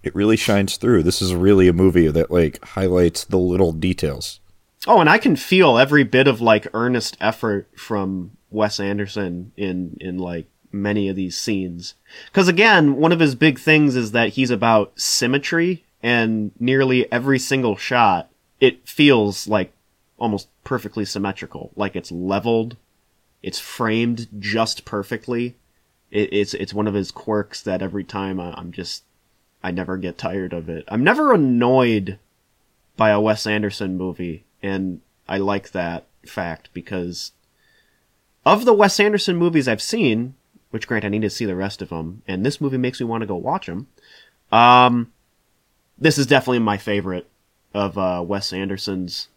It 0.04 0.14
really 0.14 0.36
shines 0.36 0.76
through. 0.76 1.02
This 1.02 1.22
is 1.22 1.34
really 1.34 1.66
a 1.66 1.72
movie 1.72 2.08
that 2.08 2.30
like 2.30 2.62
highlights 2.64 3.24
the 3.24 3.38
little 3.38 3.72
details. 3.72 4.40
Oh, 4.86 5.00
and 5.00 5.08
I 5.08 5.16
can 5.16 5.34
feel 5.34 5.78
every 5.78 6.04
bit 6.04 6.28
of 6.28 6.42
like 6.42 6.66
earnest 6.74 7.16
effort 7.20 7.68
from 7.74 8.32
Wes 8.50 8.78
Anderson 8.78 9.52
in 9.56 9.96
in 10.00 10.18
like 10.18 10.46
many 10.70 11.08
of 11.08 11.16
these 11.16 11.36
scenes. 11.36 11.94
Cuz 12.32 12.48
again, 12.48 12.96
one 12.96 13.12
of 13.12 13.20
his 13.20 13.34
big 13.34 13.58
things 13.58 13.96
is 13.96 14.12
that 14.12 14.30
he's 14.30 14.50
about 14.50 14.92
symmetry 15.00 15.84
and 16.02 16.52
nearly 16.60 17.10
every 17.10 17.38
single 17.38 17.76
shot 17.76 18.30
it 18.60 18.86
feels 18.88 19.46
like 19.48 19.72
almost 20.18 20.48
perfectly 20.64 21.04
symmetrical, 21.04 21.70
like 21.76 21.96
it's 21.96 22.12
leveled, 22.12 22.76
it's 23.42 23.58
framed 23.58 24.28
just 24.38 24.84
perfectly. 24.84 25.56
It, 26.10 26.32
it's 26.32 26.54
it's 26.54 26.74
one 26.74 26.86
of 26.86 26.94
his 26.94 27.10
quirks 27.10 27.62
that 27.62 27.82
every 27.82 28.04
time 28.04 28.38
I, 28.38 28.52
I'm 28.52 28.72
just 28.72 29.04
I 29.64 29.70
never 29.70 29.96
get 29.96 30.18
tired 30.18 30.52
of 30.52 30.68
it. 30.68 30.84
I'm 30.88 31.02
never 31.02 31.32
annoyed 31.32 32.18
by 32.98 33.08
a 33.08 33.20
Wes 33.20 33.46
Anderson 33.46 33.96
movie, 33.96 34.44
and 34.62 35.00
I 35.26 35.38
like 35.38 35.70
that 35.70 36.04
fact 36.26 36.68
because 36.74 37.32
of 38.44 38.66
the 38.66 38.74
Wes 38.74 39.00
Anderson 39.00 39.36
movies 39.36 39.66
I've 39.66 39.80
seen, 39.80 40.34
which 40.70 40.86
grant 40.86 41.06
I 41.06 41.08
need 41.08 41.22
to 41.22 41.30
see 41.30 41.46
the 41.46 41.56
rest 41.56 41.80
of 41.80 41.88
them, 41.88 42.20
and 42.28 42.44
this 42.44 42.60
movie 42.60 42.76
makes 42.76 43.00
me 43.00 43.06
want 43.06 43.22
to 43.22 43.26
go 43.26 43.36
watch 43.36 43.64
them. 43.64 43.86
Um, 44.52 45.12
this 45.96 46.18
is 46.18 46.26
definitely 46.26 46.58
my 46.58 46.76
favorite 46.76 47.26
of 47.72 47.96
uh, 47.96 48.22
Wes 48.22 48.52
Anderson's 48.52 49.28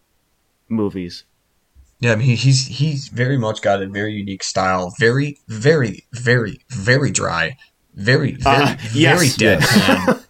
movies. 0.67 1.23
Yeah, 2.01 2.11
I 2.11 2.15
mean, 2.17 2.35
he's 2.35 2.67
he's 2.67 3.07
very 3.07 3.37
much 3.37 3.61
got 3.61 3.81
a 3.81 3.87
very 3.87 4.13
unique 4.13 4.43
style. 4.43 4.93
Very, 4.99 5.39
very, 5.47 6.05
very, 6.11 6.59
very 6.69 7.11
dry. 7.11 7.55
Very, 7.97 8.33
very, 8.33 8.55
Uh, 8.63 8.75
very 8.93 9.27
yes. 9.37 9.37
deadpan. 9.37 10.23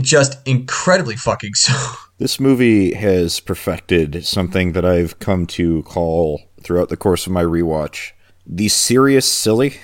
Just 0.00 0.38
incredibly 0.46 1.16
fucking 1.16 1.54
so. 1.54 1.74
This 2.18 2.38
movie 2.40 2.94
has 2.94 3.40
perfected 3.40 4.24
something 4.24 4.72
that 4.72 4.84
I've 4.84 5.18
come 5.18 5.46
to 5.48 5.82
call 5.82 6.42
throughout 6.62 6.88
the 6.88 6.96
course 6.96 7.26
of 7.26 7.32
my 7.32 7.42
rewatch 7.42 8.12
the 8.46 8.68
serious 8.68 9.26
silly, 9.26 9.74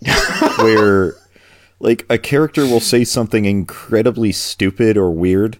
where 0.58 1.14
like 1.80 2.06
a 2.08 2.16
character 2.18 2.62
will 2.62 2.80
say 2.80 3.04
something 3.04 3.44
incredibly 3.44 4.32
stupid 4.32 4.96
or 4.96 5.10
weird, 5.10 5.58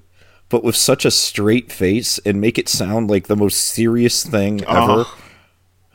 but 0.48 0.64
with 0.64 0.76
such 0.76 1.04
a 1.04 1.10
straight 1.10 1.70
face 1.70 2.18
and 2.24 2.40
make 2.40 2.58
it 2.58 2.68
sound 2.68 3.10
like 3.10 3.26
the 3.26 3.36
most 3.36 3.60
serious 3.60 4.24
thing 4.24 4.64
ever. 4.64 5.04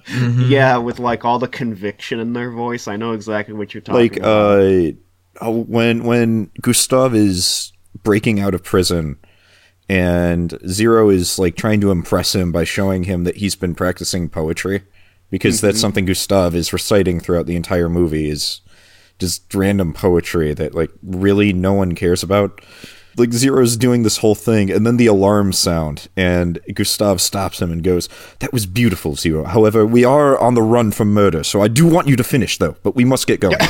Yeah, 0.08 0.78
with 0.78 1.00
like 1.00 1.26
all 1.26 1.40
the 1.40 1.48
conviction 1.48 2.20
in 2.20 2.34
their 2.34 2.52
voice. 2.52 2.88
I 2.88 2.96
know 2.96 3.12
exactly 3.12 3.54
what 3.54 3.74
you're 3.74 3.82
talking 3.82 4.02
like 4.02 4.18
about. 4.18 4.62
uh 4.62 4.92
oh, 5.42 5.64
when 5.64 6.04
when 6.04 6.52
Gustave 6.62 7.18
is 7.18 7.74
breaking 8.04 8.40
out 8.40 8.54
of 8.54 8.64
prison 8.64 9.18
and 9.90 10.58
Zero 10.68 11.10
is 11.10 11.40
like 11.40 11.56
trying 11.56 11.82
to 11.82 11.92
impress 11.92 12.36
him 12.36 12.52
by 12.52 12.64
showing 12.64 13.04
him 13.04 13.24
that 13.24 13.38
he's 13.38 13.56
been 13.56 13.76
practicing 13.76 14.30
poetry 14.30 14.84
because 15.30 15.62
that's 15.62 15.80
something 15.80 16.06
Gustave 16.06 16.58
is 16.58 16.74
reciting 16.74 17.20
throughout 17.20 17.46
the 17.46 17.56
entire 17.56 17.90
movie 17.90 18.30
is 18.30 18.62
just 19.20 19.54
random 19.54 19.94
poetry 19.94 20.54
that 20.54 20.76
like 20.76 20.92
really 21.04 21.54
no 21.54 21.74
one 21.74 21.96
cares 21.96 22.24
about. 22.24 22.62
Like 23.18 23.34
Zero's 23.34 23.76
doing 23.78 24.04
this 24.04 24.18
whole 24.18 24.36
thing, 24.36 24.70
and 24.72 24.86
then 24.86 24.98
the 24.98 25.08
alarm 25.08 25.52
sound, 25.54 26.08
and 26.16 26.60
Gustave 26.74 27.20
stops 27.20 27.62
him 27.62 27.72
and 27.72 27.84
goes, 27.84 28.08
"That 28.40 28.54
was 28.54 28.66
beautiful, 28.68 29.16
Zero. 29.16 29.44
However, 29.44 29.86
we 29.86 30.06
are 30.06 30.38
on 30.38 30.54
the 30.54 30.62
run 30.62 30.92
from 30.92 31.14
murder, 31.14 31.44
so 31.44 31.62
I 31.62 31.68
do 31.68 31.88
want 31.88 32.08
you 32.08 32.16
to 32.16 32.24
finish, 32.24 32.58
though. 32.58 32.76
But 32.84 32.96
we 32.96 33.06
must 33.06 33.28
get 33.28 33.40
going." 33.40 33.58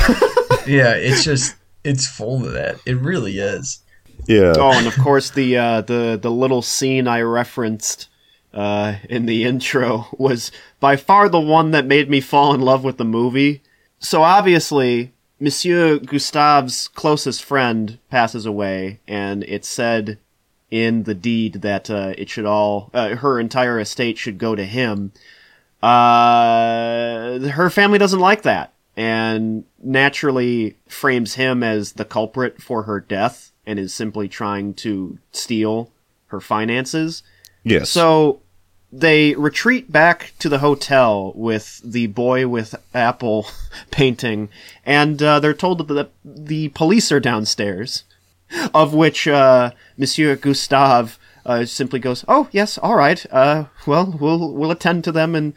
Yeah, 0.66 0.92
it's 0.96 1.24
just 1.24 1.56
it's 1.82 2.06
full 2.06 2.44
of 2.44 2.52
that. 2.52 2.76
It 2.84 2.98
really 2.98 3.38
is. 3.38 3.80
yeah. 4.26 4.52
Oh, 4.56 4.72
and 4.72 4.86
of 4.86 4.94
course 4.98 5.30
the 5.30 5.56
uh, 5.56 5.80
the 5.80 6.18
the 6.20 6.30
little 6.30 6.60
scene 6.60 7.08
I 7.08 7.22
referenced 7.22 8.08
uh, 8.52 8.96
in 9.08 9.24
the 9.24 9.44
intro 9.44 10.06
was 10.18 10.52
by 10.78 10.96
far 10.96 11.30
the 11.30 11.40
one 11.40 11.70
that 11.70 11.86
made 11.86 12.10
me 12.10 12.20
fall 12.20 12.52
in 12.52 12.60
love 12.60 12.84
with 12.84 12.98
the 12.98 13.04
movie. 13.06 13.62
So 13.98 14.22
obviously, 14.22 15.14
Monsieur 15.40 15.98
Gustave's 15.98 16.88
closest 16.88 17.44
friend 17.44 17.98
passes 18.10 18.44
away, 18.44 19.00
and 19.06 19.44
it's 19.44 19.68
said 19.68 20.18
in 20.70 21.04
the 21.04 21.14
deed 21.14 21.54
that 21.54 21.88
uh, 21.88 22.12
it 22.18 22.28
should 22.28 22.44
all 22.44 22.90
uh, 22.92 23.16
her 23.16 23.38
entire 23.38 23.78
estate 23.78 24.18
should 24.18 24.38
go 24.38 24.54
to 24.54 24.64
him. 24.64 25.12
Uh, 25.82 27.38
her 27.50 27.70
family 27.70 27.98
doesn't 27.98 28.20
like 28.20 28.42
that, 28.42 28.72
and 28.96 29.64
naturally 29.82 30.76
frames 30.88 31.34
him 31.34 31.62
as 31.62 31.92
the 31.92 32.04
culprit 32.04 32.60
for 32.60 32.82
her 32.82 33.00
death, 33.00 33.52
and 33.64 33.78
is 33.78 33.94
simply 33.94 34.28
trying 34.28 34.74
to 34.74 35.18
steal 35.30 35.92
her 36.26 36.40
finances. 36.40 37.22
yes. 37.62 37.90
So 37.90 38.40
they 38.90 39.34
retreat 39.34 39.92
back 39.92 40.32
to 40.38 40.48
the 40.48 40.58
hotel 40.58 41.32
with 41.34 41.80
the 41.84 42.06
boy 42.06 42.48
with 42.48 42.74
apple 42.94 43.46
painting, 43.90 44.48
and 44.84 45.22
uh, 45.22 45.40
they're 45.40 45.54
told 45.54 45.86
that 45.88 46.10
the, 46.24 46.68
police 46.68 47.12
are 47.12 47.20
downstairs, 47.20 48.04
of 48.72 48.94
which 48.94 49.28
uh, 49.28 49.72
Monsieur 49.98 50.36
Gustave 50.36 51.16
uh, 51.44 51.64
simply 51.66 51.98
goes, 51.98 52.24
"Oh 52.28 52.48
yes, 52.50 52.78
all 52.78 52.96
right. 52.96 53.24
Uh, 53.30 53.66
well, 53.86 54.16
we'll 54.18 54.52
we'll 54.52 54.70
attend 54.70 55.04
to 55.04 55.12
them 55.12 55.34
in 55.34 55.54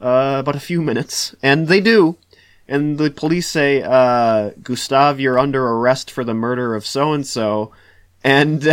uh, 0.00 0.36
about 0.40 0.56
a 0.56 0.60
few 0.60 0.82
minutes," 0.82 1.34
and 1.42 1.68
they 1.68 1.80
do. 1.80 2.16
And 2.66 2.96
the 2.96 3.10
police 3.10 3.48
say, 3.48 3.82
uh, 3.82 4.50
"Gustave, 4.62 5.22
you're 5.22 5.38
under 5.38 5.66
arrest 5.66 6.10
for 6.10 6.24
the 6.24 6.34
murder 6.34 6.74
of 6.74 6.86
so 6.86 7.12
and 7.12 7.26
so," 7.26 7.72
and. 8.24 8.66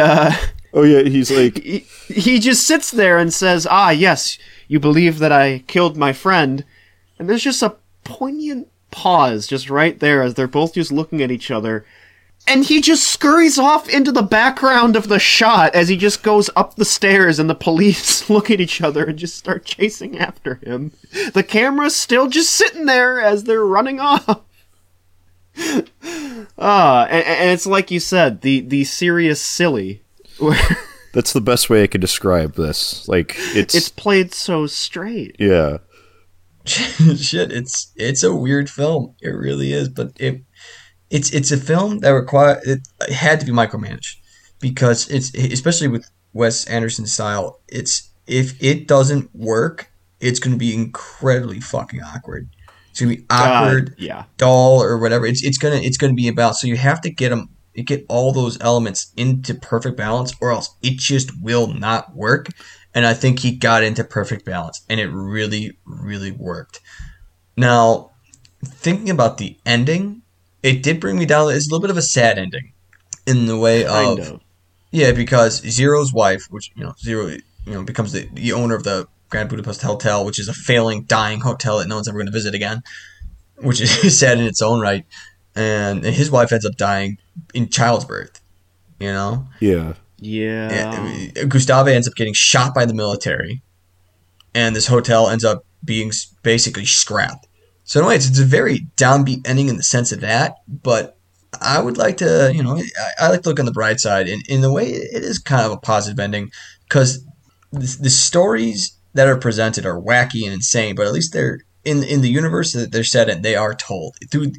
Oh 0.73 0.83
yeah, 0.83 1.03
he's 1.03 1.29
like, 1.31 1.61
he, 1.61 1.79
he 2.07 2.39
just 2.39 2.65
sits 2.65 2.91
there 2.91 3.17
and 3.17 3.33
says, 3.33 3.67
"Ah, 3.69 3.89
yes, 3.89 4.37
you 4.67 4.79
believe 4.79 5.19
that 5.19 5.31
I 5.31 5.63
killed 5.67 5.97
my 5.97 6.13
friend," 6.13 6.63
and 7.19 7.29
there's 7.29 7.43
just 7.43 7.61
a 7.61 7.75
poignant 8.03 8.69
pause 8.89 9.47
just 9.47 9.69
right 9.69 9.99
there 9.99 10.21
as 10.21 10.33
they're 10.33 10.47
both 10.47 10.73
just 10.73 10.91
looking 10.91 11.21
at 11.21 11.31
each 11.31 11.51
other, 11.51 11.85
and 12.47 12.65
he 12.65 12.79
just 12.79 13.05
scurries 13.05 13.57
off 13.57 13.89
into 13.89 14.11
the 14.11 14.21
background 14.23 14.95
of 14.95 15.09
the 15.09 15.19
shot 15.19 15.75
as 15.75 15.89
he 15.89 15.97
just 15.97 16.23
goes 16.23 16.49
up 16.55 16.75
the 16.75 16.85
stairs, 16.85 17.37
and 17.37 17.49
the 17.49 17.55
police 17.55 18.29
look 18.29 18.49
at 18.49 18.61
each 18.61 18.81
other 18.81 19.03
and 19.03 19.19
just 19.19 19.37
start 19.37 19.65
chasing 19.65 20.17
after 20.17 20.55
him. 20.55 20.91
The 21.33 21.43
camera's 21.43 21.95
still 21.95 22.27
just 22.27 22.51
sitting 22.51 22.85
there 22.85 23.19
as 23.19 23.43
they're 23.43 23.65
running 23.65 23.99
off. 23.99 24.41
Ah, 26.57 27.05
and, 27.05 27.25
and 27.25 27.49
it's 27.49 27.65
like 27.65 27.91
you 27.91 27.99
said, 27.99 28.41
the 28.41 28.61
the 28.61 28.83
serious 28.83 29.41
silly. 29.41 30.01
Where 30.41 30.59
that's 31.13 31.33
the 31.33 31.41
best 31.41 31.69
way 31.69 31.83
I 31.83 31.87
could 31.87 32.01
describe 32.01 32.55
this. 32.55 33.07
Like 33.07 33.35
it's, 33.37 33.75
it's 33.75 33.89
played 33.89 34.33
so 34.33 34.67
straight. 34.67 35.35
yeah. 35.39 35.77
Shit, 36.65 37.51
it's 37.51 37.91
it's 37.95 38.23
a 38.23 38.35
weird 38.35 38.69
film. 38.69 39.15
It 39.21 39.29
really 39.29 39.73
is, 39.73 39.89
but 39.89 40.11
it 40.19 40.43
it's 41.09 41.31
it's 41.33 41.51
a 41.51 41.57
film 41.57 41.99
that 41.99 42.11
require 42.11 42.61
it 42.63 42.87
had 43.11 43.39
to 43.39 43.45
be 43.45 43.51
micromanaged 43.51 44.15
because 44.59 45.09
it's 45.09 45.33
especially 45.33 45.87
with 45.87 46.09
Wes 46.33 46.65
Anderson's 46.67 47.13
style. 47.13 47.59
It's 47.67 48.11
if 48.27 48.61
it 48.63 48.87
doesn't 48.87 49.33
work, 49.35 49.91
it's 50.19 50.39
going 50.39 50.53
to 50.53 50.59
be 50.59 50.73
incredibly 50.75 51.59
fucking 51.59 52.01
awkward. 52.03 52.47
It's 52.91 52.99
going 53.01 53.11
to 53.15 53.17
be 53.21 53.25
awkward, 53.31 53.89
Uh, 53.89 53.93
yeah. 53.97 54.23
dull, 54.37 54.83
or 54.83 54.99
whatever. 54.99 55.25
It's 55.25 55.43
it's 55.43 55.57
gonna 55.57 55.77
it's 55.77 55.97
gonna 55.97 56.13
be 56.13 56.27
about. 56.27 56.57
So 56.57 56.67
you 56.67 56.77
have 56.77 57.01
to 57.01 57.09
get 57.09 57.29
them 57.29 57.49
get 57.81 58.05
all 58.09 58.31
those 58.31 58.59
elements 58.61 59.11
into 59.17 59.53
perfect 59.53 59.97
balance, 59.97 60.33
or 60.41 60.51
else 60.51 60.75
it 60.81 60.97
just 60.97 61.31
will 61.41 61.67
not 61.67 62.15
work. 62.15 62.47
And 62.93 63.05
I 63.05 63.13
think 63.13 63.39
he 63.39 63.51
got 63.51 63.83
into 63.83 64.03
perfect 64.03 64.45
balance, 64.45 64.81
and 64.89 64.99
it 64.99 65.07
really 65.07 65.77
really 65.85 66.31
worked. 66.31 66.81
Now, 67.55 68.11
thinking 68.65 69.09
about 69.09 69.37
the 69.37 69.57
ending, 69.65 70.21
it 70.63 70.83
did 70.83 70.99
bring 70.99 71.17
me 71.17 71.25
down. 71.25 71.51
It's 71.51 71.67
a 71.67 71.69
little 71.69 71.81
bit 71.81 71.91
of 71.91 71.97
a 71.97 72.01
sad 72.01 72.37
ending, 72.37 72.73
in 73.25 73.45
the 73.45 73.57
way 73.57 73.85
of 73.85 74.19
of. 74.19 74.41
yeah, 74.91 75.11
because 75.11 75.61
Zero's 75.61 76.13
wife, 76.13 76.47
which 76.49 76.71
you 76.75 76.83
know 76.83 76.93
Zero, 76.99 77.27
you 77.27 77.41
know 77.73 77.83
becomes 77.83 78.11
the, 78.11 78.27
the 78.33 78.53
owner 78.53 78.75
of 78.75 78.83
the 78.83 79.07
Grand 79.29 79.49
Budapest 79.49 79.81
Hotel, 79.81 80.25
which 80.25 80.39
is 80.39 80.47
a 80.47 80.53
failing, 80.53 81.03
dying 81.03 81.39
hotel 81.39 81.79
that 81.79 81.87
no 81.87 81.95
one's 81.95 82.07
ever 82.07 82.17
going 82.17 82.27
to 82.27 82.31
visit 82.31 82.53
again, 82.53 82.83
which 83.57 83.81
is 83.81 84.19
sad 84.19 84.37
in 84.37 84.45
its 84.45 84.61
own 84.61 84.79
right. 84.79 85.05
And, 85.55 86.05
and 86.05 86.15
his 86.15 86.31
wife 86.31 86.51
ends 86.51 86.65
up 86.65 86.77
dying 86.77 87.17
in 87.53 87.69
childbirth. 87.69 88.39
You 88.99 89.11
know, 89.11 89.47
Yeah. 89.59 89.93
Yeah. 90.19 91.31
uh, 91.41 91.45
Gustave 91.45 91.91
ends 91.91 92.07
up 92.07 92.13
getting 92.15 92.33
shot 92.33 92.75
by 92.75 92.85
the 92.85 92.93
military, 92.93 93.63
and 94.53 94.75
this 94.75 94.87
hotel 94.87 95.27
ends 95.27 95.43
up 95.43 95.65
being 95.83 96.11
basically 96.43 96.85
scrapped. 96.85 97.47
So 97.83 97.99
in 97.99 98.05
a 98.05 98.09
way, 98.09 98.15
it's, 98.15 98.29
it's 98.29 98.39
a 98.39 98.45
very 98.45 98.85
downbeat 98.97 99.47
ending 99.47 99.67
in 99.69 99.77
the 99.77 99.83
sense 99.83 100.11
of 100.11 100.21
that, 100.21 100.57
but 100.67 101.17
I 101.59 101.81
would 101.81 101.97
like 101.97 102.17
to, 102.17 102.51
you 102.53 102.61
know, 102.63 102.77
I, 102.77 103.25
I 103.25 103.29
like 103.29 103.41
to 103.41 103.49
look 103.49 103.59
on 103.59 103.65
the 103.65 103.71
bright 103.71 103.99
side. 103.99 104.29
In 104.29 104.41
in 104.47 104.61
the 104.61 104.71
way, 104.71 104.85
it 104.85 105.23
is 105.23 105.39
kind 105.39 105.65
of 105.65 105.71
a 105.71 105.77
positive 105.77 106.19
ending 106.19 106.51
because 106.87 107.25
the, 107.71 107.97
the 107.99 108.09
stories 108.09 108.97
that 109.15 109.27
are 109.27 109.37
presented 109.37 109.85
are 109.85 109.99
wacky 109.99 110.43
and 110.43 110.53
insane, 110.53 110.95
but 110.95 111.07
at 111.07 111.13
least 111.13 111.33
they're 111.33 111.59
in 111.83 112.03
in 112.03 112.21
the 112.21 112.29
universe 112.29 112.71
that 112.73 112.91
they're 112.91 113.03
set 113.03 113.29
in. 113.29 113.41
They 113.41 113.55
are 113.55 113.73
told 113.73 114.15
through 114.29 114.51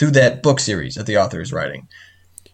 through 0.00 0.10
that 0.10 0.42
book 0.42 0.58
series 0.58 0.96
that 0.96 1.06
the 1.06 1.16
author 1.16 1.40
is 1.40 1.52
writing 1.52 1.86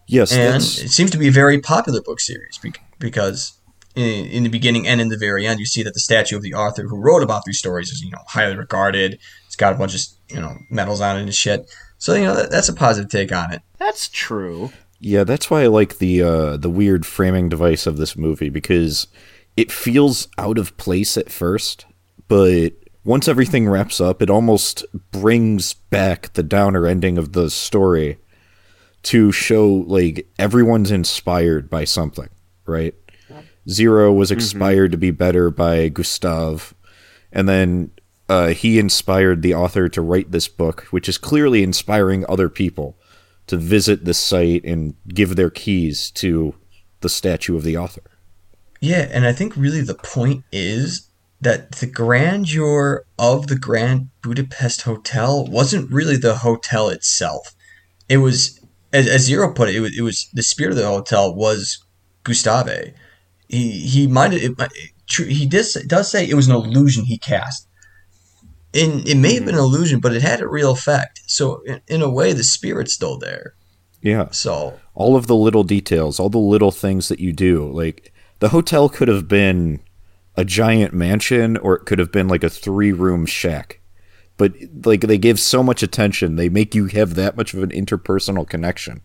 Yes. 0.07 0.31
and 0.31 0.53
that's, 0.53 0.77
it 0.77 0.89
seems 0.89 1.09
to 1.11 1.17
be 1.17 1.27
a 1.29 1.31
very 1.31 1.59
popular 1.59 2.01
book 2.01 2.19
series 2.19 2.59
because 2.99 3.57
in, 3.95 4.25
in 4.27 4.43
the 4.43 4.49
beginning 4.49 4.87
and 4.87 5.01
in 5.01 5.09
the 5.09 5.17
very 5.17 5.47
end, 5.47 5.59
you 5.59 5.65
see 5.65 5.83
that 5.83 5.93
the 5.93 5.99
statue 5.99 6.37
of 6.37 6.43
the 6.43 6.53
author 6.53 6.83
who 6.83 6.97
wrote 6.97 7.23
about 7.23 7.43
these 7.45 7.57
stories 7.57 7.89
is 7.89 8.01
you 8.01 8.11
know 8.11 8.19
highly 8.27 8.55
regarded. 8.55 9.19
It's 9.47 9.55
got 9.55 9.73
a 9.73 9.77
bunch 9.77 9.95
of 9.95 10.01
you 10.29 10.39
know 10.39 10.55
medals 10.69 11.01
on 11.01 11.17
it 11.17 11.23
and 11.23 11.33
shit. 11.33 11.69
So 11.97 12.13
you 12.13 12.25
know 12.25 12.35
that, 12.35 12.51
that's 12.51 12.69
a 12.69 12.73
positive 12.73 13.09
take 13.09 13.31
on 13.31 13.51
it. 13.51 13.61
That's 13.79 14.07
true. 14.09 14.71
Yeah, 14.99 15.23
that's 15.23 15.49
why 15.49 15.63
I 15.63 15.67
like 15.67 15.97
the 15.97 16.21
uh, 16.21 16.57
the 16.57 16.69
weird 16.69 17.05
framing 17.05 17.49
device 17.49 17.87
of 17.87 17.97
this 17.97 18.15
movie 18.15 18.49
because 18.49 19.07
it 19.55 19.71
feels 19.71 20.27
out 20.37 20.57
of 20.57 20.77
place 20.77 21.17
at 21.17 21.31
first, 21.31 21.85
but 22.27 22.73
once 23.07 23.29
everything 23.29 23.69
wraps 23.69 24.01
up, 24.01 24.21
it 24.21 24.29
almost 24.29 24.85
brings 25.11 25.73
back 25.73 26.33
the 26.33 26.43
downer 26.43 26.85
ending 26.85 27.17
of 27.17 27.31
the 27.31 27.49
story 27.49 28.17
to 29.01 29.31
show 29.31 29.65
like 29.65 30.27
everyone's 30.37 30.91
inspired 30.91 31.69
by 31.69 31.85
something, 31.85 32.27
right? 32.65 32.93
Zero 33.69 34.11
was 34.11 34.29
inspired 34.29 34.91
to 34.91 34.97
be 34.97 35.11
better 35.11 35.49
by 35.49 35.87
Gustave, 35.87 36.73
and 37.31 37.47
then 37.47 37.91
uh, 38.27 38.47
he 38.47 38.77
inspired 38.77 39.41
the 39.41 39.55
author 39.55 39.87
to 39.87 40.01
write 40.01 40.31
this 40.31 40.49
book, 40.49 40.81
which 40.89 41.07
is 41.07 41.17
clearly 41.17 41.63
inspiring 41.63 42.25
other 42.27 42.49
people 42.49 42.97
to 43.47 43.55
visit 43.55 44.03
the 44.03 44.13
site 44.13 44.65
and 44.65 44.95
give 45.07 45.37
their 45.37 45.49
keys 45.49 46.11
to 46.11 46.55
the 46.99 47.09
statue 47.09 47.55
of 47.55 47.63
the 47.63 47.77
author. 47.77 48.03
Yeah, 48.81 49.07
and 49.09 49.25
I 49.25 49.31
think 49.31 49.55
really 49.55 49.81
the 49.81 49.95
point 49.95 50.43
is 50.51 51.07
that 51.41 51.73
the 51.73 51.87
grandeur 51.87 53.05
of 53.19 53.47
the 53.47 53.57
Grand 53.57 54.09
Budapest 54.21 54.81
Hotel 54.81 55.45
wasn't 55.45 55.91
really 55.91 56.17
the 56.17 56.37
hotel 56.37 56.89
itself. 56.89 57.53
It 58.09 58.17
was, 58.17 58.59
as, 58.91 59.07
as 59.07 59.21
Zero 59.21 59.53
put 59.53 59.69
it, 59.69 59.75
it 59.75 59.79
was, 59.81 59.97
it 59.97 60.01
was 60.01 60.29
the 60.33 60.43
spirit 60.43 60.71
of 60.71 60.77
the 60.77 60.87
hotel 60.87 61.33
was 61.33 61.83
Gustave. 62.23 62.93
He 63.47 63.71
he 63.87 64.07
minded 64.07 64.43
it. 64.43 64.71
he 65.15 65.45
does 65.45 65.73
does 65.87 66.11
say 66.11 66.27
it 66.27 66.33
was 66.33 66.47
an 66.49 66.55
illusion 66.55 67.05
he 67.05 67.17
cast. 67.17 67.67
And 68.73 69.07
it 69.07 69.15
may 69.15 69.35
have 69.35 69.45
been 69.45 69.55
an 69.55 69.61
illusion, 69.61 70.01
but 70.01 70.13
it 70.13 70.21
had 70.21 70.41
a 70.41 70.47
real 70.47 70.71
effect. 70.71 71.21
So 71.27 71.61
in, 71.61 71.81
in 71.87 72.01
a 72.01 72.09
way, 72.09 72.33
the 72.33 72.43
spirit's 72.43 72.93
still 72.93 73.17
there. 73.17 73.53
Yeah. 74.01 74.29
So 74.31 74.77
All 74.93 75.15
of 75.15 75.27
the 75.27 75.35
little 75.35 75.63
details, 75.63 76.19
all 76.19 76.29
the 76.29 76.37
little 76.37 76.71
things 76.71 77.07
that 77.07 77.19
you 77.19 77.31
do. 77.31 77.71
Like, 77.71 78.13
the 78.39 78.49
hotel 78.49 78.89
could 78.89 79.07
have 79.07 79.27
been 79.27 79.79
a 80.37 80.45
giant 80.45 80.93
mansion 80.93 81.57
or 81.57 81.75
it 81.75 81.85
could 81.85 81.99
have 81.99 82.11
been 82.11 82.27
like 82.27 82.43
a 82.43 82.49
three 82.49 82.93
room 82.93 83.25
shack. 83.25 83.81
But, 84.37 84.53
like, 84.85 85.01
they 85.01 85.17
give 85.17 85.39
so 85.39 85.63
much 85.63 85.81
attention. 85.81 86.35
They 86.35 86.47
make 86.47 86.75
you 86.75 86.85
have 86.85 87.15
that 87.15 87.35
much 87.35 87.55
of 87.55 87.63
an 87.63 87.71
interpersonal 87.71 88.47
connection. 88.47 89.01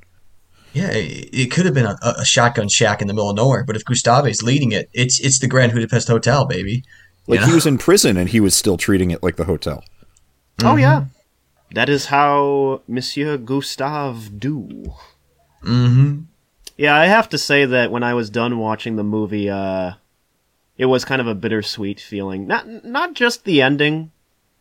Yeah, 0.74 0.91
it, 0.91 1.30
it 1.33 1.51
could 1.51 1.64
have 1.64 1.74
been 1.74 1.87
a, 1.87 1.97
a 2.03 2.24
shotgun 2.24 2.68
shack 2.68 3.01
in 3.01 3.09
the 3.09 3.14
middle 3.14 3.30
of 3.30 3.37
nowhere, 3.37 3.64
but 3.64 3.74
if 3.74 3.85
Gustave's 3.85 4.43
leading 4.43 4.72
it, 4.72 4.91
it's 4.93 5.20
it's 5.20 5.39
the 5.39 5.47
Grand 5.47 5.72
Budapest 5.72 6.09
Hotel, 6.09 6.45
baby. 6.47 6.85
Like, 7.26 7.41
You 7.41 7.47
he 7.47 7.55
was 7.55 7.66
in 7.66 7.78
prison 7.78 8.16
and 8.16 8.28
he 8.28 8.41
was 8.41 8.55
still 8.55 8.76
treating 8.76 9.11
it 9.11 9.22
like 9.22 9.37
the 9.37 9.45
hotel. 9.45 9.85
Oh 10.62 10.76
yeah. 10.76 11.07
that 11.74 11.89
is 11.89 12.07
how 12.07 12.83
Monsieur 12.87 13.37
Gustave 13.39 14.30
do. 14.39 14.93
Mm-hmm. 15.62 16.20
Yeah, 16.76 16.97
I 16.97 17.07
have 17.07 17.28
to 17.30 17.39
say 17.39 17.64
that 17.64 17.91
when 17.91 18.03
I 18.03 18.14
was 18.14 18.30
done 18.30 18.59
watching 18.59 18.97
the 18.97 19.05
movie, 19.05 19.49
uh, 19.49 19.93
it 20.78 20.86
was 20.86 21.04
kind 21.04 21.20
of 21.20 21.26
a 21.26 21.34
bittersweet 21.34 22.00
feeling. 22.00 22.46
Not 22.46 22.84
not 22.84 23.14
just 23.14 23.44
the 23.44 23.62
ending, 23.62 24.10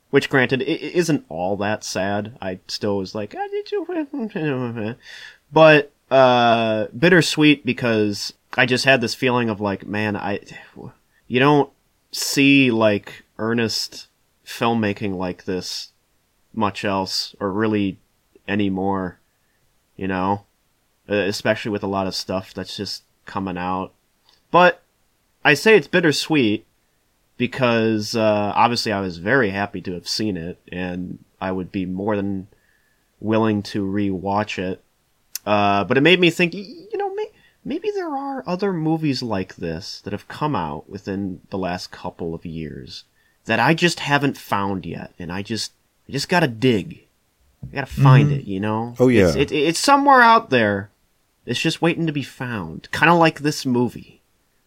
which 0.10 0.30
granted 0.30 0.62
it 0.62 0.82
isn't 0.82 1.26
all 1.30 1.58
that 1.58 1.84
sad. 1.84 2.38
I 2.42 2.60
still 2.68 2.98
was 2.98 3.16
like, 3.16 3.36
ah, 3.38 3.48
did 3.50 3.72
you? 3.72 4.96
But 5.54 5.92
uh, 6.10 6.88
bittersweet 6.98 7.66
because 7.66 8.34
I 8.56 8.66
just 8.66 8.86
had 8.86 9.02
this 9.02 9.16
feeling 9.16 9.50
of 9.50 9.60
like, 9.60 9.86
man, 9.86 10.16
I 10.16 10.40
you 11.28 11.40
don't 11.40 11.70
see 12.12 12.72
like 12.72 13.24
earnest 13.38 14.08
filmmaking 14.46 15.16
like 15.16 15.46
this 15.46 15.92
much 16.54 16.84
else 16.84 17.36
or 17.40 17.52
really 17.52 17.98
anymore, 18.48 19.20
you 19.96 20.08
know, 20.08 20.46
Uh, 21.10 21.16
especially 21.16 21.72
with 21.72 21.84
a 21.84 21.88
lot 21.88 22.08
of 22.08 22.16
stuff 22.16 22.54
that's 22.54 22.76
just 22.76 23.04
coming 23.26 23.58
out. 23.58 23.94
But 24.52 24.81
I 25.44 25.54
say 25.56 25.76
it's 25.76 25.88
bittersweet 25.88 26.66
because 27.38 28.16
uh, 28.16 28.54
obviously 28.56 28.92
I 28.92 29.02
was 29.02 29.18
very 29.18 29.50
happy 29.50 29.82
to 29.82 29.94
have 29.94 30.08
seen 30.08 30.38
it, 30.38 30.60
and 30.72 31.20
I 31.40 31.52
would 31.52 31.72
be 31.72 31.86
more 31.86 32.16
than 32.16 32.48
willing 33.20 33.64
to 33.64 33.84
rewatch 33.84 34.60
it. 34.60 34.84
Uh, 35.46 35.84
but 35.84 35.98
it 35.98 36.02
made 36.02 36.20
me 36.20 36.30
think, 36.30 36.54
you 36.54 36.98
know, 36.98 37.14
may- 37.16 37.32
maybe 37.66 37.90
there 37.92 38.16
are 38.16 38.44
other 38.46 38.72
movies 38.72 39.24
like 39.24 39.56
this 39.56 40.02
that 40.02 40.14
have 40.14 40.28
come 40.28 40.56
out 40.56 40.88
within 40.88 41.42
the 41.50 41.58
last 41.58 41.90
couple 41.90 42.36
of 42.36 42.46
years 42.46 43.06
that 43.46 43.60
I 43.60 43.74
just 43.74 44.02
haven't 44.02 44.38
found 44.38 44.86
yet, 44.86 45.14
and 45.18 45.32
I 45.32 45.42
just, 45.42 45.72
I 46.08 46.12
just 46.12 46.30
gotta 46.30 46.48
dig. 46.48 47.06
I 47.64 47.74
gotta 47.74 47.88
find 47.88 48.32
it, 48.32 48.46
you 48.46 48.60
know. 48.60 48.94
Oh, 49.00 49.08
yeah. 49.08 49.28
it's, 49.30 49.36
it, 49.36 49.52
it's 49.52 49.80
somewhere 49.80 50.22
out 50.22 50.52
there. 50.52 50.92
It's 51.48 51.60
just 51.60 51.82
waiting 51.82 52.06
to 52.06 52.14
be 52.14 52.22
found, 52.22 52.88
kind 52.92 53.12
of 53.12 53.18
like 53.18 53.40
this 53.40 53.66
movie. 53.66 54.21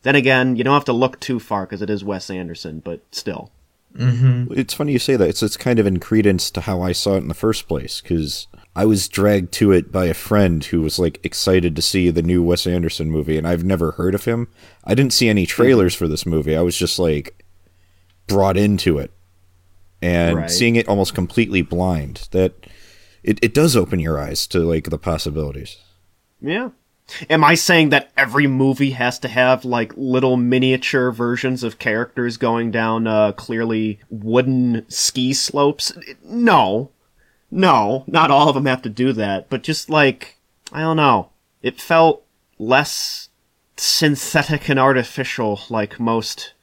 Then 0.04 0.14
again, 0.14 0.54
you 0.56 0.62
don't 0.64 0.74
have 0.74 0.84
to 0.84 0.92
look 0.92 1.18
too 1.18 1.40
far 1.40 1.66
because 1.66 1.82
it 1.82 1.90
is 1.90 2.04
Wes 2.04 2.30
Anderson, 2.30 2.80
but 2.80 3.02
still. 3.10 3.50
Mm-hmm. 3.96 4.52
It's 4.58 4.74
funny 4.74 4.92
you 4.92 4.98
say 4.98 5.16
that. 5.16 5.28
It's 5.28 5.42
it's 5.42 5.56
kind 5.56 5.78
of 5.78 5.86
in 5.86 5.98
credence 6.00 6.50
to 6.52 6.60
how 6.62 6.82
I 6.82 6.92
saw 6.92 7.14
it 7.14 7.18
in 7.18 7.28
the 7.28 7.34
first 7.34 7.68
place 7.68 8.00
because 8.00 8.46
I 8.76 8.84
was 8.86 9.08
dragged 9.08 9.52
to 9.54 9.70
it 9.72 9.92
by 9.92 10.06
a 10.06 10.14
friend 10.14 10.64
who 10.64 10.82
was 10.82 10.98
like 10.98 11.20
excited 11.24 11.76
to 11.76 11.82
see 11.82 12.10
the 12.10 12.22
new 12.22 12.42
Wes 12.42 12.66
Anderson 12.66 13.10
movie, 13.10 13.38
and 13.38 13.46
I've 13.46 13.62
never 13.64 13.92
heard 13.92 14.14
of 14.14 14.24
him. 14.24 14.48
I 14.84 14.94
didn't 14.94 15.12
see 15.12 15.28
any 15.28 15.46
trailers 15.46 15.94
for 15.94 16.08
this 16.08 16.26
movie. 16.26 16.56
I 16.56 16.62
was 16.62 16.76
just 16.76 16.98
like 16.98 17.44
brought 18.26 18.56
into 18.56 18.98
it, 18.98 19.12
and 20.02 20.36
Right. 20.36 20.50
seeing 20.50 20.76
it 20.76 20.88
almost 20.88 21.14
completely 21.14 21.62
blind. 21.62 22.28
That 22.32 22.66
it 23.22 23.38
it 23.42 23.54
does 23.54 23.76
open 23.76 24.00
your 24.00 24.18
eyes 24.20 24.46
to 24.48 24.58
like 24.58 24.90
the 24.90 24.98
possibilities. 24.98 25.78
Yeah. 26.42 26.70
Am 27.28 27.44
I 27.44 27.54
saying 27.54 27.90
that 27.90 28.10
every 28.16 28.46
movie 28.46 28.92
has 28.92 29.18
to 29.20 29.28
have 29.28 29.64
like 29.64 29.92
little 29.96 30.36
miniature 30.36 31.10
versions 31.10 31.62
of 31.62 31.78
characters 31.78 32.36
going 32.36 32.70
down 32.70 33.06
uh, 33.06 33.32
clearly 33.32 34.00
wooden 34.10 34.84
ski 34.88 35.32
slopes? 35.32 35.92
No. 36.24 36.90
No, 37.50 38.04
not 38.08 38.30
all 38.30 38.48
of 38.48 38.54
them 38.54 38.66
have 38.66 38.82
to 38.82 38.88
do 38.88 39.12
that, 39.12 39.48
but 39.48 39.62
just 39.62 39.88
like, 39.88 40.38
I 40.72 40.80
don't 40.80 40.96
know. 40.96 41.28
It 41.62 41.80
felt 41.80 42.24
less 42.58 43.28
synthetic 43.76 44.68
and 44.68 44.78
artificial 44.78 45.60
like 45.70 46.00
most 46.00 46.54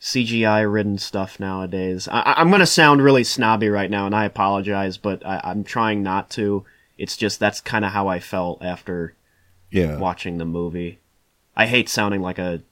CGI 0.00 0.70
ridden 0.72 0.98
stuff 0.98 1.38
nowadays. 1.38 2.08
I- 2.10 2.34
I'm 2.36 2.48
going 2.48 2.60
to 2.60 2.66
sound 2.66 3.02
really 3.02 3.22
snobby 3.22 3.68
right 3.68 3.90
now, 3.90 4.06
and 4.06 4.14
I 4.14 4.24
apologize, 4.24 4.96
but 4.96 5.24
I- 5.24 5.40
I'm 5.44 5.62
trying 5.62 6.02
not 6.02 6.30
to. 6.30 6.64
It's 6.98 7.16
just 7.16 7.38
that's 7.38 7.60
kind 7.60 7.84
of 7.84 7.92
how 7.92 8.08
I 8.08 8.18
felt 8.18 8.62
after 8.64 9.14
Yeah, 9.70 9.98
watching 9.98 10.38
the 10.38 10.44
movie. 10.44 10.98
I 11.56 11.66
hate 11.66 11.88
sounding 11.88 12.20
like 12.22 12.38
a 12.38 12.62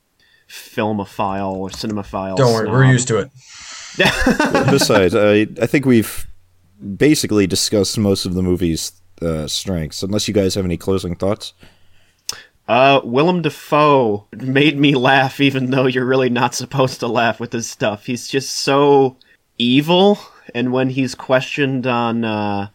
filmophile 0.49 1.53
or 1.53 1.69
cinemaphile. 1.69 2.37
Don't 2.37 2.53
worry, 2.53 2.69
we're 2.71 2.85
used 2.85 3.09
to 3.09 3.19
it. 3.19 3.31
Besides, 4.71 5.15
I 5.15 5.47
I 5.61 5.67
think 5.67 5.85
we've 5.85 6.27
basically 6.97 7.47
discussed 7.47 7.99
most 7.99 8.25
of 8.25 8.35
the 8.35 8.43
movie's 8.43 8.93
uh, 9.21 9.47
strengths. 9.47 10.03
Unless 10.03 10.29
you 10.29 10.35
guys 10.35 10.55
have 10.55 10.65
any 10.65 10.77
closing 10.77 11.15
thoughts. 11.17 11.53
Uh, 12.69 13.01
Willem 13.03 13.41
Dafoe 13.41 14.27
made 14.33 14.79
me 14.79 14.95
laugh, 14.95 15.41
even 15.41 15.71
though 15.71 15.87
you're 15.87 16.05
really 16.05 16.29
not 16.29 16.55
supposed 16.55 17.01
to 17.01 17.07
laugh 17.09 17.41
with 17.41 17.53
his 17.53 17.69
stuff. 17.69 18.05
He's 18.05 18.29
just 18.29 18.57
so 18.57 19.17
evil, 19.57 20.19
and 20.55 20.71
when 20.71 20.91
he's 20.91 21.15
questioned 21.15 21.87
on, 21.87 22.25
uh, 22.25 22.69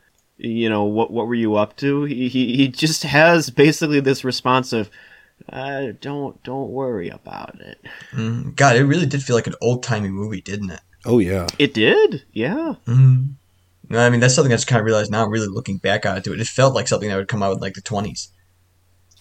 you 0.43 0.69
know, 0.69 0.83
what 0.83 1.09
what 1.09 1.25
were 1.27 1.35
you 1.35 1.55
up 1.55 1.77
to, 1.77 2.03
he 2.03 2.27
he, 2.27 2.55
he 2.55 2.67
just 2.67 3.03
has 3.03 3.49
basically 3.49 4.01
this 4.01 4.23
response 4.23 4.73
of, 4.73 4.89
uh, 5.49 5.93
"Don't 6.01 6.41
don't 6.43 6.69
worry 6.69 7.09
about 7.09 7.59
it." 7.61 7.79
Mm, 8.11 8.53
God, 8.55 8.75
it 8.75 8.83
really 8.83 9.05
did 9.05 9.23
feel 9.23 9.35
like 9.37 9.47
an 9.47 9.55
old 9.61 9.83
timey 9.83 10.09
movie, 10.09 10.41
didn't 10.41 10.71
it? 10.71 10.81
Oh 11.05 11.19
yeah. 11.19 11.47
It 11.57 11.73
did, 11.73 12.23
yeah. 12.33 12.75
Mm. 12.85 13.35
I 13.91 14.09
mean, 14.09 14.19
that's 14.19 14.35
something 14.35 14.51
I 14.51 14.55
just 14.55 14.67
kind 14.67 14.79
of 14.79 14.85
realized 14.85 15.11
now. 15.11 15.25
Really 15.25 15.47
looking 15.47 15.77
back 15.77 16.05
on 16.05 16.17
it, 16.17 16.27
it 16.27 16.47
felt 16.47 16.75
like 16.75 16.87
something 16.87 17.09
that 17.09 17.15
would 17.15 17.27
come 17.27 17.43
out 17.43 17.53
in 17.53 17.59
like 17.59 17.75
the 17.75 17.81
twenties, 17.81 18.29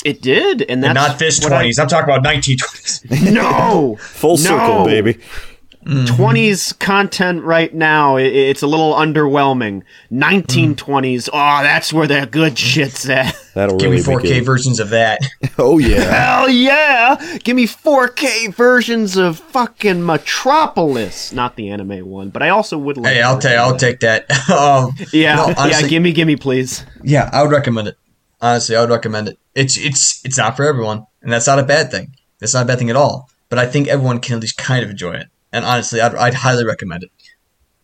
It 0.04 0.22
did, 0.22 0.62
and 0.62 0.82
that's 0.82 0.90
and 0.90 0.94
not 0.94 1.18
this 1.18 1.38
twenties. 1.38 1.78
I'm 1.78 1.88
talking 1.88 2.04
about 2.04 2.22
nineteen 2.22 2.58
twenties. 2.58 3.04
No, 3.32 3.96
Full 4.00 4.36
circle, 4.38 4.86
No! 4.86 5.14
Baby. 5.84 6.06
20s 6.06 6.78
content 6.78 7.42
right 7.44 7.74
now, 7.74 8.16
i- 8.16 8.20
it's 8.22 8.62
a 8.62 8.66
little 8.66 8.92
underwhelming. 8.94 9.82
1920s, 10.12 11.28
oh, 11.32 11.62
that's 11.62 11.92
where 11.92 12.06
the 12.06 12.26
good 12.30 12.58
shit's 12.58 13.08
at. 13.08 13.34
That'll 13.54 13.76
Give 13.78 13.90
really 13.90 13.96
me 13.98 14.02
four 14.02 14.16
make 14.18 14.26
K 14.26 14.38
it- 14.38 14.44
versions 14.44 14.80
of 14.80 14.90
that. 14.90 15.20
Oh 15.58 15.76
yeah. 15.78 16.00
Hell 16.38 16.48
yeah! 16.48 17.38
Give 17.44 17.54
me 17.54 17.66
4K 17.66 18.54
versions 18.54 19.16
of 19.16 19.38
fucking 19.38 20.04
Metropolis. 20.04 21.30
Not 21.32 21.56
the 21.56 21.68
anime 21.70 22.06
one, 22.06 22.30
but 22.30 22.42
I 22.42 22.48
also 22.48 22.78
would 22.78 22.96
like. 22.96 23.12
hey, 23.14 23.22
I'll 23.22 23.38
take 23.38 23.58
I'll 23.58 23.76
take 23.76 24.00
that. 24.00 24.30
um, 24.50 24.92
Yeah, 25.12 25.52
no, 25.56 25.66
yeah, 25.66 25.82
gimme, 25.86 26.12
gimme, 26.12 26.36
please. 26.36 26.84
yeah, 27.02 27.28
I 27.32 27.42
would 27.42 27.52
recommend 27.52 27.88
it. 27.88 27.96
Honestly, 28.40 28.74
I 28.76 28.80
would 28.80 28.90
recommend 28.90 29.28
it. 29.28 29.38
It's 29.54 29.76
it's 29.78 30.24
it's 30.24 30.38
not 30.38 30.56
for 30.56 30.64
everyone, 30.64 31.06
and 31.22 31.30
that's 31.30 31.46
not 31.46 31.58
a 31.58 31.62
bad 31.64 31.90
thing. 31.90 32.14
That's 32.40 32.54
not 32.54 32.62
a 32.64 32.66
bad 32.66 32.78
thing 32.78 32.90
at 32.90 32.96
all. 32.96 33.28
But 33.50 33.58
I 33.58 33.66
think 33.66 33.88
everyone 33.88 34.18
can 34.20 34.36
at 34.36 34.40
least 34.40 34.56
kind 34.56 34.82
of 34.82 34.90
enjoy 34.90 35.12
it. 35.14 35.26
And 35.52 35.64
honestly, 35.64 36.00
I'd, 36.00 36.14
I'd 36.14 36.34
highly 36.34 36.64
recommend 36.64 37.04
it. 37.04 37.10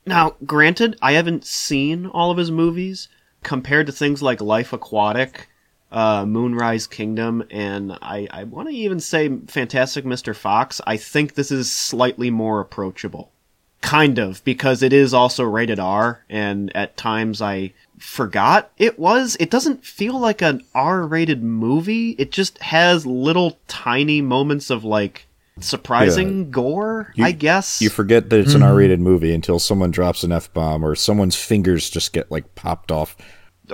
Now, 0.07 0.37
granted, 0.47 0.97
I 1.03 1.13
haven't 1.13 1.45
seen 1.45 2.07
all 2.07 2.31
of 2.31 2.39
his 2.39 2.51
movies 2.51 3.09
compared 3.43 3.87
to 3.87 3.93
things 3.93 4.23
like 4.23 4.41
Life 4.41 4.73
Aquatic, 4.73 5.49
uh, 5.93 6.25
Moonrise 6.27 6.87
Kingdom, 6.87 7.45
and 7.51 7.93
I, 8.03 8.27
I 8.31 8.45
want 8.45 8.69
to 8.69 8.75
even 8.75 9.01
say 9.01 9.29
Fantastic 9.47 10.05
Mr. 10.05 10.35
Fox. 10.35 10.81
I 10.87 10.97
think 10.97 11.35
this 11.35 11.51
is 11.51 11.71
slightly 11.71 12.31
more 12.31 12.61
approachable. 12.61 13.33
Kind 13.81 14.19
of, 14.19 14.43
because 14.45 14.83
it 14.83 14.93
is 14.93 15.15
also 15.15 15.45
rated 15.45 15.79
R, 15.79 16.25
and 16.29 16.75
at 16.75 16.97
times 16.97 17.41
I 17.41 17.75
forgot 17.97 18.73
it 18.77 18.99
was. 18.99 19.37
It 19.39 19.51
doesn't 19.51 19.85
feel 19.85 20.19
like 20.19 20.43
an 20.43 20.65
R 20.75 21.07
rated 21.07 21.45
movie. 21.45 22.11
It 22.19 22.33
just 22.33 22.59
has 22.59 23.07
little 23.07 23.59
tiny 23.69 24.21
moments 24.21 24.69
of 24.69 24.85
like 24.85 25.28
surprising 25.61 26.51
gore, 26.51 27.13
You- 27.15 27.25
I 27.25 27.33
guess. 27.33 27.81
You 27.81 27.91
forget 27.91 28.31
that 28.31 28.41
it's 28.41 28.55
an 28.55 28.63
R-rated 28.63 29.01
movie 29.01 29.33
until 29.35 29.59
someone 29.59 29.91
drops 29.91 30.23
an 30.25 30.33
F-bomb 30.33 30.85
or 30.85 30.95
someone's 30.95 31.37
fingers 31.37 31.91
just 31.91 32.13
get 32.13 32.31
like 32.31 32.55
popped 32.55 32.91
off. 32.93 33.17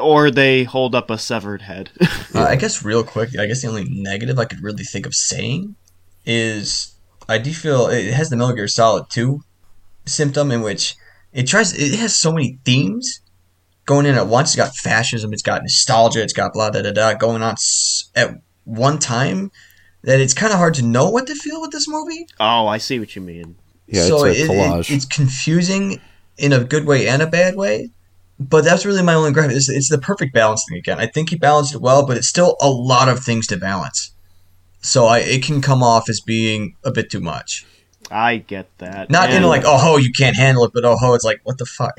or 0.01 0.30
they 0.30 0.64
hold 0.64 0.95
up 0.95 1.11
a 1.11 1.18
severed 1.18 1.62
head. 1.62 1.91
Uh, 2.35 2.43
I 2.43 2.57
guess 2.57 2.85
real 2.85 3.05
quick, 3.05 3.30
I 3.39 3.47
guess 3.47 3.62
the 3.62 3.68
only 3.68 3.85
negative 3.89 4.41
I 4.41 4.45
could 4.45 4.61
really 4.61 4.82
think 4.82 5.07
of 5.07 5.14
saying 5.14 5.76
is 6.26 6.95
I 7.28 7.39
do 7.39 7.53
feel 7.55 7.87
it 7.87 8.12
has 8.12 8.28
the 8.28 8.37
Metal 8.37 8.55
Gear 8.57 8.66
Solid 8.66 9.09
2 9.09 9.41
symptom 10.05 10.51
in 10.51 10.61
which 10.62 10.97
it 11.32 11.47
tries 11.47 11.72
it 11.72 11.97
has 11.99 12.14
so 12.16 12.32
many 12.32 12.59
themes 12.64 13.20
going 13.87 14.07
in 14.07 14.16
at 14.16 14.26
once. 14.26 14.49
It's 14.51 14.57
got 14.57 14.74
fascism, 14.74 15.32
it's 15.32 15.43
got 15.43 15.62
nostalgia, 15.62 16.22
it's 16.22 16.32
got 16.32 16.53
blah 16.55 16.70
da 16.70 16.82
da 16.82 16.91
da 16.91 17.14
going 17.14 17.43
on 17.43 17.55
at 18.16 18.30
one 18.64 18.99
time 18.99 19.53
that 20.05 20.20
it's 20.20 20.34
kind 20.34 20.52
of 20.52 20.59
hard 20.59 20.74
to 20.74 20.82
know 20.82 21.11
what 21.11 21.26
to 21.26 21.34
feel 21.34 21.61
with 21.61 21.70
this 21.72 21.88
movie. 21.88 22.26
oh, 22.40 22.66
I 22.66 22.78
see 22.78 22.98
what 22.98 23.14
you 23.16 23.22
mean. 23.22 23.57
Yeah, 23.86 24.05
so 24.07 24.24
it's 24.24 24.38
a 24.40 24.42
it- 24.42 24.44
it- 24.44 24.50
collage. 24.50 24.90
it's 24.94 25.05
confusing 25.05 26.00
in 26.38 26.52
a 26.52 26.64
good 26.64 26.86
way 26.86 27.07
and 27.09 27.20
a 27.22 27.26
bad 27.26 27.57
way. 27.57 27.90
But 28.40 28.64
that's 28.64 28.84
really 28.84 29.02
my 29.02 29.14
only 29.14 29.30
gripe. 29.32 29.50
It's, 29.50 29.68
it's 29.68 29.88
the 29.88 29.98
perfect 29.98 30.34
balance 30.34 30.64
thing 30.68 30.76
again. 30.78 30.98
I 30.98 31.07
think 31.07 31.30
he 31.30 31.36
balanced 31.36 31.72
it 31.74 31.80
well, 31.80 32.05
but 32.05 32.16
it's 32.16 32.26
still 32.26 32.57
a 32.61 32.68
lot 32.68 33.09
of 33.09 33.20
things 33.20 33.46
to 33.48 33.57
balance. 33.57 34.11
So 34.80 35.07
I, 35.07 35.18
it 35.20 35.44
can 35.44 35.61
come 35.61 35.82
off 35.84 36.09
as 36.09 36.20
being 36.20 36.74
a 36.84 36.90
bit 36.90 37.11
too 37.12 37.20
much. 37.20 37.64
I 38.11 38.38
get 38.38 38.76
that. 38.78 39.09
Not 39.09 39.30
in 39.30 39.36
And- 39.36 39.44
a 39.44 39.48
like, 39.48 39.62
oh 39.64 39.78
ho, 39.78 39.96
you 39.98 40.11
can't 40.11 40.36
handle 40.36 40.64
it, 40.64 40.72
but 40.74 40.84
oh 40.84 40.96
ho, 40.96 41.14
it's 41.14 41.24
like, 41.24 41.40
what 41.44 41.59
the 41.59 41.66
fuck? 41.66 41.96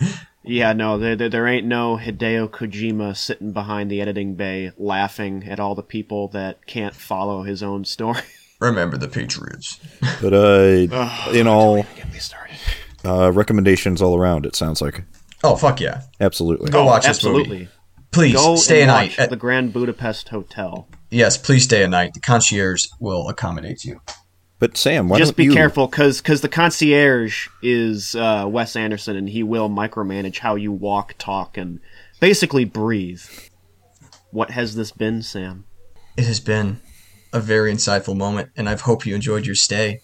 Yeah, 0.46 0.72
no, 0.72 0.98
there, 0.98 1.16
there, 1.16 1.28
there 1.28 1.46
ain't 1.46 1.66
no 1.66 1.96
Hideo 1.96 2.48
Kojima 2.48 3.16
sitting 3.16 3.52
behind 3.52 3.90
the 3.90 4.00
editing 4.00 4.34
bay 4.36 4.72
laughing 4.78 5.44
at 5.48 5.58
all 5.60 5.74
the 5.74 5.82
people 5.82 6.28
that 6.28 6.66
can't 6.66 6.94
follow 6.94 7.42
his 7.42 7.62
own 7.62 7.84
story. 7.84 8.20
Remember 8.60 8.96
the 8.96 9.08
Patriots. 9.08 9.78
But 10.22 10.32
uh, 10.32 11.30
in 11.32 11.46
all 11.46 11.82
Get 11.96 12.12
me 12.12 12.18
started. 12.18 12.56
uh, 13.04 13.30
recommendations 13.32 14.00
all 14.00 14.16
around, 14.16 14.46
it 14.46 14.56
sounds 14.56 14.80
like. 14.80 15.04
Oh 15.44 15.56
fuck 15.56 15.80
yeah! 15.80 16.02
Absolutely. 16.20 16.70
Go 16.70 16.84
watch 16.86 17.02
this 17.02 17.10
Absolutely. 17.18 17.58
movie. 17.58 17.68
Please 18.12 18.34
Go 18.34 18.56
stay 18.56 18.78
a 18.78 18.82
and 18.84 18.88
night. 18.88 19.10
watch 19.10 19.18
At- 19.18 19.30
the 19.30 19.36
Grand 19.36 19.72
Budapest 19.74 20.30
Hotel. 20.30 20.88
yes, 21.10 21.36
please 21.36 21.64
stay 21.64 21.82
a 21.82 21.88
night. 21.88 22.14
The 22.14 22.20
concierge 22.20 22.86
will 22.98 23.28
accommodate 23.28 23.84
you. 23.84 24.00
But 24.58 24.76
Sam, 24.76 25.08
why 25.08 25.18
Just 25.18 25.32
don't 25.32 25.36
be 25.36 25.44
you 25.44 25.52
careful, 25.52 25.86
because 25.86 26.22
because 26.22 26.40
the 26.40 26.48
concierge 26.48 27.48
is 27.62 28.16
uh, 28.16 28.46
Wes 28.48 28.74
Anderson, 28.74 29.16
and 29.16 29.28
he 29.28 29.42
will 29.42 29.68
micromanage 29.68 30.38
how 30.38 30.54
you 30.54 30.72
walk, 30.72 31.14
talk, 31.18 31.58
and 31.58 31.80
basically 32.20 32.64
breathe. 32.64 33.22
What 34.30 34.50
has 34.52 34.74
this 34.74 34.92
been, 34.92 35.22
Sam? 35.22 35.64
It 36.16 36.24
has 36.24 36.40
been 36.40 36.80
a 37.32 37.40
very 37.40 37.72
insightful 37.72 38.16
moment, 38.16 38.50
and 38.56 38.68
I 38.68 38.76
hope 38.76 39.04
you 39.04 39.14
enjoyed 39.14 39.44
your 39.44 39.54
stay. 39.54 40.00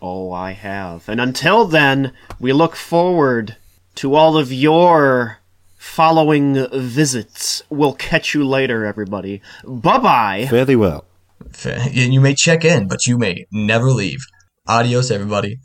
Oh, 0.00 0.32
I 0.32 0.52
have. 0.52 1.08
And 1.08 1.20
until 1.20 1.66
then, 1.66 2.12
we 2.38 2.52
look 2.52 2.76
forward 2.76 3.56
to 3.96 4.14
all 4.14 4.38
of 4.38 4.52
your 4.52 5.38
following 5.76 6.68
visits. 6.72 7.62
We'll 7.68 7.94
catch 7.94 8.32
you 8.32 8.46
later, 8.46 8.86
everybody. 8.86 9.42
Bye 9.64 9.98
bye. 9.98 10.46
Very 10.48 10.76
well. 10.76 11.04
You 11.92 12.20
may 12.20 12.34
check 12.34 12.64
in, 12.64 12.88
but 12.88 13.06
you 13.06 13.18
may 13.18 13.46
never 13.50 13.90
leave. 13.90 14.20
Adios, 14.66 15.10
everybody. 15.10 15.58